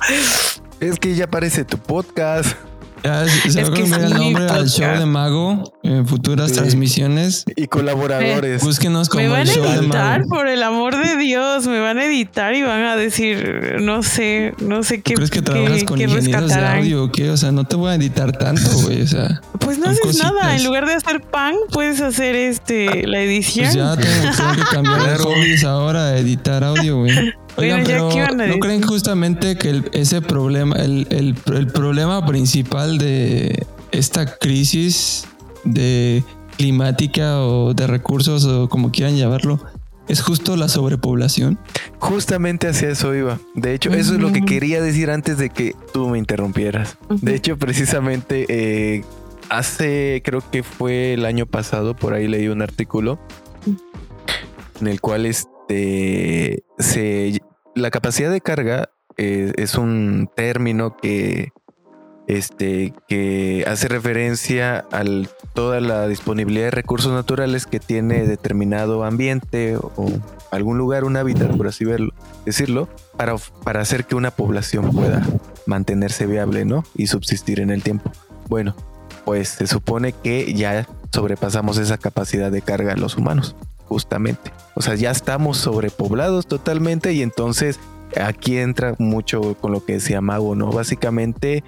es 0.80 0.98
que 0.98 1.14
ya 1.14 1.26
parece 1.26 1.64
tu 1.64 1.78
podcast. 1.78 2.56
Ya, 3.02 3.24
se 3.26 3.60
es 3.60 3.70
que 3.70 3.82
el 3.82 4.14
nombre 4.14 4.48
al 4.48 4.68
show 4.68 4.98
de 4.98 5.06
Mago 5.06 5.72
en 5.82 6.06
futuras 6.06 6.52
transmisiones. 6.52 7.44
Y 7.54 7.66
colaboradores. 7.66 8.62
Búsquenos 8.62 9.08
como 9.08 9.22
Me 9.22 9.28
van 9.28 9.48
a 9.48 9.52
editar, 9.52 10.24
por 10.28 10.48
el 10.48 10.62
amor 10.62 10.96
de 10.96 11.16
Dios. 11.16 11.66
Me 11.66 11.80
van 11.80 11.98
a 11.98 12.04
editar 12.04 12.54
y 12.54 12.62
van 12.62 12.82
a 12.82 12.96
decir, 12.96 13.76
no 13.80 14.02
sé, 14.02 14.54
no 14.58 14.82
sé 14.82 15.02
qué. 15.02 15.14
¿Crees 15.14 15.30
que 15.30 15.42
trabajas 15.42 15.84
con 15.84 16.00
ingenieros 16.00 16.48
de 16.48 16.54
audio 16.54 17.04
o 17.04 17.12
qué? 17.12 17.30
O 17.30 17.36
sea, 17.36 17.52
no 17.52 17.64
te 17.64 17.76
voy 17.76 17.92
a 17.92 17.94
editar 17.94 18.32
tanto, 18.32 18.68
güey. 18.82 19.02
O 19.02 19.06
sea. 19.06 19.40
Pues 19.60 19.78
no 19.78 19.88
haces 19.88 20.18
nada. 20.18 20.56
En 20.56 20.64
lugar 20.64 20.86
de 20.86 20.94
hacer 20.94 21.20
pan, 21.20 21.54
puedes 21.70 22.00
hacer 22.00 22.34
este 22.34 23.06
la 23.06 23.20
edición. 23.20 23.66
Pues 23.66 23.74
ya 23.74 23.96
tengo, 23.96 24.54
que 24.54 24.74
cambiar 24.74 25.02
de 25.02 25.18
hobbies 25.18 25.64
ahora 25.64 26.06
a 26.06 26.18
editar 26.18 26.64
audio, 26.64 26.98
güey. 26.98 27.34
Oigan, 27.56 27.84
pero 27.84 28.10
¿no 28.34 28.58
creen 28.58 28.82
justamente 28.82 29.56
que 29.56 29.82
ese 29.92 30.20
problema, 30.20 30.76
el, 30.76 31.06
el, 31.10 31.34
el, 31.54 31.66
problema 31.68 32.24
principal 32.26 32.98
de 32.98 33.66
esta 33.92 34.36
crisis 34.38 35.26
de 35.64 36.22
climática 36.56 37.40
o 37.40 37.74
de 37.74 37.86
recursos 37.86 38.44
o 38.44 38.68
como 38.68 38.90
quieran 38.90 39.16
llamarlo, 39.16 39.60
es 40.08 40.20
justo 40.20 40.56
la 40.56 40.68
sobrepoblación? 40.68 41.58
Justamente 41.98 42.68
hacia 42.68 42.90
eso 42.90 43.14
iba. 43.14 43.38
De 43.54 43.74
hecho, 43.74 43.90
eso 43.92 44.14
es 44.14 44.20
lo 44.20 44.32
que 44.32 44.44
quería 44.44 44.80
decir 44.82 45.10
antes 45.10 45.38
de 45.38 45.50
que 45.50 45.74
tú 45.92 46.08
me 46.08 46.18
interrumpieras. 46.18 46.98
De 47.08 47.34
hecho, 47.34 47.56
precisamente 47.56 48.46
eh, 48.48 49.04
hace, 49.48 50.22
creo 50.24 50.42
que 50.50 50.62
fue 50.62 51.14
el 51.14 51.24
año 51.24 51.46
pasado, 51.46 51.94
por 51.96 52.14
ahí 52.14 52.28
leí 52.28 52.48
un 52.48 52.62
artículo 52.62 53.18
en 54.80 54.88
el 54.88 55.00
cual 55.00 55.26
este 55.26 55.55
se 55.68 57.40
la 57.74 57.90
capacidad 57.90 58.30
de 58.30 58.40
carga 58.40 58.90
eh, 59.16 59.52
es 59.56 59.76
un 59.76 60.28
término 60.34 60.96
que 60.96 61.52
este, 62.26 62.92
que 63.06 63.64
hace 63.68 63.86
referencia 63.88 64.84
a 64.90 65.04
toda 65.54 65.80
la 65.80 66.08
disponibilidad 66.08 66.66
de 66.66 66.70
recursos 66.72 67.12
naturales 67.12 67.66
que 67.66 67.78
tiene 67.78 68.26
determinado 68.26 69.04
ambiente 69.04 69.76
o 69.76 70.10
algún 70.50 70.76
lugar, 70.76 71.04
un 71.04 71.16
hábitat, 71.16 71.56
por 71.56 71.68
así 71.68 71.84
verlo, 71.84 72.12
decirlo, 72.44 72.88
para, 73.16 73.36
para 73.62 73.80
hacer 73.80 74.06
que 74.06 74.16
una 74.16 74.32
población 74.32 74.90
pueda 74.90 75.24
mantenerse 75.66 76.26
viable, 76.26 76.64
¿no? 76.64 76.84
Y 76.96 77.06
subsistir 77.06 77.60
en 77.60 77.70
el 77.70 77.82
tiempo. 77.82 78.10
Bueno, 78.48 78.74
pues 79.24 79.48
se 79.50 79.66
supone 79.66 80.12
que 80.12 80.52
ya 80.52 80.88
sobrepasamos 81.12 81.78
esa 81.78 81.96
capacidad 81.96 82.50
de 82.50 82.62
carga 82.62 82.96
los 82.96 83.16
humanos, 83.16 83.54
justamente. 83.88 84.52
O 84.74 84.82
sea, 84.82 84.94
ya 84.94 85.10
estamos 85.10 85.58
sobrepoblados 85.58 86.46
totalmente 86.46 87.12
y 87.12 87.22
entonces 87.22 87.78
aquí 88.20 88.58
entra 88.58 88.94
mucho 88.98 89.56
con 89.60 89.72
lo 89.72 89.84
que 89.84 89.94
decía 89.94 90.20
Mago, 90.20 90.54
¿no? 90.54 90.70
Básicamente 90.70 91.64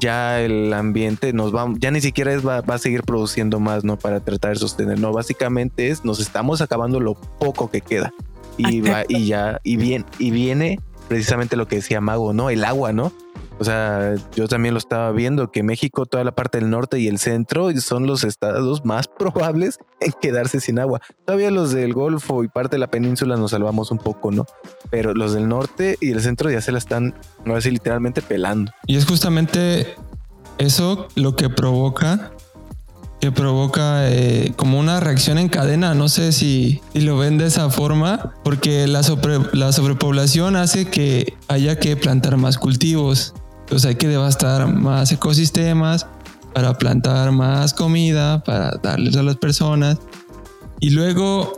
ya 0.00 0.40
el 0.40 0.72
ambiente 0.72 1.32
nos 1.32 1.54
va, 1.54 1.72
ya 1.78 1.90
ni 1.90 2.00
siquiera 2.00 2.32
es, 2.32 2.46
va, 2.46 2.58
a 2.58 2.78
seguir 2.78 3.02
produciendo 3.02 3.60
más, 3.60 3.84
¿no? 3.84 3.96
Para 3.98 4.20
tratar 4.20 4.52
de 4.52 4.58
sostener, 4.58 4.98
no, 4.98 5.12
básicamente 5.12 5.88
es, 5.88 6.04
nos 6.04 6.20
estamos 6.20 6.60
acabando 6.60 7.00
lo 7.00 7.14
poco 7.14 7.70
que 7.70 7.80
queda. 7.80 8.12
Y 8.58 8.80
va, 8.80 9.04
y 9.06 9.26
ya, 9.26 9.60
y 9.64 9.76
bien, 9.76 10.06
y 10.18 10.30
viene 10.30 10.80
precisamente 11.08 11.56
lo 11.56 11.68
que 11.68 11.76
decía 11.76 12.00
Mago, 12.00 12.32
¿no? 12.32 12.48
El 12.48 12.64
agua, 12.64 12.92
¿no? 12.92 13.12
O 13.58 13.64
sea, 13.64 14.14
yo 14.34 14.48
también 14.48 14.74
lo 14.74 14.78
estaba 14.78 15.10
viendo, 15.12 15.50
que 15.50 15.62
México, 15.62 16.04
toda 16.04 16.24
la 16.24 16.32
parte 16.32 16.58
del 16.58 16.68
norte 16.68 16.98
y 16.98 17.08
el 17.08 17.18
centro 17.18 17.70
son 17.80 18.06
los 18.06 18.22
estados 18.24 18.84
más 18.84 19.08
probables 19.18 19.78
en 20.00 20.12
quedarse 20.20 20.60
sin 20.60 20.78
agua. 20.78 21.00
Todavía 21.24 21.50
los 21.50 21.72
del 21.72 21.94
Golfo 21.94 22.44
y 22.44 22.48
parte 22.48 22.76
de 22.76 22.80
la 22.80 22.90
península 22.90 23.36
nos 23.36 23.52
salvamos 23.52 23.90
un 23.90 23.98
poco, 23.98 24.30
¿no? 24.30 24.44
Pero 24.90 25.14
los 25.14 25.32
del 25.32 25.48
norte 25.48 25.96
y 26.00 26.10
el 26.10 26.20
centro 26.20 26.50
ya 26.50 26.60
se 26.60 26.72
la 26.72 26.78
están, 26.78 27.14
no 27.44 27.58
sé, 27.60 27.70
literalmente 27.70 28.20
pelando. 28.20 28.72
Y 28.86 28.96
es 28.96 29.06
justamente 29.06 29.94
eso 30.58 31.08
lo 31.14 31.36
que 31.36 31.48
provoca 31.48 32.32
que 33.20 33.32
provoca 33.32 34.10
eh, 34.10 34.52
como 34.56 34.78
una 34.78 35.00
reacción 35.00 35.38
en 35.38 35.48
cadena. 35.48 35.94
No 35.94 36.08
sé 36.08 36.32
si, 36.32 36.82
lo 36.94 37.16
ven 37.16 37.38
de 37.38 37.46
esa 37.46 37.70
forma, 37.70 38.34
porque 38.44 38.86
la, 38.86 39.00
la 39.52 39.72
sobrepoblación 39.72 40.54
hace 40.54 40.86
que 40.90 41.34
haya 41.48 41.78
que 41.78 41.96
plantar 41.96 42.36
más 42.36 42.58
cultivos. 42.58 43.34
Entonces 43.66 43.88
hay 43.88 43.96
que 43.96 44.06
devastar 44.06 44.72
más 44.72 45.10
ecosistemas 45.10 46.06
para 46.54 46.78
plantar 46.78 47.32
más 47.32 47.74
comida, 47.74 48.44
para 48.44 48.70
darles 48.80 49.16
a 49.16 49.24
las 49.24 49.36
personas. 49.36 49.98
Y 50.78 50.90
luego 50.90 51.56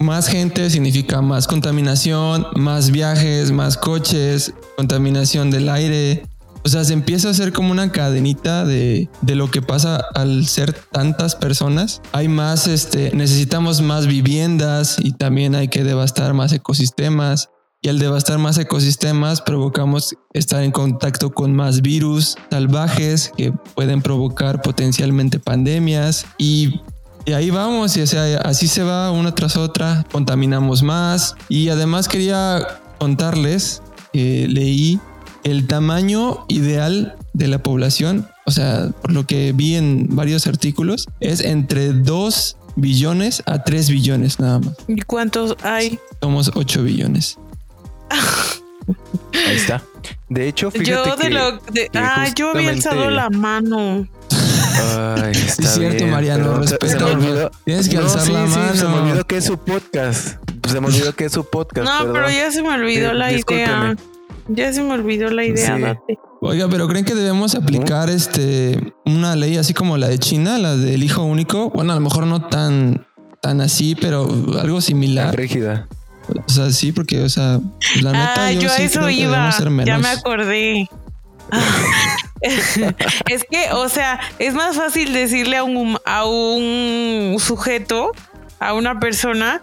más 0.00 0.26
gente 0.26 0.68
significa 0.68 1.22
más 1.22 1.46
contaminación, 1.46 2.44
más 2.56 2.90
viajes, 2.90 3.52
más 3.52 3.76
coches, 3.76 4.52
contaminación 4.76 5.52
del 5.52 5.68
aire. 5.68 6.26
O 6.64 6.68
sea, 6.68 6.82
se 6.82 6.92
empieza 6.92 7.28
a 7.28 7.30
hacer 7.30 7.52
como 7.52 7.70
una 7.70 7.92
cadenita 7.92 8.64
de, 8.64 9.08
de, 9.20 9.34
lo 9.36 9.48
que 9.48 9.62
pasa 9.62 10.04
al 10.16 10.44
ser 10.48 10.72
tantas 10.72 11.36
personas. 11.36 12.02
Hay 12.10 12.26
más, 12.26 12.66
este, 12.66 13.12
necesitamos 13.14 13.80
más 13.80 14.08
viviendas 14.08 14.96
y 14.98 15.12
también 15.12 15.54
hay 15.54 15.68
que 15.68 15.84
devastar 15.84 16.34
más 16.34 16.52
ecosistemas 16.52 17.48
y 17.80 17.88
al 17.88 17.98
devastar 17.98 18.38
más 18.38 18.58
ecosistemas 18.58 19.40
provocamos 19.40 20.16
estar 20.32 20.62
en 20.62 20.72
contacto 20.72 21.30
con 21.30 21.54
más 21.54 21.80
virus 21.80 22.36
salvajes 22.50 23.32
que 23.36 23.52
pueden 23.74 24.02
provocar 24.02 24.62
potencialmente 24.62 25.38
pandemias 25.38 26.26
y, 26.38 26.80
ahí 27.34 27.50
vamos 27.50 27.96
y 27.96 28.06
sea, 28.06 28.38
así 28.38 28.68
se 28.68 28.82
va 28.82 29.10
una 29.10 29.34
tras 29.34 29.56
otra, 29.56 30.06
contaminamos 30.10 30.82
más 30.82 31.36
y 31.48 31.68
además 31.68 32.08
quería 32.08 32.66
contarles, 32.98 33.82
que 34.12 34.48
leí 34.48 34.98
el 35.44 35.66
tamaño 35.66 36.46
ideal 36.48 37.16
de 37.34 37.48
la 37.48 37.62
población, 37.62 38.26
o 38.46 38.50
sea, 38.50 38.90
por 39.02 39.12
lo 39.12 39.26
que 39.26 39.52
vi 39.52 39.76
en 39.76 40.08
varios 40.10 40.46
artículos, 40.46 41.06
es 41.20 41.40
entre 41.40 41.92
2 41.92 42.56
billones 42.76 43.42
a 43.46 43.62
3 43.62 43.90
billones 43.90 44.40
nada 44.40 44.58
más. 44.60 44.74
¿Y 44.88 45.00
cuántos 45.02 45.56
hay? 45.62 45.98
Somos 46.20 46.50
8 46.54 46.82
billones. 46.82 47.38
Ahí 48.10 49.56
está. 49.56 49.82
De 50.28 50.48
hecho, 50.48 50.70
fíjate 50.70 50.90
yo 50.90 51.16
de 51.16 51.30
lo 51.30 51.60
ah, 51.94 52.26
yo 52.34 52.50
había 52.50 52.70
alzado 52.70 53.10
la 53.10 53.30
mano. 53.30 54.06
Ay, 54.30 55.32
está 55.34 55.62
es 55.62 55.74
cierto, 55.74 56.06
Mariano, 56.06 56.58
respeta. 56.58 57.50
Tienes 57.64 57.88
que 57.88 57.96
alzar 57.96 58.28
la 58.28 58.46
mano. 58.46 58.74
se 58.74 58.86
me 58.86 58.94
olvidó 58.94 59.24
que 59.24 59.36
es 59.38 59.44
su 59.44 59.58
podcast. 59.58 60.36
Se 60.68 60.80
me 60.80 60.86
olvidó 60.86 61.14
que 61.14 61.24
es 61.24 61.32
su 61.32 61.44
podcast. 61.44 61.88
No, 61.88 62.12
pero 62.12 62.28
ya 62.30 62.50
se 62.50 62.62
me 62.62 62.70
olvidó 62.70 63.12
la 63.12 63.32
idea. 63.32 63.96
Ya 64.48 64.72
se 64.72 64.82
me 64.82 64.94
olvidó 64.94 65.30
la 65.30 65.44
idea, 65.44 65.98
Oiga, 66.40 66.68
pero 66.68 66.86
¿creen 66.86 67.04
que 67.04 67.14
debemos 67.14 67.54
aplicar 67.54 68.08
este 68.10 68.94
una 69.04 69.34
ley 69.34 69.56
así 69.56 69.74
como 69.74 69.98
la 69.98 70.08
de 70.08 70.18
China, 70.18 70.56
la 70.58 70.76
del 70.76 71.02
hijo 71.02 71.22
único? 71.24 71.70
Bueno, 71.70 71.92
a 71.92 71.96
lo 71.96 72.00
mejor 72.00 72.26
no 72.26 72.46
tan, 72.48 73.06
tan 73.42 73.60
así, 73.60 73.96
pero 73.96 74.28
algo 74.60 74.80
similar. 74.80 75.34
rígida. 75.36 75.88
O 76.46 76.50
sea, 76.50 76.70
sí, 76.70 76.92
porque, 76.92 77.22
o 77.22 77.28
sea, 77.28 77.60
la 78.02 78.12
neta, 78.12 78.46
ah, 78.46 78.52
yo, 78.52 78.70
a 78.70 78.76
eso 78.76 79.08
iba. 79.08 79.50
Ya 79.84 79.98
me 79.98 80.08
acordé. 80.08 80.88
es 82.40 83.44
que, 83.50 83.72
o 83.72 83.88
sea, 83.88 84.20
es 84.38 84.54
más 84.54 84.76
fácil 84.76 85.12
decirle 85.12 85.56
a 85.56 85.64
un, 85.64 85.98
a 86.04 86.26
un 86.26 87.36
sujeto, 87.38 88.12
a 88.60 88.74
una 88.74 89.00
persona, 89.00 89.62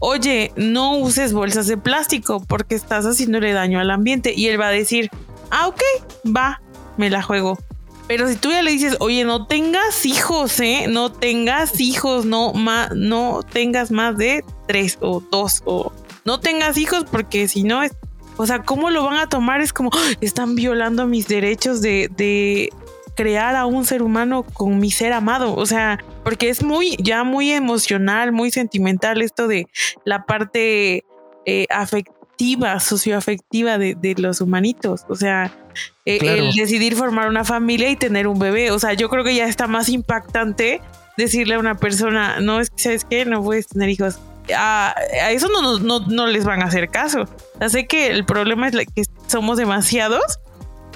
oye, 0.00 0.52
no 0.56 0.96
uses 0.96 1.32
bolsas 1.32 1.66
de 1.66 1.76
plástico 1.76 2.44
porque 2.46 2.74
estás 2.74 3.04
haciéndole 3.04 3.52
daño 3.52 3.80
al 3.80 3.90
ambiente. 3.90 4.32
Y 4.36 4.48
él 4.48 4.60
va 4.60 4.68
a 4.68 4.72
decir, 4.72 5.10
ah, 5.50 5.66
ok, 5.68 5.82
va, 6.24 6.60
me 6.96 7.10
la 7.10 7.22
juego. 7.22 7.58
Pero 8.06 8.28
si 8.28 8.36
tú 8.36 8.50
ya 8.50 8.62
le 8.62 8.70
dices, 8.70 8.96
oye, 9.00 9.24
no 9.24 9.46
tengas 9.46 10.04
hijos, 10.04 10.60
¿eh? 10.60 10.86
No 10.88 11.10
tengas 11.10 11.80
hijos, 11.80 12.26
no, 12.26 12.52
no 12.94 13.40
tengas 13.50 13.90
más 13.90 14.18
de 14.18 14.44
tres 14.66 14.98
o 15.00 15.22
dos 15.30 15.62
o 15.64 15.90
no 16.24 16.40
tengas 16.40 16.76
hijos 16.78 17.04
porque 17.10 17.48
si 17.48 17.62
no 17.62 17.82
es, 17.82 17.92
o 18.36 18.46
sea, 18.46 18.62
¿cómo 18.62 18.90
lo 18.90 19.04
van 19.04 19.16
a 19.16 19.28
tomar? 19.28 19.60
Es 19.60 19.72
como, 19.72 19.90
están 20.20 20.54
violando 20.54 21.06
mis 21.06 21.28
derechos 21.28 21.82
de, 21.82 22.10
de 22.16 22.70
crear 23.14 23.54
a 23.56 23.66
un 23.66 23.84
ser 23.84 24.02
humano 24.02 24.42
con 24.42 24.78
mi 24.78 24.90
ser 24.90 25.12
amado. 25.12 25.54
O 25.54 25.66
sea, 25.66 26.02
porque 26.22 26.48
es 26.48 26.62
muy, 26.62 26.96
ya 26.98 27.24
muy 27.24 27.50
emocional, 27.50 28.32
muy 28.32 28.50
sentimental 28.50 29.22
esto 29.22 29.46
de 29.46 29.66
la 30.04 30.24
parte 30.24 31.04
eh, 31.46 31.66
afectiva, 31.70 32.80
socioafectiva 32.80 33.78
de, 33.78 33.94
de, 33.94 34.14
los 34.18 34.40
humanitos. 34.40 35.04
O 35.08 35.14
sea, 35.14 35.56
eh, 36.04 36.18
el 36.20 36.52
decidir 36.54 36.96
formar 36.96 37.28
una 37.28 37.44
familia 37.44 37.88
y 37.90 37.96
tener 37.96 38.26
un 38.26 38.38
bebé. 38.38 38.70
O 38.70 38.78
sea, 38.78 38.94
yo 38.94 39.08
creo 39.08 39.24
que 39.24 39.34
ya 39.34 39.46
está 39.46 39.66
más 39.66 39.88
impactante 39.88 40.80
decirle 41.16 41.54
a 41.54 41.58
una 41.60 41.76
persona, 41.76 42.40
no 42.40 42.60
es 42.60 42.70
que, 42.70 42.82
¿sabes 42.82 43.04
qué? 43.04 43.24
No 43.24 43.42
puedes 43.42 43.68
tener 43.68 43.88
hijos 43.88 44.18
a, 44.56 44.94
eso 45.30 45.48
no, 45.48 45.78
no, 45.78 46.00
no, 46.00 46.26
les 46.26 46.44
van 46.44 46.62
a 46.62 46.66
hacer 46.66 46.90
caso. 46.90 47.28
sé 47.68 47.86
que 47.86 48.08
el 48.08 48.24
problema 48.24 48.68
es 48.68 48.74
que 48.94 49.04
somos 49.26 49.56
demasiados, 49.56 50.40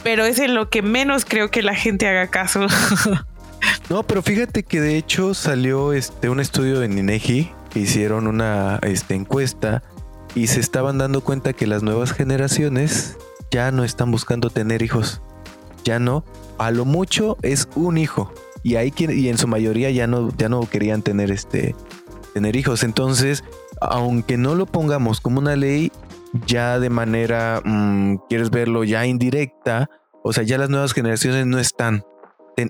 pero 0.03 0.25
es 0.25 0.39
en 0.39 0.55
lo 0.55 0.69
que 0.69 0.83
menos 0.83 1.25
creo 1.25 1.51
que 1.51 1.63
la 1.63 1.75
gente 1.75 2.07
haga 2.07 2.29
caso. 2.29 2.67
no, 3.91 4.03
pero 4.03 4.23
fíjate 4.23 4.63
que 4.63 4.81
de 4.81 4.97
hecho 4.97 5.35
salió 5.35 5.93
este 5.93 6.29
un 6.29 6.41
estudio 6.41 6.81
de 6.81 6.87
INEGI 6.87 7.51
que 7.71 7.81
hicieron 7.81 8.27
una 8.27 8.79
este, 8.83 9.15
encuesta 9.15 9.83
y 10.35 10.49
se 10.49 10.61
estaban 10.61 10.99
dando 10.99 11.23
cuenta 11.23 11.53
que 11.53 11.67
las 11.67 11.83
nuevas 11.83 12.13
generaciones 12.13 13.17
ya 13.51 13.71
no 13.71 13.85
están 13.85 14.11
buscando 14.11 14.51
tener 14.51 14.83
hijos. 14.83 15.23
Ya 15.85 15.99
no, 15.99 16.25
a 16.59 16.71
lo 16.71 16.85
mucho 16.85 17.39
es 17.43 17.69
un 17.75 17.99
hijo. 17.99 18.33
Y 18.63 18.77
hay 18.77 18.93
y 18.97 19.29
en 19.29 19.39
su 19.39 19.47
mayoría 19.47 19.91
ya 19.91 20.07
no, 20.07 20.31
ya 20.37 20.49
no 20.49 20.61
querían 20.69 21.03
tener 21.03 21.31
este 21.31 21.75
tener 22.39 22.55
hijos. 22.55 22.85
Entonces, 22.85 23.43
aunque 23.81 24.37
no 24.37 24.55
lo 24.55 24.65
pongamos 24.65 25.21
como 25.21 25.41
una 25.41 25.57
ley, 25.57 25.91
ya 26.47 26.79
de 26.79 26.89
manera, 26.89 27.61
mm, 27.65 28.19
quieres 28.29 28.51
verlo 28.51 28.85
ya 28.85 29.07
indirecta, 29.07 29.91
o 30.23 30.33
sea, 30.33 30.45
ya 30.45 30.57
las 30.57 30.71
nuevas 30.71 30.93
generaciones 30.93 31.47
no 31.47 31.59
están 31.59 32.05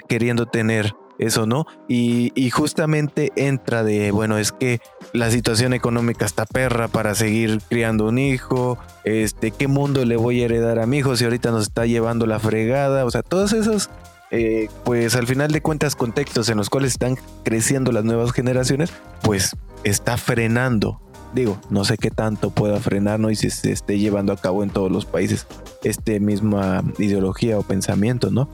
queriendo 0.08 0.46
tener 0.46 0.94
eso, 1.18 1.46
¿no? 1.46 1.66
Y, 1.86 2.32
y, 2.34 2.48
justamente 2.48 3.30
entra 3.36 3.82
de, 3.82 4.10
bueno, 4.10 4.38
es 4.38 4.52
que 4.52 4.80
la 5.12 5.30
situación 5.30 5.74
económica 5.74 6.24
está 6.24 6.46
perra 6.46 6.88
para 6.88 7.14
seguir 7.14 7.60
criando 7.68 8.06
un 8.06 8.18
hijo, 8.18 8.78
este, 9.04 9.50
¿qué 9.50 9.68
mundo 9.68 10.04
le 10.04 10.16
voy 10.16 10.40
a 10.40 10.44
heredar 10.46 10.78
a 10.78 10.86
mi 10.86 10.98
hijo 10.98 11.16
si 11.16 11.24
ahorita 11.24 11.50
nos 11.50 11.64
está 11.64 11.84
llevando 11.86 12.24
la 12.26 12.38
fregada? 12.38 13.04
O 13.04 13.10
sea, 13.10 13.22
todos 13.22 13.52
esos 13.52 13.90
eh, 14.30 14.68
pues 14.84 15.16
al 15.16 15.26
final 15.26 15.50
de 15.50 15.62
cuentas 15.62 15.96
contextos 15.96 16.48
en 16.48 16.58
los 16.58 16.68
cuales 16.68 16.92
están 16.92 17.16
creciendo 17.44 17.92
las 17.92 18.04
nuevas 18.04 18.32
generaciones, 18.32 18.90
pues 19.22 19.56
está 19.84 20.16
frenando. 20.16 21.00
Digo, 21.34 21.58
no 21.70 21.84
sé 21.84 21.98
qué 21.98 22.10
tanto 22.10 22.50
pueda 22.50 22.80
frenar, 22.80 23.20
¿no? 23.20 23.30
Y 23.30 23.36
si 23.36 23.50
se 23.50 23.72
esté 23.72 23.98
llevando 23.98 24.32
a 24.32 24.36
cabo 24.36 24.62
en 24.62 24.70
todos 24.70 24.90
los 24.90 25.04
países 25.04 25.46
este 25.84 26.20
misma 26.20 26.82
ideología 26.98 27.58
o 27.58 27.62
pensamiento, 27.62 28.30
¿no? 28.30 28.48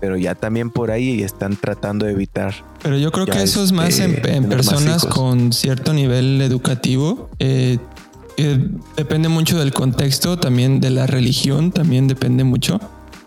Pero 0.00 0.16
ya 0.16 0.34
también 0.34 0.70
por 0.70 0.90
ahí 0.90 1.22
están 1.22 1.56
tratando 1.56 2.06
de 2.06 2.12
evitar. 2.12 2.54
Pero 2.82 2.96
yo 2.96 3.12
creo 3.12 3.26
que 3.26 3.42
eso 3.42 3.62
es 3.62 3.72
más 3.72 3.98
en, 3.98 4.14
este, 4.14 4.40
personas 4.42 5.04
con 5.04 5.52
cierto 5.52 5.92
nivel 5.92 6.40
educativo. 6.40 7.28
Eh, 7.38 7.78
depende 8.96 9.28
mucho 9.28 9.58
del 9.58 9.72
contexto, 9.72 10.38
también 10.38 10.80
de 10.80 10.90
la 10.90 11.06
religión, 11.06 11.72
también 11.72 12.08
depende 12.08 12.44
mucho 12.44 12.80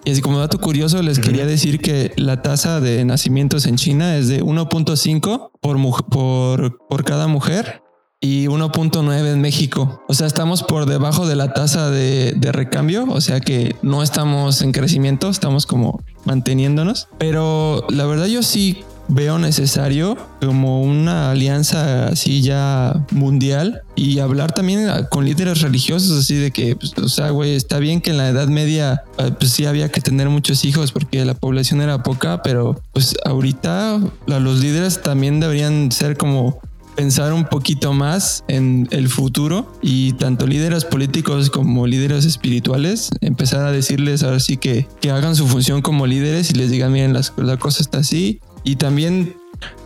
Y 0.05 0.11
así 0.11 0.21
como 0.21 0.39
dato 0.39 0.59
curioso, 0.59 1.01
les 1.01 1.19
quería 1.19 1.45
decir 1.45 1.79
que 1.79 2.11
la 2.17 2.41
tasa 2.41 2.81
de 2.81 3.05
nacimientos 3.05 3.65
en 3.65 3.77
China 3.77 4.17
es 4.17 4.27
de 4.27 4.43
1.5 4.43 5.51
por, 5.61 6.05
por, 6.09 6.77
por 6.87 7.03
cada 7.05 7.27
mujer 7.27 7.81
y 8.19 8.47
1.9 8.47 9.33
en 9.33 9.41
México. 9.41 10.01
O 10.07 10.13
sea, 10.13 10.27
estamos 10.27 10.63
por 10.63 10.85
debajo 10.85 11.27
de 11.27 11.35
la 11.35 11.53
tasa 11.53 11.89
de, 11.89 12.33
de, 12.33 12.51
recambio, 12.51 13.05
o 13.09 13.21
sea 13.21 13.39
que 13.39 13.75
no 13.81 14.01
estamos 14.01 14.61
en 14.61 14.71
crecimiento, 14.71 15.29
estamos 15.29 15.65
como 15.65 16.01
manteniéndonos. 16.25 17.07
Pero 17.17 17.85
la 17.89 18.05
verdad 18.05 18.27
yo 18.27 18.43
sí 18.43 18.83
veo 19.07 19.37
necesario 19.39 20.17
como 20.41 20.81
una 20.81 21.31
alianza 21.31 22.07
así 22.07 22.41
ya 22.41 23.05
mundial 23.11 23.81
y 23.95 24.19
hablar 24.19 24.53
también 24.53 24.89
con 25.09 25.25
líderes 25.25 25.61
religiosos 25.61 26.17
así 26.17 26.35
de 26.35 26.51
que, 26.51 26.75
pues, 26.75 26.93
o 26.97 27.09
sea, 27.09 27.29
güey, 27.29 27.55
está 27.55 27.79
bien 27.79 28.01
que 28.01 28.11
en 28.11 28.17
la 28.17 28.29
Edad 28.29 28.47
Media 28.47 29.03
eh, 29.17 29.31
pues 29.37 29.51
sí 29.51 29.65
había 29.65 29.89
que 29.89 30.01
tener 30.01 30.29
muchos 30.29 30.65
hijos 30.65 30.91
porque 30.91 31.23
la 31.25 31.33
población 31.33 31.81
era 31.81 32.01
poca, 32.03 32.41
pero 32.43 32.81
pues 32.93 33.15
ahorita 33.25 33.99
los 34.27 34.59
líderes 34.59 35.01
también 35.01 35.39
deberían 35.39 35.91
ser 35.91 36.17
como 36.17 36.59
pensar 36.95 37.33
un 37.33 37.45
poquito 37.45 37.93
más 37.93 38.43
en 38.47 38.87
el 38.91 39.09
futuro 39.09 39.71
y 39.81 40.13
tanto 40.13 40.45
líderes 40.45 40.85
políticos 40.85 41.49
como 41.49 41.87
líderes 41.87 42.25
espirituales 42.25 43.09
empezar 43.21 43.65
a 43.65 43.71
decirles 43.71 44.23
ahora 44.23 44.39
sí 44.39 44.57
que, 44.57 44.87
que 45.01 45.11
hagan 45.11 45.35
su 45.35 45.47
función 45.47 45.81
como 45.81 46.05
líderes 46.05 46.51
y 46.51 46.53
les 46.53 46.69
digan 46.69 46.91
miren 46.91 47.13
las, 47.13 47.33
la 47.37 47.57
cosa 47.57 47.81
está 47.81 47.99
así 47.99 48.39
y 48.63 48.77
también 48.77 49.35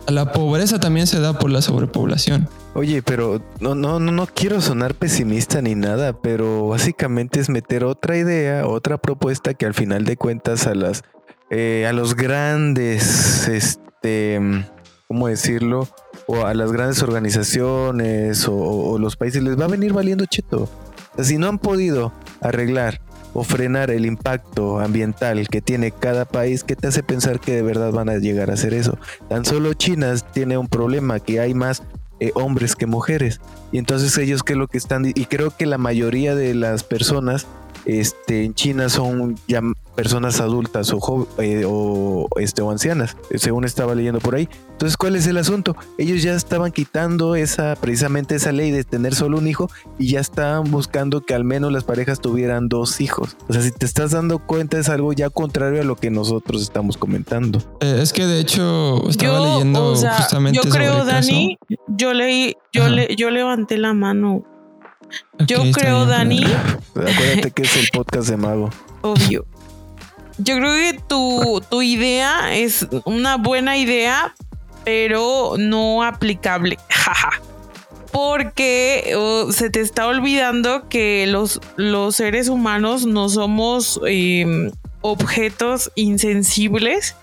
la 0.06 0.32
pobreza 0.32 0.80
también 0.80 1.06
se 1.06 1.20
da 1.20 1.38
por 1.38 1.50
la 1.50 1.62
sobrepoblación. 1.62 2.48
Oye, 2.74 3.02
pero 3.02 3.42
no, 3.60 3.74
no, 3.74 3.98
no, 3.98 4.12
no 4.12 4.26
quiero 4.26 4.60
sonar 4.60 4.94
pesimista 4.94 5.60
ni 5.62 5.74
nada, 5.74 6.12
pero 6.20 6.68
básicamente 6.68 7.40
es 7.40 7.48
meter 7.48 7.84
otra 7.84 8.16
idea, 8.16 8.66
otra 8.66 8.98
propuesta 8.98 9.54
que 9.54 9.66
al 9.66 9.74
final 9.74 10.04
de 10.04 10.16
cuentas 10.16 10.66
a 10.66 10.74
las 10.74 11.02
eh, 11.50 11.86
a 11.88 11.92
los 11.92 12.14
grandes, 12.14 13.48
este, 13.48 14.38
¿cómo 15.06 15.28
decirlo? 15.28 15.88
o 16.28 16.44
a 16.44 16.52
las 16.52 16.72
grandes 16.72 17.02
organizaciones 17.02 18.46
o, 18.48 18.98
los 18.98 19.16
países 19.16 19.42
les 19.42 19.58
va 19.58 19.64
a 19.64 19.68
venir 19.68 19.94
valiendo 19.94 20.26
cheto. 20.26 20.68
si 21.20 21.38
no 21.38 21.48
han 21.48 21.58
podido 21.58 22.12
arreglar 22.42 23.00
o 23.38 23.44
frenar 23.44 23.92
el 23.92 24.04
impacto 24.04 24.80
ambiental 24.80 25.46
que 25.48 25.60
tiene 25.60 25.92
cada 25.92 26.24
país, 26.24 26.64
¿qué 26.64 26.74
te 26.74 26.88
hace 26.88 27.04
pensar 27.04 27.38
que 27.38 27.54
de 27.54 27.62
verdad 27.62 27.92
van 27.92 28.08
a 28.08 28.16
llegar 28.16 28.50
a 28.50 28.54
hacer 28.54 28.74
eso? 28.74 28.98
Tan 29.28 29.44
solo 29.44 29.74
China 29.74 30.12
tiene 30.32 30.58
un 30.58 30.66
problema, 30.66 31.20
que 31.20 31.38
hay 31.38 31.54
más 31.54 31.84
eh, 32.18 32.32
hombres 32.34 32.74
que 32.74 32.86
mujeres. 32.86 33.40
Y 33.70 33.78
entonces 33.78 34.18
ellos 34.18 34.42
qué 34.42 34.54
es 34.54 34.58
lo 34.58 34.66
que 34.66 34.78
están, 34.78 35.06
y 35.06 35.24
creo 35.26 35.56
que 35.56 35.66
la 35.66 35.78
mayoría 35.78 36.34
de 36.34 36.52
las 36.54 36.82
personas 36.82 37.46
este, 37.88 38.44
en 38.44 38.54
China 38.54 38.90
son 38.90 39.36
ya 39.48 39.62
personas 39.96 40.40
adultas 40.40 40.92
o, 40.92 41.26
eh, 41.38 41.64
o, 41.66 42.28
este, 42.36 42.62
o 42.62 42.70
ancianas, 42.70 43.16
según 43.34 43.64
estaba 43.64 43.94
leyendo 43.94 44.20
por 44.20 44.36
ahí. 44.36 44.48
Entonces, 44.70 44.96
¿cuál 44.96 45.16
es 45.16 45.26
el 45.26 45.38
asunto? 45.38 45.74
Ellos 45.96 46.22
ya 46.22 46.34
estaban 46.34 46.70
quitando 46.70 47.34
esa, 47.34 47.74
precisamente 47.80 48.36
esa 48.36 48.52
ley 48.52 48.70
de 48.70 48.84
tener 48.84 49.14
solo 49.14 49.38
un 49.38 49.48
hijo 49.48 49.70
y 49.98 50.10
ya 50.10 50.20
estaban 50.20 50.70
buscando 50.70 51.22
que 51.22 51.34
al 51.34 51.44
menos 51.44 51.72
las 51.72 51.82
parejas 51.82 52.20
tuvieran 52.20 52.68
dos 52.68 53.00
hijos. 53.00 53.36
O 53.48 53.54
sea, 53.54 53.62
si 53.62 53.72
te 53.72 53.86
estás 53.86 54.10
dando 54.10 54.38
cuenta 54.38 54.78
es 54.78 54.90
algo 54.90 55.14
ya 55.14 55.30
contrario 55.30 55.80
a 55.80 55.84
lo 55.84 55.96
que 55.96 56.10
nosotros 56.10 56.62
estamos 56.62 56.98
comentando. 56.98 57.58
Eh, 57.80 58.00
es 58.02 58.12
que 58.12 58.26
de 58.26 58.40
hecho 58.40 59.08
estaba 59.08 59.40
leyendo 59.40 59.96
justamente 59.96 60.60
Yo 60.62 60.70
creo, 60.70 61.06
Dani, 61.06 61.58
yo 61.88 62.12
leí, 62.12 62.54
yo, 62.72 62.88
le, 62.88 63.16
yo 63.16 63.30
levanté 63.30 63.78
la 63.78 63.94
mano 63.94 64.44
yo 65.46 65.62
creo, 65.72 66.06
Dani. 66.06 66.44
Acuérdate 66.94 67.50
que 67.50 67.62
es 67.62 67.76
el 67.76 67.88
podcast 67.92 68.28
de 68.28 68.36
Mago. 68.36 68.70
Obvio. 69.02 69.46
Yo 70.38 70.56
creo 70.56 70.74
que 70.74 71.00
tu, 71.08 71.62
tu 71.68 71.82
idea 71.82 72.54
es 72.54 72.86
una 73.04 73.36
buena 73.36 73.76
idea, 73.76 74.34
pero 74.84 75.54
no 75.58 76.02
aplicable. 76.02 76.78
Porque 78.12 79.14
oh, 79.16 79.52
se 79.52 79.68
te 79.68 79.80
está 79.80 80.06
olvidando 80.06 80.88
que 80.88 81.26
los, 81.26 81.60
los 81.76 82.16
seres 82.16 82.48
humanos 82.48 83.04
no 83.04 83.28
somos 83.28 84.00
em, 84.06 84.70
objetos 85.02 85.92
insensibles 85.94 87.14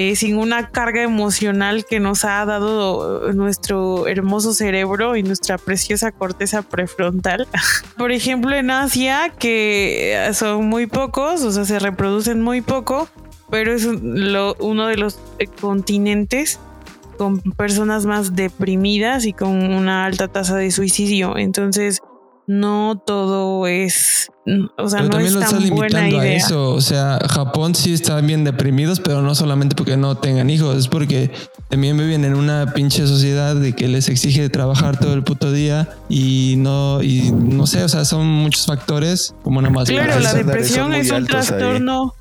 eh, 0.00 0.16
sin 0.16 0.38
una 0.38 0.70
carga 0.70 1.02
emocional 1.02 1.84
que 1.84 2.00
nos 2.00 2.24
ha 2.24 2.42
dado 2.46 3.34
nuestro 3.34 4.06
hermoso 4.06 4.54
cerebro 4.54 5.14
y 5.14 5.22
nuestra 5.22 5.58
preciosa 5.58 6.10
corteza 6.10 6.62
prefrontal. 6.62 7.46
Por 7.98 8.10
ejemplo, 8.10 8.56
en 8.56 8.70
Asia, 8.70 9.30
que 9.38 10.30
son 10.32 10.70
muy 10.70 10.86
pocos, 10.86 11.42
o 11.42 11.52
sea, 11.52 11.66
se 11.66 11.78
reproducen 11.78 12.40
muy 12.40 12.62
poco, 12.62 13.10
pero 13.50 13.74
es 13.74 13.84
uno 13.84 14.86
de 14.86 14.96
los 14.96 15.18
eh, 15.38 15.46
continentes 15.46 16.58
con 17.18 17.42
personas 17.42 18.06
más 18.06 18.34
deprimidas 18.34 19.26
y 19.26 19.34
con 19.34 19.50
una 19.50 20.06
alta 20.06 20.28
tasa 20.28 20.56
de 20.56 20.70
suicidio. 20.70 21.36
Entonces, 21.36 22.00
no 22.50 23.00
todo 23.06 23.68
es, 23.68 24.28
o 24.76 24.88
sea, 24.88 25.02
no 25.02 25.20
es 25.20 25.38
tan 25.38 25.68
buena 25.68 26.08
idea. 26.08 26.20
A 26.20 26.26
eso, 26.26 26.72
o 26.72 26.80
sea, 26.80 27.20
Japón 27.30 27.76
sí 27.76 27.92
están 27.92 28.26
bien 28.26 28.42
deprimidos, 28.42 28.98
pero 28.98 29.22
no 29.22 29.36
solamente 29.36 29.76
porque 29.76 29.96
no 29.96 30.16
tengan 30.16 30.50
hijos, 30.50 30.76
es 30.76 30.88
porque 30.88 31.30
también 31.68 31.96
viven 31.96 32.24
en 32.24 32.34
una 32.34 32.72
pinche 32.74 33.06
sociedad 33.06 33.54
de 33.54 33.72
que 33.72 33.86
les 33.86 34.08
exige 34.08 34.48
trabajar 34.48 34.98
todo 34.98 35.14
el 35.14 35.22
puto 35.22 35.52
día 35.52 35.90
y 36.08 36.56
no 36.58 37.00
y 37.04 37.30
no 37.30 37.68
sé, 37.68 37.84
o 37.84 37.88
sea, 37.88 38.04
son 38.04 38.26
muchos 38.26 38.66
factores 38.66 39.32
como 39.44 39.62
nada 39.62 39.72
más. 39.72 39.88
Claro, 39.88 40.18
la 40.18 40.34
depresión 40.34 40.92
es 40.92 41.12
un 41.12 41.26
trastorno 41.26 42.16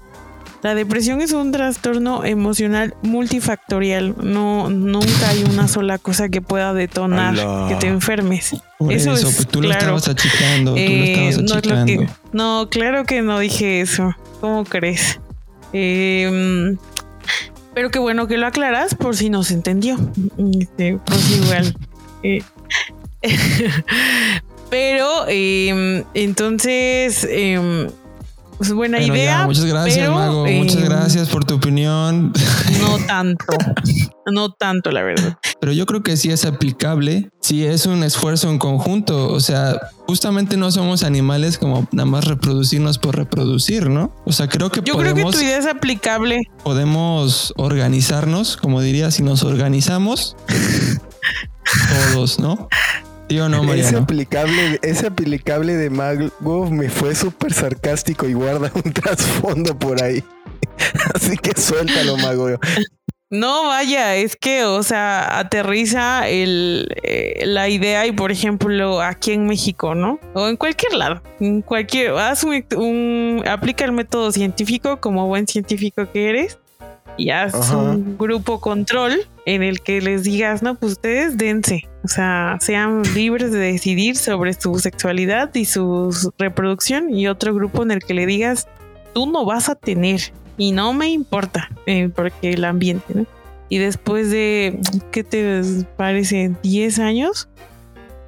la 0.62 0.76
depresión 0.76 1.22
es 1.22 1.32
un 1.32 1.52
trastorno 1.52 2.26
emocional 2.26 2.96
multifactorial. 3.02 4.16
No, 4.22 4.70
nunca 4.70 5.30
hay 5.30 5.44
una 5.44 5.68
sola 5.68 5.98
cosa 5.98 6.30
que 6.30 6.42
pueda 6.42 6.74
detonar 6.74 7.36
que 7.70 7.76
te 7.76 7.88
enfermes. 7.88 8.54
eso, 8.90 9.14
es 9.14 9.24
pues 9.24 9.48
tú 9.48 9.62
lo 9.62 9.72
estabas 9.72 10.08
achicando. 10.08 10.72
tú 10.72 10.80
lo 10.80 10.84
eh, 10.84 11.30
estabas 11.30 11.58
achicando. 11.58 12.14
No, 12.34 12.68
claro 12.70 13.06
que 13.06 13.22
no 13.22 13.40
dije 13.40 13.82
eso. 13.82 14.16
¿Cómo 14.42 14.66
crees? 14.66 15.20
Em, 15.72 16.78
pero 17.74 17.90
qué 17.90 18.00
bueno 18.00 18.28
que 18.28 18.38
lo 18.38 18.48
aclaras 18.48 18.96
por 18.96 19.16
si 19.16 19.30
no 19.30 19.44
se 19.44 19.54
entendió. 19.54 19.98
Este, 20.60 20.98
pues 21.06 21.32
igual. 21.32 21.76
Eh, 22.22 22.44
pero 24.70 25.24
em, 25.30 26.04
entonces 26.14 27.26
em, 27.30 27.88
pues 28.60 28.74
buena 28.74 29.02
idea. 29.02 29.46
muchas 29.46 29.64
gracias, 29.64 30.10
Mago. 30.10 30.46
muchas 30.46 30.76
em, 30.76 30.84
gracias 30.84 31.30
por 31.30 31.46
tu 31.46 31.56
opinión. 31.56 32.34
No 32.82 32.98
tanto, 33.08 33.46
no 34.30 34.52
tanto, 34.52 34.92
la 34.92 35.02
verdad. 35.02 35.38
Pero 35.62 35.72
yo 35.72 35.86
creo 35.86 36.04
que 36.04 36.18
sí 36.18 36.30
es 36.30 36.44
aplicable, 36.44 37.30
sí 37.40 37.66
es 37.66 37.86
un 37.86 38.04
esfuerzo 38.04 38.50
en 38.50 38.60
conjunto. 38.60 39.30
O 39.30 39.40
sea, 39.40 39.80
justamente 40.08 40.58
no 40.58 40.72
somos 40.72 41.04
animales 41.04 41.58
como 41.58 41.88
nada 41.94 42.06
más 42.06 42.26
reproducirnos 42.26 42.98
por 42.98 43.16
reproducir, 43.16 43.90
¿no? 43.90 44.14
O 44.26 44.34
sea, 44.34 44.50
creo 44.50 44.70
que 44.70 44.82
yo 44.84 44.98
creo 44.98 45.16
que 45.16 45.24
tu 45.24 45.40
idea 45.40 45.58
es 45.58 45.66
aplicable. 45.66 46.42
Podemos 46.62 47.54
organizarnos, 47.56 48.58
como 48.58 48.82
diría, 48.82 49.10
si 49.10 49.24
nos 49.24 49.44
organizamos 49.44 50.36
todos, 52.14 52.40
¿no? 52.40 52.68
No, 53.30 53.74
Ese 53.74 53.96
aplicable, 53.96 54.80
ese 54.82 55.08
aplicable 55.08 55.76
de 55.76 55.90
Mago 55.90 56.70
me 56.72 56.90
fue 56.90 57.16
súper 57.16 57.54
sarcástico 57.54 58.28
y 58.28 58.34
guarda 58.34 58.72
un 58.84 58.94
trasfondo 58.94 59.78
por 59.78 60.04
ahí. 60.04 60.24
Así 61.14 61.38
que 61.38 61.60
suéltalo, 61.60 62.18
Mago. 62.18 62.50
No, 63.32 63.68
vaya, 63.68 64.16
es 64.16 64.36
que, 64.36 64.64
o 64.64 64.82
sea, 64.82 65.38
aterriza 65.38 66.28
el, 66.28 66.88
eh, 67.04 67.44
la 67.46 67.70
idea 67.70 68.08
y, 68.08 68.12
por 68.12 68.32
ejemplo, 68.32 69.04
aquí 69.04 69.34
en 69.34 69.46
México, 69.46 69.94
¿no? 69.94 70.20
O 70.34 70.48
en 70.48 70.58
cualquier 70.58 70.94
lado, 70.96 71.22
en 71.40 71.62
cualquier, 71.62 72.14
haz 72.14 72.44
un, 72.44 73.44
aplica 73.48 73.86
el 73.86 73.92
método 73.92 74.32
científico 74.32 75.00
como 75.00 75.28
buen 75.28 75.48
científico 75.48 76.12
que 76.12 76.30
eres 76.30 76.58
y 77.20 77.32
haz 77.32 77.72
un 77.72 78.18
grupo 78.18 78.62
control 78.62 79.20
en 79.46 79.62
el 79.62 79.82
que 79.82 80.02
les 80.02 80.24
digas, 80.24 80.64
no, 80.64 80.76
pues 80.76 80.94
ustedes 80.94 81.38
dense, 81.38 81.88
o 82.04 82.08
sea, 82.08 82.58
sean 82.62 83.04
libres 83.14 83.52
de 83.52 83.60
decidir 83.60 84.16
sobre 84.16 84.54
su 84.54 84.80
sexualidad 84.80 85.54
y 85.54 85.66
su 85.66 86.16
reproducción 86.38 87.14
y 87.14 87.28
otro 87.28 87.54
grupo 87.54 87.84
en 87.84 87.92
el 87.92 88.00
que 88.00 88.14
le 88.14 88.26
digas, 88.26 88.68
tú 89.14 89.30
no 89.30 89.46
vas 89.46 89.68
a 89.68 89.76
tener 89.76 90.22
y 90.58 90.72
no 90.72 90.94
me 90.94 91.10
importa, 91.10 91.70
eh, 91.86 92.10
porque 92.14 92.52
el 92.52 92.64
ambiente, 92.64 93.14
¿no? 93.14 93.26
Y 93.68 93.78
después 93.78 94.32
de, 94.32 94.80
¿qué 95.12 95.24
te 95.24 95.62
parece? 95.96 96.52
10 96.64 97.00
años, 97.00 97.50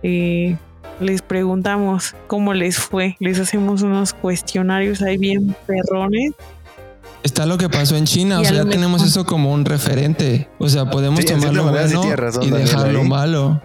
eh, 0.04 0.56
les 1.00 1.22
preguntamos 1.22 2.16
cómo 2.28 2.54
les 2.54 2.78
fue, 2.78 3.16
les 3.20 3.40
hacemos 3.40 3.82
unos 3.82 4.14
cuestionarios 4.14 5.02
ahí 5.02 5.18
bien 5.18 5.56
perrones 5.66 6.34
Está 7.24 7.46
lo 7.46 7.58
que 7.58 7.70
pasó 7.70 7.96
en 7.96 8.06
China, 8.06 8.40
o 8.40 8.44
sea, 8.44 8.54
ya 8.64 8.66
tenemos 8.66 9.04
eso 9.04 9.26
como 9.26 9.54
un 9.54 9.64
referente. 9.66 10.50
O 10.58 10.68
sea, 10.70 10.90
podemos 10.90 11.24
tomar 11.24 11.54
lo 11.54 11.64
bueno 11.70 12.04
y 12.42 12.50
dejar 12.50 12.88
lo 12.92 13.04
malo. 13.04 13.62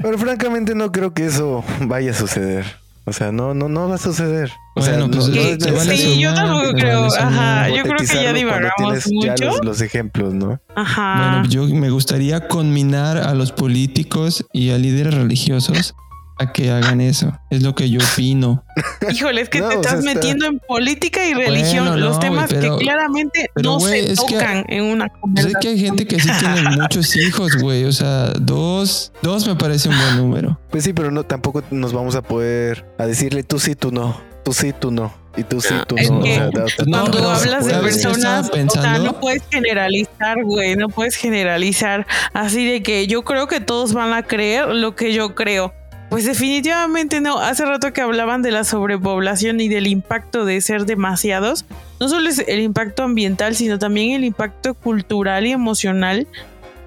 Pero 0.00 0.16
francamente 0.18 0.74
no 0.74 0.90
creo 0.90 1.12
que 1.12 1.26
eso 1.26 1.62
vaya 1.82 2.12
a 2.12 2.14
suceder. 2.14 2.64
O 3.08 3.12
sea, 3.12 3.30
no, 3.30 3.54
no, 3.54 3.68
no 3.68 3.88
va 3.88 3.94
a 3.96 3.98
suceder. 3.98 4.50
O 4.74 4.82
sea, 4.82 4.94
Bueno, 4.98 5.10
pues, 5.12 5.28
no- 5.28 5.34
Que- 5.34 5.58
no- 5.70 5.76
vale 5.76 5.96
sí, 5.96 6.18
yo 6.20 6.30
sumar, 6.30 6.44
tampoco 6.46 6.74
te 6.74 6.80
creo. 6.80 7.00
vale 7.02 7.16
Ajá, 7.18 7.68
yo 7.68 7.82
creo 7.84 7.96
que 7.98 8.06
ya 8.06 8.32
divagamos 8.32 8.72
tienes 8.76 9.04
ya 9.04 9.30
mucho. 9.32 9.44
los, 9.44 9.64
los 9.64 9.80
ejemplos, 9.82 10.34
¿no? 10.34 10.58
Ajá. 10.74 11.40
Bueno, 11.42 11.48
yo 11.48 11.66
me 11.76 11.90
gustaría 11.90 12.48
conminar 12.48 13.18
a 13.18 13.34
los 13.34 13.52
políticos 13.52 14.44
y 14.52 14.70
a 14.70 14.78
líderes 14.78 15.14
religiosos 15.14 15.94
a 16.38 16.52
que 16.52 16.70
hagan 16.70 17.00
eso. 17.00 17.38
Es 17.50 17.62
lo 17.62 17.74
que 17.74 17.88
yo 17.88 17.98
opino. 18.12 18.62
Híjole, 19.10 19.40
es 19.40 19.48
que 19.48 19.60
No, 19.60 19.68
te 19.70 19.76
o 19.78 19.82
sea, 19.82 19.92
estás 19.92 20.04
está- 20.04 20.14
metiendo 20.14 20.46
en 20.46 20.58
política 20.58 21.26
y 21.26 21.32
religión, 21.34 21.86
Bueno, 21.86 21.96
los 21.96 22.14
no, 22.14 22.18
temas 22.20 22.50
pero- 22.50 22.76
que 22.78 22.84
claramente 22.84 23.50
pero, 23.54 23.70
no 23.70 23.80
se 23.80 24.06
que- 24.06 24.14
tocan 24.14 24.64
en 24.68 24.84
una 24.84 25.08
Pues 25.08 25.20
conversación. 25.20 25.60
que 25.62 25.68
hay 25.68 25.78
gente 25.80 26.06
que 26.06 26.20
sí 26.20 26.28
tiene 26.38 26.62
muchos 26.80 27.16
hijos, 27.16 27.56
güey. 27.60 27.84
O 27.84 27.92
sea, 27.92 28.32
dos, 28.38 29.12
dos 29.22 29.46
me 29.46 29.56
parece 29.56 29.88
un 29.88 29.96
buen 29.98 30.16
número. 30.18 30.60
Pues 30.70 30.84
sí, 30.84 30.92
pero 30.92 31.10
no 31.10 31.24
tampoco 31.24 31.62
nos 31.70 31.92
vamos 31.92 32.14
a 32.16 32.22
poder 32.22 32.84
a 32.98 33.06
decirle 33.06 33.42
tú 33.42 33.58
sí, 33.58 33.74
tú 33.74 33.90
no, 33.90 34.20
tú 34.44 34.52
sí, 34.52 34.74
tú 34.78 34.90
no, 34.90 35.14
y 35.38 35.42
tú 35.42 35.60
sí, 35.62 35.74
tú 35.86 35.96
Es 35.96 36.10
no. 36.10 36.20
que 36.20 36.32
o 36.32 36.34
sea, 36.34 36.50
da- 36.50 36.64
no, 36.86 37.00
Cuando 37.00 37.30
hablas 37.30 37.64
de 37.64 37.70
¿sabes 37.72 37.94
qué 37.94 38.00
estaba 38.00 38.12
personas, 38.12 38.40
o 38.40 38.44
sea, 38.44 38.52
pensando? 38.52 39.04
no 39.04 39.20
puedes 39.20 39.42
generalizar, 39.50 40.42
güey, 40.44 40.76
no 40.76 40.88
puedes 40.90 41.16
generalizar 41.16 42.06
así 42.34 42.66
de 42.70 42.82
que 42.82 43.06
yo 43.06 43.24
creo 43.24 43.46
que 43.46 43.60
todos 43.60 43.92
van 43.94 44.12
a 44.12 44.22
creer 44.22 44.68
lo 44.68 44.94
que 44.96 45.12
yo 45.14 45.34
creo. 45.34 45.72
Pues 46.10 46.24
definitivamente 46.24 47.20
no. 47.20 47.38
Hace 47.38 47.64
rato 47.64 47.92
que 47.92 48.00
hablaban 48.00 48.42
de 48.42 48.52
la 48.52 48.64
sobrepoblación 48.64 49.60
y 49.60 49.68
del 49.68 49.86
impacto 49.86 50.44
de 50.44 50.60
ser 50.60 50.86
demasiados. 50.86 51.64
No 51.98 52.08
solo 52.08 52.28
es 52.28 52.38
el 52.46 52.60
impacto 52.60 53.02
ambiental, 53.02 53.56
sino 53.56 53.78
también 53.78 54.12
el 54.12 54.24
impacto 54.24 54.74
cultural 54.74 55.46
y 55.46 55.52
emocional. 55.52 56.26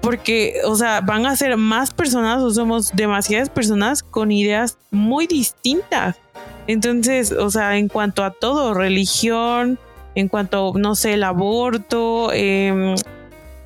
Porque, 0.00 0.54
o 0.64 0.74
sea, 0.76 1.02
van 1.02 1.26
a 1.26 1.36
ser 1.36 1.58
más 1.58 1.92
personas 1.92 2.40
o 2.40 2.50
somos 2.50 2.92
demasiadas 2.94 3.50
personas 3.50 4.02
con 4.02 4.32
ideas 4.32 4.78
muy 4.90 5.26
distintas. 5.26 6.16
Entonces, 6.66 7.32
o 7.32 7.50
sea, 7.50 7.76
en 7.76 7.88
cuanto 7.88 8.24
a 8.24 8.30
todo, 8.30 8.72
religión, 8.72 9.78
en 10.14 10.28
cuanto, 10.28 10.72
no 10.76 10.94
sé, 10.94 11.14
el 11.14 11.24
aborto, 11.24 12.32
em, 12.32 12.94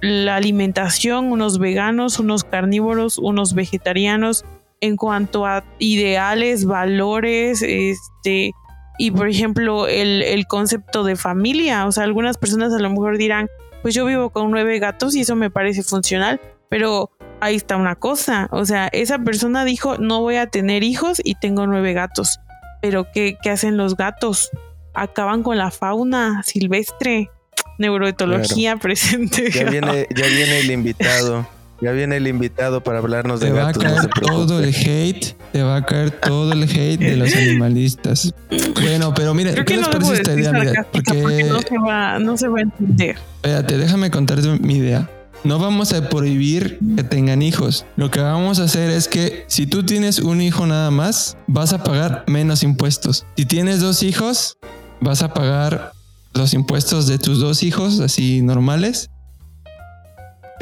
la 0.01 0.37
alimentación, 0.37 1.31
unos 1.31 1.59
veganos, 1.59 2.19
unos 2.19 2.45
carnívoros, 2.45 3.19
unos 3.19 3.55
vegetarianos, 3.55 4.45
en 4.81 4.97
cuanto 4.97 5.47
a 5.47 5.65
ideales, 5.79 6.65
valores, 6.65 7.63
este, 7.63 8.53
y 8.99 9.11
por 9.11 9.29
ejemplo, 9.29 9.89
el, 9.89 10.23
el 10.23 10.47
concepto 10.47 11.05
de 11.05 11.17
familia. 11.17 11.87
O 11.87 11.93
sea, 11.93 12.05
algunas 12.05 12.39
personas 12.39 12.73
a 12.73 12.79
lo 12.79 12.91
mejor 12.91 13.19
dirán, 13.19 13.49
pues 13.83 13.95
yo 13.95 14.05
vivo 14.05 14.31
con 14.31 14.51
nueve 14.51 14.79
gatos 14.79 15.15
y 15.15 15.21
eso 15.21 15.37
me 15.37 15.51
parece 15.51 15.83
funcional, 15.83 16.41
pero 16.69 17.11
ahí 17.41 17.57
está 17.57 17.77
una 17.77 17.97
cosa. 17.97 18.49
O 18.51 18.65
sea, 18.65 18.89
esa 18.93 19.19
persona 19.19 19.65
dijo, 19.65 19.99
no 19.99 20.21
voy 20.21 20.37
a 20.37 20.47
tener 20.47 20.83
hijos 20.83 21.21
y 21.23 21.35
tengo 21.35 21.67
nueve 21.67 21.93
gatos. 21.93 22.41
Pero 22.81 23.07
¿qué, 23.13 23.37
qué 23.43 23.51
hacen 23.51 23.77
los 23.77 23.97
gatos? 23.97 24.51
Acaban 24.95 25.43
con 25.43 25.59
la 25.59 25.71
fauna 25.71 26.43
silvestre. 26.45 27.31
Neuroetología 27.79 28.77
presente. 28.77 29.51
Ya 29.51 29.65
viene, 29.65 30.07
ya 30.15 30.27
viene 30.27 30.61
el 30.61 30.71
invitado. 30.71 31.47
Ya 31.85 31.91
viene 31.93 32.17
el 32.17 32.27
invitado 32.27 32.83
para 32.83 32.99
hablarnos 32.99 33.41
de 33.41 33.47
Te 33.49 33.53
va 33.53 33.63
a 33.69 33.73
gatos. 33.73 33.83
no 33.85 33.91
caer 33.91 34.11
todo 34.11 34.61
el 34.63 34.75
hate, 34.75 35.37
te 35.53 35.63
va 35.63 35.77
a 35.77 35.85
caer 35.85 36.11
todo 36.13 36.53
el 36.53 36.63
hate 36.63 36.99
de 36.99 37.17
los 37.17 37.35
animalistas. 37.35 38.33
Bueno, 38.81 39.13
pero 39.15 39.35
mira, 39.35 39.53
Creo 39.53 39.65
¿qué 39.65 39.75
que 39.75 39.81
les 39.81 39.87
no 39.87 39.93
parece 39.93 40.15
esta 40.15 40.33
idea? 40.35 40.53
Mira, 40.53 40.65
sarcástica 40.73 41.13
porque, 41.13 41.23
porque 41.23 41.45
no 41.45 41.61
se, 41.61 41.79
va, 41.79 42.19
no 42.19 42.37
se 42.37 42.49
va 42.49 42.59
a 42.59 42.63
entender. 42.63 43.17
espérate, 43.37 43.77
déjame 43.79 44.11
contarte 44.11 44.49
mi 44.61 44.77
idea. 44.77 45.11
No 45.45 45.59
vamos 45.59 45.93
a 45.93 46.09
prohibir 46.09 46.79
que 46.97 47.05
tengan 47.05 47.43
hijos. 47.43 47.85
Lo 47.97 48.11
que 48.11 48.21
vamos 48.21 48.61
a 48.61 48.65
hacer 48.65 48.89
es 48.91 49.09
que 49.09 49.45
si 49.47 49.67
tú 49.67 49.85
tienes 49.85 50.19
un 50.21 50.41
hijo 50.41 50.67
nada 50.67 50.91
más, 50.91 51.37
vas 51.47 51.75
a 51.75 51.85
pagar 51.85 52.25
menos 52.29 52.63
impuestos. 52.63 53.27
Si 53.37 53.45
tienes 53.45 53.81
dos 53.81 54.03
hijos, 54.03 54.57
vas 55.03 55.23
a 55.23 55.35
pagar 55.35 55.93
los 56.33 56.55
impuestos 56.55 57.07
de 57.07 57.19
tus 57.19 57.41
dos 57.41 57.63
hijos, 57.63 58.01
así 58.01 58.41
normales. 58.41 59.11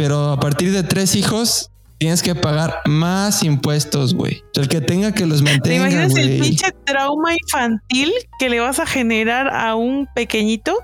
Pero 0.03 0.33
a 0.33 0.41
partir 0.41 0.73
de 0.73 0.83
tres 0.83 1.15
hijos, 1.15 1.71
tienes 1.99 2.25
que 2.25 2.35
pagar 2.35 2.75
más 2.87 3.45
impuestos, 3.45 4.15
güey. 4.15 4.43
El 4.57 4.67
que 4.69 4.81
tenga 4.81 5.13
que 5.15 5.27
los 5.27 5.45
¿Te 5.45 5.51
mantenga, 5.53 5.83
imaginas 5.89 6.17
el 6.17 6.27
güey. 6.39 6.41
pinche 6.41 6.67
trauma 6.85 7.33
infantil 7.35 8.13
que 8.41 8.49
le 8.49 8.59
vas 8.59 8.81
a 8.81 8.87
generar 8.87 9.47
a 9.55 9.77
un 9.77 10.09
pequeñito 10.13 10.77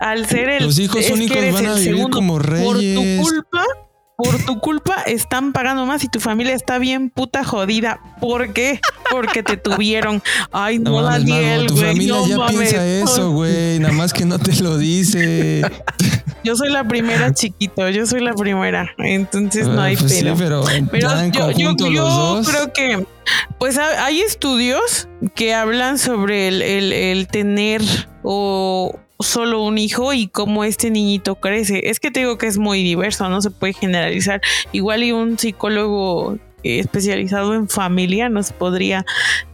al 0.00 0.26
ser 0.26 0.48
el 0.48 0.64
Los 0.64 0.80
hijos 0.80 1.08
únicos 1.10 1.36
van 1.52 1.66
a 1.66 1.74
el 1.74 1.78
vivir 1.78 1.94
segundo? 1.96 2.16
como 2.16 2.38
Por 2.38 2.44
tu 2.46 2.50
reyes. 2.50 3.20
culpa, 3.20 3.62
por 4.16 4.38
tu 4.44 4.58
culpa 4.60 5.02
están 5.06 5.52
pagando 5.52 5.84
más 5.84 6.02
y 6.04 6.08
tu 6.08 6.20
familia 6.20 6.54
está 6.54 6.78
bien 6.78 7.10
puta 7.10 7.44
jodida. 7.44 8.00
¿Por 8.20 8.52
qué? 8.54 8.80
Porque 9.10 9.42
te 9.42 9.56
tuvieron. 9.58 10.22
Ay, 10.52 10.78
no, 10.78 10.90
No 10.90 11.02
mames, 11.02 11.24
Mago, 11.28 11.42
Daniel, 11.42 11.66
tu 11.66 11.74
güey. 11.74 11.86
familia 11.86 12.14
no 12.14 12.26
ya 12.28 12.36
mames. 12.38 12.56
piensa 12.56 12.86
eso, 12.86 13.30
güey. 13.32 13.78
Nada 13.78 13.92
más 13.92 14.12
que 14.12 14.24
no 14.24 14.38
te 14.38 14.54
lo 14.62 14.78
dice. 14.78 15.62
Yo 16.44 16.56
soy 16.56 16.70
la 16.70 16.84
primera 16.86 17.34
chiquito, 17.34 17.88
yo 17.90 18.06
soy 18.06 18.20
la 18.20 18.32
primera. 18.34 18.88
Entonces 18.98 19.66
no 19.68 19.82
hay 19.82 19.96
Pues 19.96 20.12
sí, 20.12 20.22
pelo. 20.22 20.36
pero, 20.36 20.70
en- 20.70 20.86
Pero 20.88 21.10
en 21.18 21.32
yo, 21.32 21.50
yo- 21.50 21.74
yo 21.76 21.90
los 21.90 22.16
dos. 22.16 22.48
creo 22.48 22.72
que, 22.72 23.06
pues 23.58 23.76
ha- 23.78 24.04
hay 24.04 24.20
estudios 24.20 25.08
que 25.34 25.54
hablan 25.54 25.98
sobre 25.98 26.48
el, 26.48 26.62
el- 26.62 26.92
el 26.92 27.26
tener 27.26 27.82
o 28.22 28.98
solo 29.18 29.62
un 29.62 29.78
hijo 29.78 30.12
y 30.12 30.28
cómo 30.28 30.64
este 30.64 30.90
niñito 30.90 31.36
crece. 31.36 31.88
Es 31.88 32.00
que 32.00 32.10
te 32.10 32.20
digo 32.20 32.38
que 32.38 32.46
es 32.46 32.58
muy 32.58 32.82
diverso, 32.82 33.28
no 33.28 33.40
se 33.40 33.50
puede 33.50 33.72
generalizar. 33.72 34.40
Igual 34.72 35.02
y 35.04 35.12
un 35.12 35.38
psicólogo 35.38 36.38
eh, 36.62 36.80
especializado 36.80 37.54
en 37.54 37.68
familia 37.68 38.28
nos 38.28 38.52
podría 38.52 39.04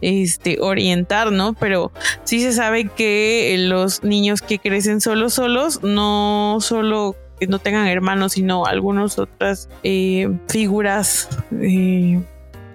este, 0.01 0.57
orientar, 0.59 1.31
¿no? 1.31 1.53
Pero 1.53 1.91
sí 2.23 2.41
se 2.41 2.53
sabe 2.53 2.89
que 2.89 3.55
los 3.59 4.03
niños 4.03 4.41
que 4.41 4.59
crecen 4.59 5.01
solos, 5.01 5.35
solos, 5.35 5.83
no 5.83 6.57
solo 6.59 7.15
que 7.39 7.47
no 7.47 7.59
tengan 7.59 7.87
hermanos, 7.87 8.33
sino 8.33 8.65
algunas 8.65 9.19
otras 9.19 9.69
eh, 9.83 10.29
figuras 10.47 11.29
eh, 11.61 12.21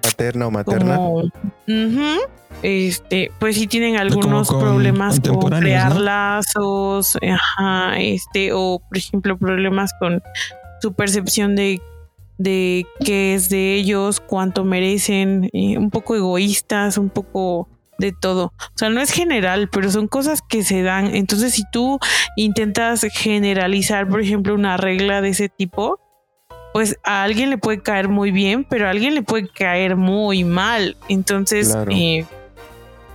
Materna 0.03 0.47
o 0.47 0.51
materna. 0.51 0.95
como 0.95 1.23
este 2.61 3.31
pues 3.39 3.55
sí 3.55 3.67
tienen 3.67 3.95
algunos 3.95 4.49
con 4.49 4.59
problemas 4.59 5.19
con 5.19 5.49
crear 5.49 5.95
¿no? 5.95 6.01
lazos 6.01 7.17
ajá, 7.21 7.99
este 7.99 8.51
o 8.53 8.81
por 8.85 8.97
ejemplo 8.97 9.37
problemas 9.37 9.91
con 9.99 10.21
su 10.81 10.93
percepción 10.93 11.55
de 11.55 11.79
de 12.37 12.85
qué 13.05 13.33
es 13.33 13.49
de 13.49 13.75
ellos 13.75 14.19
cuánto 14.19 14.65
merecen 14.65 15.49
eh, 15.53 15.77
un 15.77 15.89
poco 15.89 16.15
egoístas 16.15 16.97
un 16.97 17.09
poco 17.09 17.69
de 17.99 18.13
todo. 18.13 18.45
O 18.45 18.77
sea, 18.77 18.89
no 18.89 19.01
es 19.01 19.11
general, 19.11 19.69
pero 19.69 19.91
son 19.91 20.07
cosas 20.07 20.41
que 20.41 20.63
se 20.63 20.81
dan. 20.81 21.13
Entonces, 21.15 21.53
si 21.53 21.63
tú 21.69 21.99
intentas 22.37 23.05
generalizar, 23.11 24.07
por 24.07 24.21
ejemplo, 24.21 24.55
una 24.55 24.77
regla 24.77 25.21
de 25.21 25.29
ese 25.29 25.49
tipo, 25.49 25.99
pues 26.73 26.97
a 27.03 27.23
alguien 27.23 27.49
le 27.49 27.57
puede 27.57 27.79
caer 27.81 28.07
muy 28.09 28.31
bien, 28.31 28.65
pero 28.69 28.87
a 28.87 28.91
alguien 28.91 29.15
le 29.15 29.21
puede 29.23 29.47
caer 29.47 29.95
muy 29.95 30.43
mal. 30.43 30.95
Entonces, 31.07 31.69
Claro. 31.69 31.91
eh, 31.93 32.25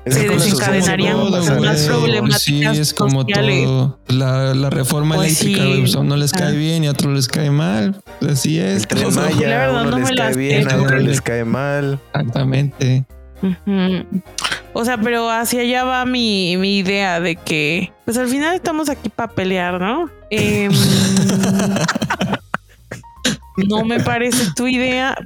se 0.06 0.28
desencadenarían. 0.28 1.16
¿sabes? 1.44 1.86
problemáticas 1.86 2.42
Sí, 2.42 2.62
es 2.64 2.92
como 2.92 3.22
sociales. 3.22 3.64
todo. 3.64 3.98
La, 4.08 4.52
la 4.54 4.68
reforma 4.70 5.14
Pues 5.14 5.40
eléctrica, 5.40 5.72
sí. 5.74 5.80
pues 5.80 5.94
a 5.94 6.00
uno 6.00 6.16
les 6.16 6.34
Ah. 6.34 6.38
cae 6.38 6.56
bien 6.56 6.84
y 6.84 6.88
a 6.88 6.90
otros 6.90 7.14
les 7.14 7.26
cae 7.28 7.50
mal. 7.50 7.96
Así 8.28 8.58
es. 8.58 8.86
El 8.90 9.00
La 9.14 9.22
verdad, 9.28 9.70
uno 9.82 9.90
no 9.92 9.98
les 9.98 10.10
me 10.10 10.16
cae 10.16 10.34
bien, 10.36 10.70
a 10.70 10.76
otro 10.82 10.98
les 10.98 11.20
cae 11.22 11.44
mal. 11.44 11.98
Exactamente. 12.12 13.04
O 14.76 14.84
sea, 14.84 14.98
pero 14.98 15.30
hacia 15.30 15.60
allá 15.60 15.84
va 15.84 16.04
mi, 16.04 16.56
mi 16.56 16.78
idea 16.78 17.20
de 17.20 17.36
que, 17.36 17.92
pues 18.04 18.16
al 18.18 18.26
final 18.28 18.54
estamos 18.56 18.88
aquí 18.88 19.08
para 19.08 19.32
pelear, 19.32 19.80
¿no? 19.80 20.10
Em, 20.30 20.72
no 23.56 23.84
me 23.84 24.00
parece 24.00 24.44
tu 24.56 24.66
idea, 24.66 25.16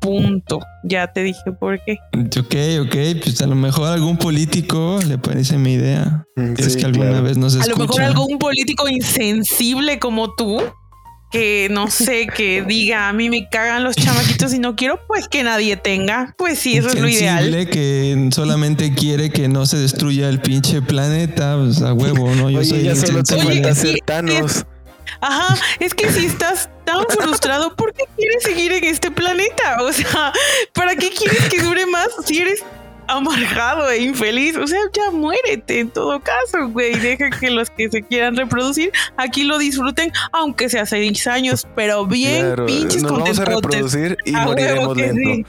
punto. 0.00 0.60
Ya 0.84 1.12
te 1.12 1.22
dije 1.22 1.52
por 1.58 1.80
qué. 1.84 1.98
Ok, 2.38 2.86
ok, 2.86 3.22
pues 3.22 3.40
a 3.42 3.46
lo 3.46 3.54
mejor 3.54 3.88
a 3.88 3.94
algún 3.94 4.16
político 4.16 4.98
le 5.06 5.18
parece 5.18 5.58
mi 5.58 5.74
idea. 5.74 6.24
Mm, 6.36 6.54
es 6.56 6.76
que 6.76 6.84
alguna 6.86 7.10
claro. 7.10 7.24
vez 7.24 7.36
nos 7.36 7.54
A 7.56 7.60
escucha. 7.60 7.78
lo 7.78 7.86
mejor 7.86 8.02
algún 8.02 8.38
político 8.38 8.88
insensible 8.88 9.98
como 9.98 10.34
tú, 10.34 10.62
que 11.30 11.68
no 11.70 11.90
sé, 11.90 12.26
que 12.34 12.62
diga, 12.62 13.08
a 13.08 13.12
mí 13.12 13.28
me 13.28 13.48
cagan 13.50 13.84
los 13.84 13.96
chamaquitos 13.96 14.54
y 14.54 14.58
no 14.58 14.76
quiero, 14.76 14.98
pues 15.06 15.28
que 15.28 15.42
nadie 15.42 15.76
tenga. 15.76 16.34
Pues 16.38 16.58
sí, 16.58 16.78
eso 16.78 16.88
es 16.88 16.98
lo 16.98 17.08
ideal. 17.08 17.68
Que 17.70 18.30
solamente 18.32 18.94
quiere 18.94 19.28
que 19.30 19.48
no 19.48 19.66
se 19.66 19.76
destruya 19.78 20.30
el 20.30 20.40
pinche 20.40 20.80
planeta, 20.80 21.58
pues 21.62 21.82
a 21.82 21.92
huevo, 21.92 22.34
¿no? 22.34 22.48
Yo 22.48 22.60
Oye, 22.60 22.68
soy 22.68 22.82
ya 22.84 22.96
solo 22.96 23.22
te 23.22 23.36
falta 23.36 23.74
ser 23.74 23.98
Thanos. 24.06 24.64
Ajá, 25.20 25.56
es 25.80 25.94
que 25.94 26.10
si 26.12 26.26
estás 26.26 26.68
tan 26.84 27.04
frustrado, 27.08 27.74
¿por 27.74 27.92
qué 27.92 28.04
quieres 28.16 28.42
seguir 28.42 28.72
en 28.72 28.84
este 28.84 29.10
planeta? 29.10 29.78
O 29.82 29.92
sea, 29.92 30.32
¿para 30.72 30.94
qué 30.96 31.10
quieres 31.10 31.48
que 31.48 31.62
dure 31.62 31.86
más 31.86 32.08
si 32.24 32.38
eres 32.38 32.64
amargado 33.06 33.88
e 33.90 34.02
infeliz? 34.02 34.56
O 34.56 34.66
sea, 34.66 34.80
ya 34.92 35.10
muérete 35.10 35.80
en 35.80 35.90
todo 35.90 36.20
caso, 36.20 36.68
güey. 36.68 36.94
Deja 36.94 37.30
que 37.30 37.50
los 37.50 37.70
que 37.70 37.88
se 37.90 38.02
quieran 38.02 38.36
reproducir 38.36 38.92
aquí 39.16 39.44
lo 39.44 39.58
disfruten, 39.58 40.12
aunque 40.32 40.68
sea 40.68 40.84
seis 40.86 41.26
años, 41.26 41.66
pero 41.74 42.04
bien 42.06 42.44
Claro, 42.46 42.66
pinches 42.66 43.02
nos 43.02 43.12
vamos 43.12 43.38
a 43.38 43.44
reproducir 43.46 44.16
y 44.26 44.34
A 44.34 44.44
moriremos 44.44 44.96
lento. 44.96 45.20
sí. 45.34 45.46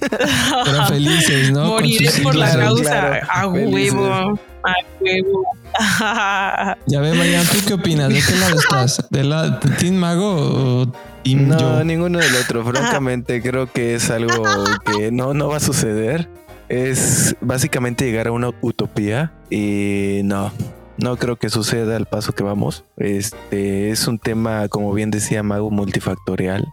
Pero 0.00 0.86
felices, 0.88 1.50
¿no? 1.50 1.64
Moriré 1.66 2.10
por 2.22 2.34
la 2.34 2.50
causa. 2.58 2.82
claro. 2.90 3.26
A 3.30 3.50
Felices. 3.52 3.92
huevo. 3.94 4.38
A 4.64 4.74
huevo. 5.00 5.44
Ya 6.86 7.00
ve, 7.00 7.14
Mariana, 7.14 7.44
¿tú 7.50 7.58
qué 7.66 7.74
opinas? 7.74 8.08
¿De 8.08 8.20
qué 8.20 8.36
lado 8.36 8.56
estás? 8.58 9.06
¿De 9.10 9.24
la 9.24 9.50
de 9.50 9.70
Team 9.76 9.94
Mago 9.96 10.82
o 10.82 10.92
Team 11.22 11.48
No, 11.48 11.58
Joe? 11.58 11.84
ninguno 11.84 12.18
del 12.18 12.34
otro. 12.36 12.64
Francamente, 12.64 13.42
creo 13.42 13.70
que 13.70 13.94
es 13.94 14.10
algo 14.10 14.44
que 14.84 15.10
no, 15.10 15.34
no 15.34 15.48
va 15.48 15.56
a 15.56 15.60
suceder. 15.60 16.28
Es 16.68 17.36
básicamente 17.40 18.04
llegar 18.04 18.28
a 18.28 18.32
una 18.32 18.50
utopía 18.62 19.32
y 19.50 20.20
no, 20.24 20.50
no 20.98 21.16
creo 21.16 21.36
que 21.36 21.50
suceda 21.50 21.96
al 21.96 22.06
paso 22.06 22.32
que 22.32 22.42
vamos. 22.42 22.84
Este 22.96 23.90
es 23.90 24.06
un 24.06 24.18
tema, 24.18 24.68
como 24.68 24.92
bien 24.92 25.10
decía 25.10 25.42
Mago, 25.42 25.70
multifactorial. 25.70 26.66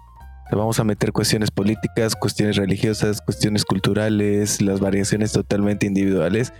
Vamos 0.52 0.80
a 0.80 0.84
meter 0.84 1.14
cuestiones 1.14 1.50
políticas, 1.50 2.14
cuestiones 2.16 2.58
religiosas, 2.58 3.22
cuestiones 3.22 3.64
culturales, 3.64 4.62
las 4.62 4.82
variaciones 4.82 5.32
totalmente 5.32 5.86
individuales. 5.86 6.52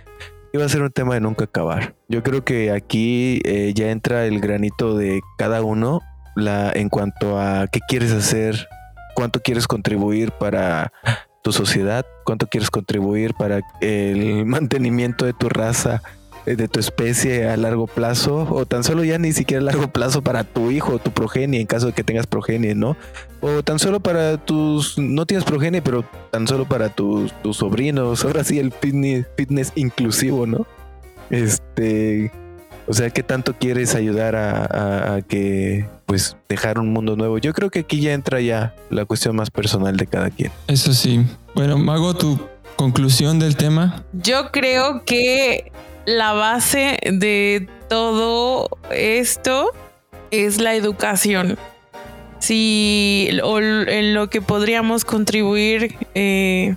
Va 0.58 0.66
a 0.66 0.68
ser 0.68 0.82
un 0.82 0.90
tema 0.90 1.14
de 1.14 1.20
nunca 1.20 1.44
acabar. 1.44 1.94
Yo 2.08 2.22
creo 2.22 2.44
que 2.44 2.70
aquí 2.70 3.40
eh, 3.44 3.72
ya 3.74 3.90
entra 3.90 4.26
el 4.26 4.38
granito 4.38 4.96
de 4.96 5.20
cada 5.38 5.62
uno 5.62 6.00
la, 6.36 6.70
en 6.72 6.88
cuanto 6.88 7.40
a 7.40 7.66
qué 7.68 7.80
quieres 7.88 8.12
hacer, 8.12 8.68
cuánto 9.14 9.40
quieres 9.40 9.66
contribuir 9.66 10.30
para 10.32 10.92
tu 11.42 11.52
sociedad, 11.52 12.06
cuánto 12.24 12.46
quieres 12.48 12.70
contribuir 12.70 13.34
para 13.34 13.60
el 13.80 14.44
mantenimiento 14.46 15.24
de 15.24 15.32
tu 15.32 15.48
raza, 15.48 16.02
de 16.46 16.68
tu 16.68 16.80
especie 16.80 17.48
a 17.48 17.56
largo 17.56 17.86
plazo, 17.86 18.48
o 18.50 18.66
tan 18.66 18.82
solo 18.84 19.04
ya 19.04 19.18
ni 19.18 19.32
siquiera 19.32 19.60
a 19.62 19.64
largo 19.64 19.88
plazo 19.92 20.22
para 20.22 20.44
tu 20.44 20.70
hijo 20.70 20.94
o 20.94 20.98
tu 20.98 21.10
progenie, 21.12 21.60
en 21.60 21.66
caso 21.66 21.86
de 21.86 21.92
que 21.92 22.02
tengas 22.04 22.26
progenie, 22.26 22.74
¿no? 22.74 22.96
O 23.40 23.62
tan 23.62 23.78
solo 23.78 24.00
para 24.00 24.36
tus, 24.38 24.98
no 24.98 25.24
tienes 25.26 25.44
progenie, 25.44 25.82
pero 25.82 26.04
tan 26.30 26.48
solo 26.48 26.66
para 26.66 26.88
tus, 26.88 27.32
tus 27.42 27.58
sobrinos, 27.58 28.24
ahora 28.24 28.42
sí 28.44 28.58
el 28.58 28.72
fitness, 28.72 29.26
fitness 29.36 29.72
inclusivo, 29.76 30.46
¿no? 30.46 30.66
Este, 31.30 32.30
o 32.86 32.92
sea, 32.92 33.10
¿qué 33.10 33.22
tanto 33.22 33.54
quieres 33.54 33.94
ayudar 33.94 34.36
a, 34.36 34.64
a- 34.64 35.14
a 35.16 35.22
que, 35.22 35.86
pues, 36.06 36.36
dejar 36.48 36.78
un 36.78 36.92
mundo 36.92 37.16
nuevo? 37.16 37.38
Yo 37.38 37.52
creo 37.52 37.70
que 37.70 37.80
aquí 37.80 38.00
ya 38.00 38.12
entra 38.12 38.40
ya 38.40 38.74
la 38.90 39.04
cuestión 39.04 39.34
más 39.36 39.50
personal 39.50 39.96
de 39.96 40.06
cada 40.06 40.30
quien. 40.30 40.50
Eso 40.66 40.92
sí. 40.92 41.24
Bueno, 41.54 41.78
Mago, 41.78 42.14
tu 42.14 42.38
conclusión 42.76 43.38
del 43.38 43.56
tema. 43.56 44.04
Yo 44.12 44.50
creo 44.52 45.04
que 45.04 45.72
la 46.04 46.32
base 46.32 46.98
de 47.04 47.68
todo 47.88 48.68
esto 48.90 49.70
es 50.30 50.60
la 50.60 50.74
educación. 50.74 51.58
Si 52.38 53.28
en 53.30 54.14
lo 54.14 54.28
que 54.28 54.42
podríamos 54.42 55.04
contribuir 55.04 55.94
eh, 56.14 56.74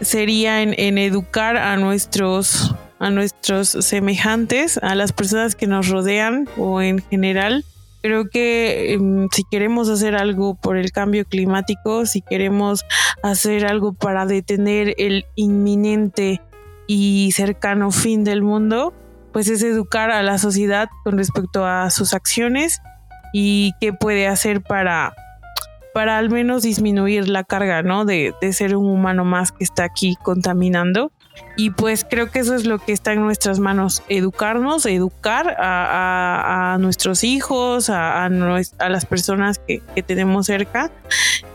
sería 0.00 0.62
en, 0.62 0.74
en 0.78 0.98
educar 0.98 1.56
a 1.56 1.76
nuestros 1.76 2.74
a 2.98 3.10
nuestros 3.10 3.68
semejantes, 3.68 4.78
a 4.78 4.94
las 4.94 5.12
personas 5.12 5.54
que 5.54 5.66
nos 5.66 5.88
rodean 5.88 6.48
o 6.56 6.80
en 6.80 7.00
general. 7.00 7.64
Creo 8.02 8.28
que 8.30 8.94
em, 8.94 9.28
si 9.32 9.42
queremos 9.50 9.88
hacer 9.88 10.14
algo 10.14 10.54
por 10.54 10.76
el 10.76 10.92
cambio 10.92 11.24
climático, 11.24 12.06
si 12.06 12.22
queremos 12.22 12.84
hacer 13.22 13.66
algo 13.66 13.92
para 13.92 14.26
detener 14.26 14.94
el 14.98 15.26
inminente 15.34 16.40
y 16.86 17.32
cercano 17.32 17.90
fin 17.90 18.24
del 18.24 18.42
mundo, 18.42 18.94
pues 19.32 19.48
es 19.48 19.62
educar 19.62 20.10
a 20.10 20.22
la 20.22 20.38
sociedad 20.38 20.88
con 21.04 21.18
respecto 21.18 21.64
a 21.66 21.90
sus 21.90 22.14
acciones 22.14 22.80
y 23.32 23.72
qué 23.80 23.92
puede 23.92 24.28
hacer 24.28 24.62
para, 24.62 25.14
para 25.92 26.16
al 26.18 26.30
menos 26.30 26.62
disminuir 26.62 27.28
la 27.28 27.44
carga, 27.44 27.82
¿no? 27.82 28.04
De, 28.04 28.34
de 28.40 28.52
ser 28.52 28.76
un 28.76 28.86
humano 28.90 29.24
más 29.24 29.52
que 29.52 29.64
está 29.64 29.84
aquí 29.84 30.16
contaminando. 30.22 31.12
Y 31.54 31.68
pues 31.68 32.06
creo 32.08 32.30
que 32.30 32.38
eso 32.38 32.54
es 32.54 32.64
lo 32.64 32.78
que 32.78 32.92
está 32.92 33.12
en 33.12 33.20
nuestras 33.20 33.58
manos, 33.58 34.02
educarnos, 34.08 34.86
educar 34.86 35.54
a, 35.58 36.72
a- 36.74 36.78
nuestros 36.78 37.24
hijos, 37.24 37.90
a, 37.90 38.24
a 38.24 38.88
las 38.88 39.04
personas 39.04 39.58
que, 39.58 39.82
que 39.94 40.02
tenemos 40.02 40.46
cerca. 40.46 40.90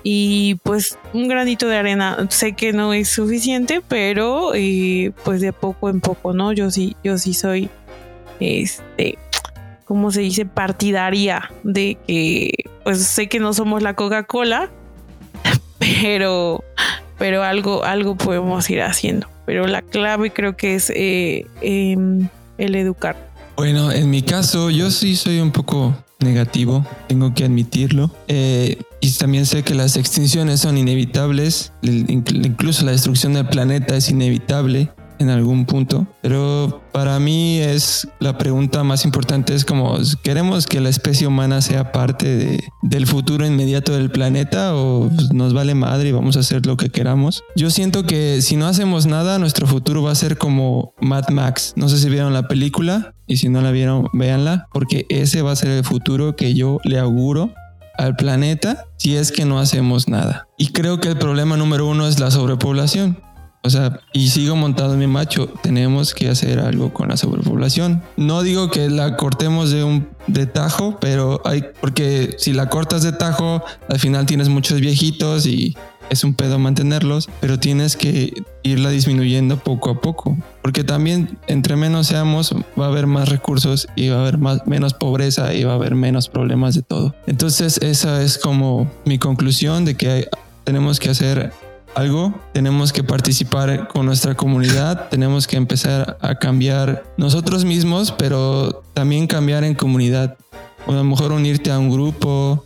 Y 0.03 0.55
pues 0.63 0.97
un 1.13 1.27
granito 1.27 1.67
de 1.67 1.77
arena, 1.77 2.27
sé 2.29 2.53
que 2.53 2.73
no 2.73 2.93
es 2.93 3.09
suficiente, 3.09 3.81
pero 3.87 4.53
eh, 4.53 5.11
pues 5.23 5.41
de 5.41 5.53
poco 5.53 5.89
en 5.89 6.01
poco, 6.01 6.33
¿no? 6.33 6.51
Yo 6.53 6.71
sí, 6.71 6.95
yo 7.03 7.17
sí 7.17 7.33
soy, 7.33 7.69
este, 8.39 9.17
¿cómo 9.85 10.11
se 10.11 10.21
dice? 10.21 10.45
Partidaria 10.45 11.51
de 11.63 11.97
que, 12.07 12.51
pues 12.83 13.05
sé 13.05 13.27
que 13.27 13.39
no 13.39 13.53
somos 13.53 13.81
la 13.81 13.95
Coca-Cola, 13.95 14.69
pero, 15.79 16.63
pero 17.17 17.43
algo, 17.43 17.83
algo 17.83 18.15
podemos 18.15 18.69
ir 18.69 18.81
haciendo. 18.81 19.27
Pero 19.45 19.67
la 19.67 19.81
clave 19.81 20.31
creo 20.31 20.55
que 20.55 20.75
es 20.75 20.91
eh, 20.95 21.45
em, 21.61 22.29
el 22.57 22.75
educar. 22.75 23.17
Bueno, 23.57 23.91
en 23.91 24.09
mi 24.09 24.21
caso, 24.21 24.69
yo 24.69 24.89
sí 24.89 25.15
soy 25.15 25.39
un 25.39 25.51
poco 25.51 25.93
negativo, 26.21 26.85
tengo 27.07 27.33
que 27.33 27.45
admitirlo. 27.45 28.11
Eh, 28.27 28.81
y 28.99 29.11
también 29.11 29.45
sé 29.45 29.63
que 29.63 29.73
las 29.73 29.97
extinciones 29.97 30.59
son 30.59 30.77
inevitables, 30.77 31.73
incluso 31.81 32.85
la 32.85 32.91
destrucción 32.91 33.33
del 33.33 33.47
planeta 33.47 33.95
es 33.95 34.09
inevitable 34.09 34.91
en 35.21 35.29
algún 35.29 35.65
punto. 35.65 36.07
Pero 36.21 36.81
para 36.91 37.19
mí 37.19 37.59
es 37.59 38.07
la 38.19 38.37
pregunta 38.37 38.83
más 38.83 39.05
importante 39.05 39.53
es 39.55 39.63
como, 39.65 39.97
¿queremos 40.23 40.67
que 40.67 40.81
la 40.81 40.89
especie 40.89 41.27
humana 41.27 41.61
sea 41.61 41.91
parte 41.91 42.25
de- 42.35 42.63
del 42.81 43.07
futuro 43.07 43.45
inmediato 43.45 43.93
del 43.93 44.11
planeta 44.11 44.75
o 44.75 45.09
pues, 45.15 45.31
nos 45.33 45.53
vale 45.53 45.75
madre 45.75 46.09
y 46.09 46.11
vamos 46.11 46.35
a 46.37 46.41
hacer 46.41 46.65
lo 46.65 46.75
que 46.77 46.89
queramos? 46.89 47.43
Yo 47.55 47.69
siento 47.69 48.03
que 48.03 48.41
si 48.41 48.55
no 48.57 48.67
hacemos 48.67 49.05
nada, 49.05 49.39
nuestro 49.39 49.67
futuro 49.67 50.03
va 50.03 50.11
a 50.11 50.15
ser 50.15 50.37
como 50.37 50.93
Mad 50.99 51.29
Max. 51.29 51.73
No 51.75 51.87
sé 51.89 51.97
si 51.97 52.09
vieron 52.09 52.33
la 52.33 52.47
película 52.47 53.13
y 53.27 53.37
si 53.37 53.47
no 53.49 53.61
la 53.61 53.71
vieron, 53.71 54.07
véanla, 54.13 54.67
porque 54.73 55.05
ese 55.09 55.41
va 55.41 55.51
a 55.51 55.55
ser 55.55 55.69
el 55.71 55.83
futuro 55.83 56.35
que 56.35 56.53
yo 56.53 56.79
le 56.83 56.99
auguro 56.99 57.53
al 57.97 58.15
planeta 58.15 58.85
si 58.97 59.15
es 59.15 59.31
que 59.31 59.45
no 59.45 59.59
hacemos 59.59 60.07
nada. 60.07 60.47
Y 60.57 60.67
creo 60.69 60.99
que 60.99 61.09
el 61.09 61.17
problema 61.17 61.55
número 61.57 61.87
uno 61.87 62.07
es 62.07 62.19
la 62.19 62.31
sobrepoblación. 62.31 63.19
O 63.63 63.69
sea, 63.69 63.99
y 64.11 64.29
sigo 64.29 64.55
montado 64.55 64.93
en 64.93 64.99
mi 64.99 65.07
macho, 65.07 65.47
tenemos 65.61 66.15
que 66.15 66.29
hacer 66.29 66.59
algo 66.59 66.91
con 66.93 67.09
la 67.09 67.17
sobrepoblación. 67.17 68.01
No 68.17 68.41
digo 68.41 68.71
que 68.71 68.89
la 68.89 69.15
cortemos 69.17 69.69
de 69.69 69.83
un 69.83 70.07
de 70.27 70.47
tajo, 70.47 70.97
pero 70.99 71.41
hay 71.45 71.65
porque 71.79 72.35
si 72.39 72.53
la 72.53 72.69
cortas 72.69 73.03
de 73.03 73.11
tajo, 73.11 73.63
al 73.87 73.99
final 73.99 74.25
tienes 74.25 74.49
muchos 74.49 74.79
viejitos 74.81 75.45
y 75.45 75.75
es 76.09 76.23
un 76.23 76.33
pedo 76.33 76.57
mantenerlos, 76.59 77.29
pero 77.39 77.59
tienes 77.59 77.95
que 77.95 78.33
irla 78.63 78.89
disminuyendo 78.89 79.57
poco 79.57 79.91
a 79.91 80.01
poco, 80.01 80.35
porque 80.61 80.83
también 80.83 81.37
entre 81.47 81.75
menos 81.75 82.07
seamos 82.07 82.53
va 82.79 82.85
a 82.85 82.89
haber 82.89 83.07
más 83.07 83.29
recursos 83.29 83.87
y 83.95 84.09
va 84.09 84.17
a 84.17 84.21
haber 84.21 84.37
más 84.39 84.65
menos 84.67 84.93
pobreza 84.93 85.53
y 85.53 85.63
va 85.63 85.73
a 85.73 85.75
haber 85.75 85.95
menos 85.95 86.27
problemas 86.29 86.73
de 86.75 86.81
todo. 86.81 87.15
Entonces, 87.27 87.77
esa 87.77 88.21
es 88.23 88.37
como 88.39 88.91
mi 89.05 89.19
conclusión 89.19 89.85
de 89.85 89.95
que 89.95 90.09
hay- 90.09 90.25
tenemos 90.65 90.99
que 90.99 91.09
hacer 91.11 91.53
algo, 91.95 92.33
tenemos 92.53 92.93
que 92.93 93.03
participar 93.03 93.87
con 93.87 94.05
nuestra 94.05 94.35
comunidad, 94.35 95.09
tenemos 95.09 95.47
que 95.47 95.57
empezar 95.57 96.17
a 96.21 96.35
cambiar 96.35 97.03
nosotros 97.17 97.65
mismos, 97.65 98.11
pero 98.11 98.83
también 98.93 99.27
cambiar 99.27 99.63
en 99.63 99.75
comunidad. 99.75 100.37
O 100.87 100.93
a 100.93 100.95
lo 100.95 101.03
mejor 101.03 101.31
unirte 101.31 101.71
a 101.71 101.77
un 101.77 101.91
grupo, 101.91 102.65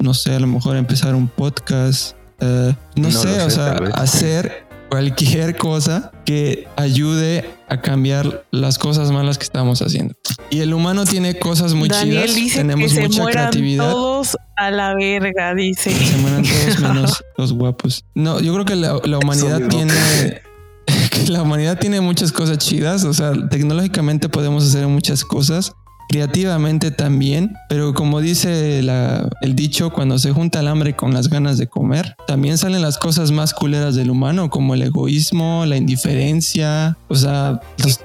no 0.00 0.14
sé, 0.14 0.34
a 0.34 0.40
lo 0.40 0.46
mejor 0.46 0.76
empezar 0.76 1.14
un 1.14 1.28
podcast, 1.28 2.14
eh, 2.40 2.74
no, 2.96 3.08
No 3.08 3.10
sé, 3.10 3.40
o 3.40 3.48
sé, 3.48 3.56
sea, 3.56 3.72
hacer 3.94 4.66
cualquier 4.94 5.56
cosa 5.56 6.12
que 6.24 6.68
ayude 6.76 7.50
a 7.68 7.80
cambiar 7.80 8.44
las 8.52 8.78
cosas 8.78 9.10
malas 9.10 9.38
que 9.38 9.42
estamos 9.42 9.82
haciendo. 9.82 10.14
Y 10.50 10.60
el 10.60 10.72
humano 10.72 11.04
tiene 11.04 11.36
cosas 11.36 11.74
muy 11.74 11.88
Daniel 11.88 12.26
chidas, 12.26 12.36
dice 12.36 12.58
tenemos 12.58 12.92
que 12.92 13.00
se 13.00 13.08
mucha 13.08 13.22
mueran 13.22 13.42
creatividad. 13.50 13.90
todos 13.90 14.36
a 14.56 14.70
la 14.70 14.94
verga, 14.94 15.52
dice. 15.56 15.90
Se 15.90 16.16
mueran 16.18 16.44
todos 16.44 16.78
menos 16.94 17.24
los 17.36 17.52
guapos. 17.54 18.04
No, 18.14 18.38
yo 18.38 18.54
creo 18.54 18.64
que 18.64 18.76
la, 18.76 19.00
la 19.02 19.18
humanidad 19.18 19.66
tiene. 19.68 19.92
que 21.10 21.26
la 21.26 21.42
humanidad 21.42 21.76
tiene 21.76 22.00
muchas 22.00 22.30
cosas 22.30 22.58
chidas. 22.58 23.02
O 23.02 23.12
sea, 23.12 23.32
tecnológicamente 23.48 24.28
podemos 24.28 24.64
hacer 24.64 24.86
muchas 24.86 25.24
cosas. 25.24 25.72
Creativamente 26.14 26.92
también. 26.92 27.56
Pero 27.68 27.92
como 27.92 28.20
dice 28.20 28.78
el 28.78 29.56
dicho, 29.56 29.90
cuando 29.90 30.16
se 30.20 30.30
junta 30.30 30.60
el 30.60 30.68
hambre 30.68 30.94
con 30.94 31.12
las 31.12 31.28
ganas 31.28 31.58
de 31.58 31.66
comer, 31.66 32.14
también 32.28 32.56
salen 32.56 32.82
las 32.82 32.98
cosas 32.98 33.32
más 33.32 33.52
culeras 33.52 33.96
del 33.96 34.10
humano, 34.10 34.48
como 34.48 34.74
el 34.74 34.82
egoísmo, 34.82 35.66
la 35.66 35.76
indiferencia. 35.76 36.96
O 37.08 37.16
sea, 37.16 37.60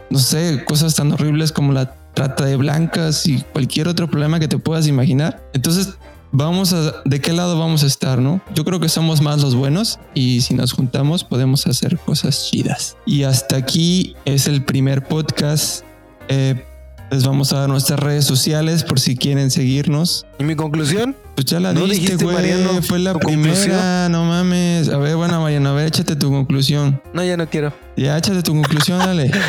no 0.09 0.17
sé, 0.17 0.63
cosas 0.65 0.95
tan 0.95 1.11
horribles 1.11 1.51
como 1.51 1.71
la 1.71 1.93
trata 2.15 2.45
de 2.45 2.55
blancas 2.55 3.27
y 3.27 3.43
cualquier 3.53 3.87
otro 3.87 4.09
problema 4.09 4.39
que 4.39 4.47
te 4.47 4.57
puedas 4.57 4.87
imaginar. 4.87 5.47
Entonces, 5.53 5.89
vamos 6.31 6.73
a 6.73 7.03
de 7.05 7.21
qué 7.21 7.31
lado 7.31 7.59
vamos 7.59 7.83
a 7.83 7.85
estar, 7.85 8.17
¿no? 8.17 8.41
Yo 8.55 8.65
creo 8.65 8.79
que 8.79 8.89
somos 8.89 9.21
más 9.21 9.39
los 9.39 9.53
buenos 9.53 9.99
y 10.15 10.41
si 10.41 10.55
nos 10.55 10.73
juntamos 10.73 11.23
podemos 11.23 11.67
hacer 11.67 11.99
cosas 11.99 12.49
chidas. 12.49 12.97
Y 13.05 13.21
hasta 13.21 13.55
aquí 13.55 14.15
es 14.25 14.47
el 14.47 14.65
primer 14.65 15.03
podcast. 15.03 15.83
Eh, 16.27 16.63
Les 17.11 17.25
vamos 17.25 17.53
a 17.53 17.59
dar 17.61 17.69
nuestras 17.69 17.99
redes 17.99 18.25
sociales 18.25 18.83
por 18.83 18.99
si 18.99 19.17
quieren 19.17 19.49
seguirnos. 19.49 20.27
¿Y 20.37 20.43
mi 20.43 20.55
conclusión? 20.55 21.15
Pues 21.35 21.45
ya 21.47 21.59
la 21.59 21.73
¿No 21.73 21.85
diste, 21.85 22.15
güey. 22.23 22.81
Fue 22.83 22.99
la 22.99 23.13
primera, 23.15 23.53
conclusión? 23.55 24.11
no 24.11 24.25
mames. 24.25 24.89
A 24.89 24.97
ver, 24.97 25.15
bueno, 25.15 25.41
Mariano, 25.41 25.69
a 25.69 25.73
ver, 25.73 25.87
échate 25.87 26.15
tu 26.15 26.29
conclusión. 26.29 27.01
No, 27.13 27.23
ya 27.23 27.35
no 27.35 27.49
quiero. 27.49 27.73
Ya, 27.97 28.15
échate 28.17 28.43
tu 28.43 28.53
conclusión, 28.53 28.99
dale. 28.99 29.31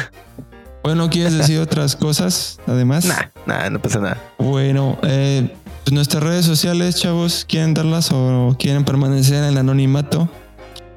Bueno, 0.83 1.11
¿quieres 1.11 1.37
decir 1.37 1.59
otras 1.61 1.95
cosas 1.95 2.59
además? 2.67 3.05
Nah, 3.05 3.25
nah, 3.45 3.69
no 3.69 3.83
pasa 3.83 3.99
nada. 4.01 4.19
Bueno, 4.39 4.97
eh, 5.03 5.51
pues 5.85 5.93
nuestras 5.93 6.23
redes 6.23 6.47
sociales, 6.47 6.97
chavos, 6.97 7.45
¿quieren 7.47 7.75
darlas 7.75 8.11
o 8.13 8.57
quieren 8.59 8.87
permanecer 8.87 9.37
en 9.37 9.45
el 9.45 9.59
anonimato? 9.59 10.31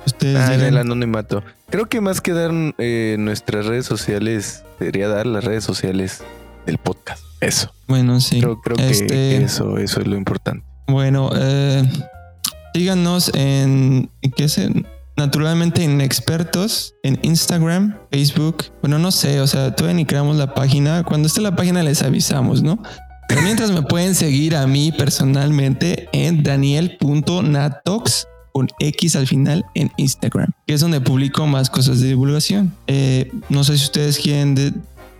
Ustedes 0.05 0.37
Ah, 0.37 0.53
en 0.55 0.61
el 0.61 0.77
anonimato. 0.77 1.43
Creo 1.69 1.87
que 1.89 1.99
más 1.99 2.21
que 2.21 2.31
dar 2.31 2.51
eh, 2.77 3.17
nuestras 3.19 3.65
redes 3.65 3.85
sociales, 3.85 4.63
sería 4.79 5.09
dar 5.09 5.25
las 5.25 5.43
redes 5.43 5.65
sociales 5.65 6.23
del 6.65 6.77
podcast. 6.77 7.23
Eso. 7.41 7.71
Bueno, 7.87 8.19
sí. 8.21 8.39
Creo, 8.39 8.61
creo 8.61 8.77
que- 8.77 8.89
Este- 8.89 9.07
que 9.07 9.43
eso, 9.43 9.77
eso 9.77 9.99
es 10.01 10.07
lo 10.07 10.15
importante. 10.17 10.65
Bueno, 10.87 11.29
eh, 11.35 11.83
síganos 12.73 13.31
en, 13.35 14.09
¿qué 14.35 14.45
es? 14.45 14.57
En- 14.57 14.85
Naturalmente 15.15 15.83
en 15.83 16.01
expertos, 16.01 16.95
en 17.03 17.19
Instagram, 17.21 17.95
Facebook. 18.11 18.65
Bueno, 18.81 18.97
no 18.97 19.11
sé, 19.11 19.41
o 19.41 19.47
sea, 19.47 19.75
todavía 19.75 19.95
ni 19.97 20.05
creamos 20.05 20.37
la 20.37 20.55
página. 20.55 21.03
Cuando 21.03 21.27
esté 21.27 21.39
la 21.41 21.55
página 21.55 21.83
les 21.83 22.01
avisamos, 22.01 22.63
¿no? 22.63 22.81
Pero 23.29 23.43
mientras 23.43 23.69
me 23.69 23.83
pueden 23.83 24.15
seguir 24.15 24.55
a 24.55 24.65
mí 24.65 24.91
personalmente 24.91 26.09
en 26.13 26.41
daniel.natox 26.41 28.27
con 28.53 28.67
X 28.79 29.15
al 29.15 29.27
final 29.27 29.63
en 29.75 29.91
Instagram, 29.97 30.51
que 30.65 30.73
es 30.73 30.81
donde 30.81 30.99
publico 30.99 31.45
más 31.47 31.69
cosas 31.69 31.99
de 31.99 32.07
divulgación. 32.07 32.73
Eh, 32.87 33.31
no 33.49 33.63
sé 33.63 33.77
si 33.77 33.83
ustedes 33.85 34.17
quieren 34.17 34.55
de- 34.55 34.73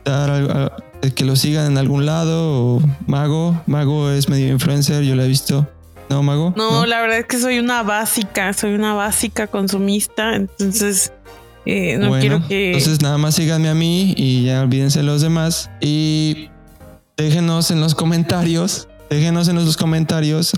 dar 0.05 0.29
algo- 0.31 0.71
que 1.11 1.25
lo 1.25 1.35
sigan 1.35 1.71
en 1.71 1.77
algún 1.77 2.05
lado 2.05 2.75
o 2.75 2.81
Mago. 3.07 3.61
Mago 3.67 4.09
es 4.09 4.29
medio 4.29 4.49
influencer, 4.49 5.03
yo 5.03 5.15
lo 5.15 5.23
he 5.23 5.27
visto. 5.27 5.67
¿No, 6.09 6.23
Mago? 6.23 6.53
No, 6.55 6.85
la 6.85 7.01
verdad 7.01 7.19
es 7.19 7.25
que 7.25 7.39
soy 7.39 7.59
una 7.59 7.83
básica, 7.83 8.53
soy 8.53 8.73
una 8.73 8.93
básica 8.93 9.47
consumista, 9.47 10.35
entonces 10.35 11.11
eh, 11.65 11.97
no 11.97 12.09
Bueno, 12.09 12.21
quiero 12.21 12.47
que... 12.47 12.67
Entonces 12.67 13.01
nada 13.01 13.17
más 13.17 13.35
síganme 13.35 13.69
a 13.69 13.73
mí 13.73 14.13
y 14.17 14.45
ya 14.45 14.61
olvídense 14.61 15.01
los 15.03 15.21
demás. 15.21 15.69
Y 15.81 16.49
déjenos 17.17 17.71
en 17.71 17.79
los 17.79 17.95
comentarios, 17.95 18.87
déjenos 19.09 19.47
en 19.47 19.55
los 19.55 19.77
comentarios 19.77 20.53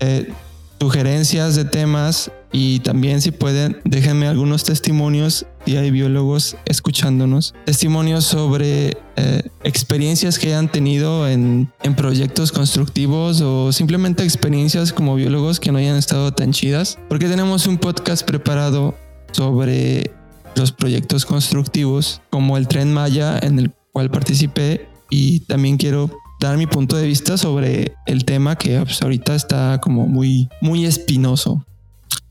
eh, 0.00 0.32
sugerencias 0.80 1.56
de 1.56 1.64
temas 1.64 2.30
y 2.52 2.80
también 2.80 3.20
si 3.20 3.30
pueden 3.30 3.80
déjenme 3.84 4.26
algunos 4.26 4.64
testimonios 4.64 5.46
y 5.66 5.76
hay 5.76 5.90
biólogos 5.90 6.56
escuchándonos. 6.64 7.54
Testimonios 7.64 8.24
sobre 8.24 8.96
eh, 9.16 9.42
experiencias 9.64 10.38
que 10.38 10.48
hayan 10.48 10.70
tenido 10.70 11.28
en, 11.28 11.72
en 11.82 11.94
proyectos 11.94 12.52
constructivos 12.52 13.40
o 13.40 13.72
simplemente 13.72 14.24
experiencias 14.24 14.92
como 14.92 15.14
biólogos 15.14 15.60
que 15.60 15.72
no 15.72 15.78
hayan 15.78 15.96
estado 15.96 16.32
tan 16.32 16.52
chidas. 16.52 16.98
Porque 17.08 17.28
tenemos 17.28 17.66
un 17.66 17.78
podcast 17.78 18.26
preparado 18.26 18.94
sobre 19.32 20.10
los 20.56 20.72
proyectos 20.72 21.24
constructivos 21.24 22.20
como 22.30 22.56
el 22.56 22.68
tren 22.68 22.92
Maya 22.92 23.38
en 23.38 23.58
el 23.58 23.72
cual 23.92 24.10
participé 24.10 24.88
y 25.08 25.40
también 25.40 25.76
quiero 25.76 26.10
dar 26.40 26.56
mi 26.56 26.66
punto 26.66 26.96
de 26.96 27.06
vista 27.06 27.36
sobre 27.36 27.94
el 28.06 28.24
tema 28.24 28.56
que 28.56 28.80
pues, 28.80 29.02
ahorita 29.02 29.34
está 29.34 29.80
como 29.80 30.06
muy 30.06 30.48
muy 30.60 30.86
espinoso. 30.86 31.64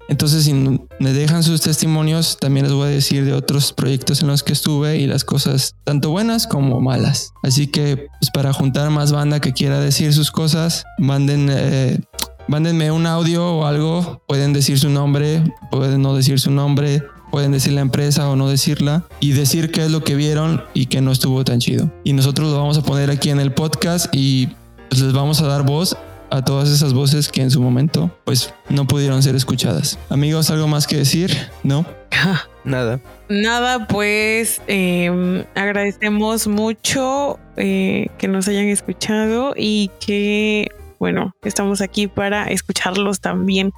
Entonces, 0.10 0.43
si 0.43 0.53
me 0.53 1.14
dejan 1.14 1.43
sus 1.43 1.62
testimonios, 1.62 2.38
también 2.39 2.66
les 2.66 2.74
voy 2.74 2.88
a 2.88 2.91
decir 2.91 3.26
de 3.26 3.34
otros 3.34 3.72
proyectos 3.74 4.22
en 4.22 4.28
los 4.28 4.41
que 4.41 4.53
estuve 4.53 4.97
y 4.97 5.05
las 5.05 5.24
cosas 5.24 5.76
tanto 5.84 6.10
buenas 6.10 6.47
como 6.47 6.82
malas. 6.82 7.32
Así 7.43 7.68
que, 7.68 8.07
pues 8.20 8.32
para 8.34 8.51
juntar 8.51 8.89
más 8.89 9.12
banda 9.12 9.39
que 9.39 9.53
quiera 9.53 9.80
decir 9.80 10.12
sus 10.14 10.32
cosas, 10.32 10.84
manden, 10.97 11.49
eh, 11.51 11.99
mándenme 12.47 12.91
un 12.91 13.05
audio 13.05 13.45
o 13.45 13.66
algo. 13.66 14.24
Pueden 14.28 14.51
decir 14.51 14.80
su 14.80 14.89
nombre, 14.89 15.43
pueden 15.70 16.01
no 16.01 16.16
decir 16.16 16.39
su 16.39 16.49
nombre, 16.49 17.03
pueden 17.32 17.51
decir 17.51 17.74
la 17.74 17.82
empresa 17.82 18.28
o 18.30 18.36
no 18.36 18.49
decirla 18.49 19.05
y 19.20 19.34
decir 19.34 19.72
qué 19.72 19.86
es 19.86 19.91
lo 19.91 20.03
que 20.03 20.16
vieron 20.16 20.64
y 20.74 20.88
que 20.88 21.01
no 21.01 21.12
estuvo 21.12 21.45
tan 21.45 21.60
chido. 21.60 21.91
Y 22.03 22.14
nosotros 22.14 22.49
lo 22.49 22.57
vamos 22.57 22.80
a 22.80 22.82
poner 22.82 23.12
aquí 23.12 23.30
en 23.30 23.39
el 23.39 23.53
podcast 23.53 24.07
y 24.12 24.47
pues, 24.89 25.01
les 25.01 25.14
vamos 25.14 25.39
a 25.41 25.45
dar 25.45 25.64
voz 25.64 25.95
a 26.32 26.43
todas 26.43 26.69
esas 26.69 26.93
voces 26.93 27.30
que 27.30 27.41
en 27.41 27.51
su 27.51 27.61
momento 27.61 28.11
pues 28.23 28.53
no 28.69 28.86
pudieron 28.86 29.21
ser 29.23 29.36
escuchadas. 29.36 29.97
Amigos, 30.09 30.49
¿algo 30.49 30.67
más 30.67 30.88
que 30.88 30.97
decir? 30.97 31.36
¿No? 31.63 31.86
Nada. 32.63 32.99
Nada, 33.30 33.88
pues 33.88 34.61
eh, 34.67 35.45
agradecemos 35.55 36.47
mucho 36.47 37.39
eh, 37.57 38.07
que 38.17 38.27
nos 38.27 38.47
hayan 38.47 38.65
escuchado 38.65 39.53
y 39.55 39.91
que, 40.05 40.67
bueno, 40.99 41.34
estamos 41.43 41.82
aquí 41.82 42.07
para 42.07 42.45
escucharlos 42.45 43.21
también. 43.21 43.71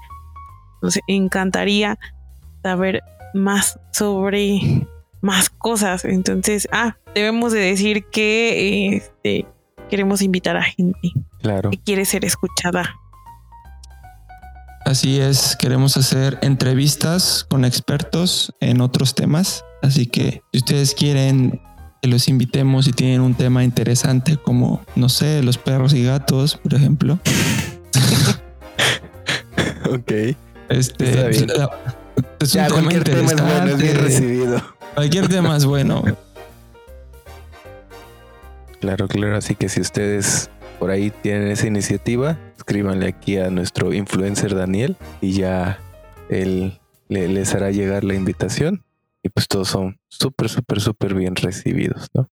Nos 0.82 1.00
encantaría 1.08 2.00
saber 2.64 3.02
más 3.34 3.80
sobre 3.92 4.88
más 5.22 5.50
cosas. 5.50 6.06
Entonces, 6.06 6.68
ah, 6.72 6.98
debemos 7.14 7.54
de 7.54 7.60
decir 7.60 8.06
que 8.06 8.50
eh, 8.50 8.96
este, 8.96 9.46
queremos 9.92 10.24
invitar 10.24 10.58
a 10.58 10.64
gente 10.64 10.98
Claro. 11.42 11.70
que 11.70 11.78
quiere 11.78 12.06
ser 12.06 12.26
escuchada. 12.26 12.96
Así 14.86 15.20
es, 15.20 15.56
queremos 15.58 15.96
hacer 15.98 16.40
entrevistas 16.42 17.46
con 17.48 17.66
expertos 17.66 18.52
en 18.62 18.82
otros 18.82 19.14
temas. 19.14 19.64
Así 19.84 20.08
que 20.08 20.42
si 20.52 20.58
ustedes 20.58 20.96
quieren 20.96 21.62
que 22.02 22.08
los 22.10 22.28
invitemos 22.28 22.88
y 22.88 22.92
tienen 22.94 23.22
un 23.22 23.36
tema 23.36 23.64
interesante 23.64 24.38
como, 24.38 24.82
no 24.96 25.08
sé, 25.08 25.44
los 25.44 25.60
perros 25.60 25.94
y 25.94 26.04
gatos, 26.04 26.56
por 26.58 26.74
ejemplo. 26.74 27.20
Ok. 29.90 30.12
Este, 30.70 31.10
Está 31.10 31.28
bien. 31.28 31.50
es 31.50 31.52
un 31.52 32.48
Ya, 32.48 32.68
tema 32.68 32.80
cualquier 32.82 33.04
tema 33.04 33.32
es 33.32 33.42
bueno, 33.42 33.66
es 33.68 33.78
bien 33.78 33.90
interesante. 33.92 34.02
recibido. 34.04 34.62
Cualquier 34.96 35.28
tema 35.28 35.58
es 35.58 35.66
bueno. 35.66 36.04
Claro, 38.82 39.08
claro. 39.08 39.38
Así 39.38 39.56
que 39.56 39.70
si 39.70 39.80
ustedes 39.80 40.50
por 40.80 40.90
ahí 40.92 41.12
tienen 41.22 41.48
esa 41.50 41.68
iniciativa, 41.68 42.38
escríbanle 42.58 43.08
aquí 43.08 43.38
a 43.38 43.50
nuestro 43.50 43.94
influencer 43.94 44.54
Daniel 44.56 44.98
y 45.22 45.34
ya 45.34 45.80
él 46.30 46.80
le- 47.08 47.28
les 47.30 47.54
hará 47.56 47.72
llegar 47.72 48.04
la 48.04 48.16
invitación. 48.16 48.84
Y 49.24 49.30
pues 49.30 49.48
todos 49.48 49.68
son 49.70 49.98
súper, 50.10 50.50
súper, 50.50 50.82
súper 50.82 51.14
bien 51.14 51.36
recibidos, 51.36 52.08
¿no? 52.14 52.28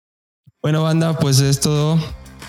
Bueno, 0.61 0.83
banda, 0.83 1.17
pues 1.17 1.39
es 1.39 1.59
todo. 1.59 1.97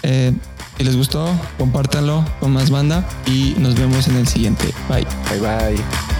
Eh, 0.02 0.32
si 0.78 0.84
les 0.84 0.96
gustó, 0.96 1.28
compártanlo 1.58 2.24
con 2.40 2.52
más 2.52 2.70
banda 2.70 3.06
y 3.26 3.54
nos 3.58 3.74
vemos 3.78 4.08
en 4.08 4.16
el 4.16 4.26
siguiente. 4.26 4.64
Bye. 4.88 5.06
Bye 5.30 5.40
bye. 5.40 6.19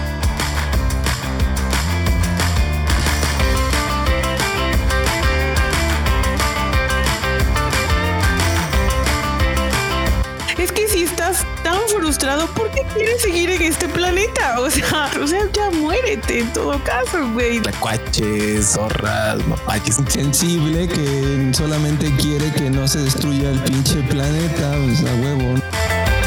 Frustrado, 12.21 12.47
¿por 12.53 12.71
qué 12.73 12.83
quieres 12.95 13.23
seguir 13.23 13.51
en 13.51 13.63
este 13.63 13.89
planeta? 13.89 14.61
O 14.61 14.69
sea, 14.69 15.11
o 15.23 15.27
sea, 15.27 15.41
ya 15.55 15.71
muérete 15.71 16.41
en 16.41 16.53
todo 16.53 16.79
caso, 16.85 17.27
güey. 17.33 17.61
Tlacuaches, 17.61 18.73
zorras, 18.75 19.47
mapaches. 19.47 19.97
sensible 20.09 20.87
que 20.87 21.51
solamente 21.55 22.15
quiere 22.21 22.53
que 22.53 22.69
no 22.69 22.87
se 22.87 22.99
destruya 22.99 23.51
el 23.51 23.59
pinche 23.61 24.03
planeta, 24.03 24.73
pues 24.85 25.01
a 25.01 25.15
huevo. 25.15 26.20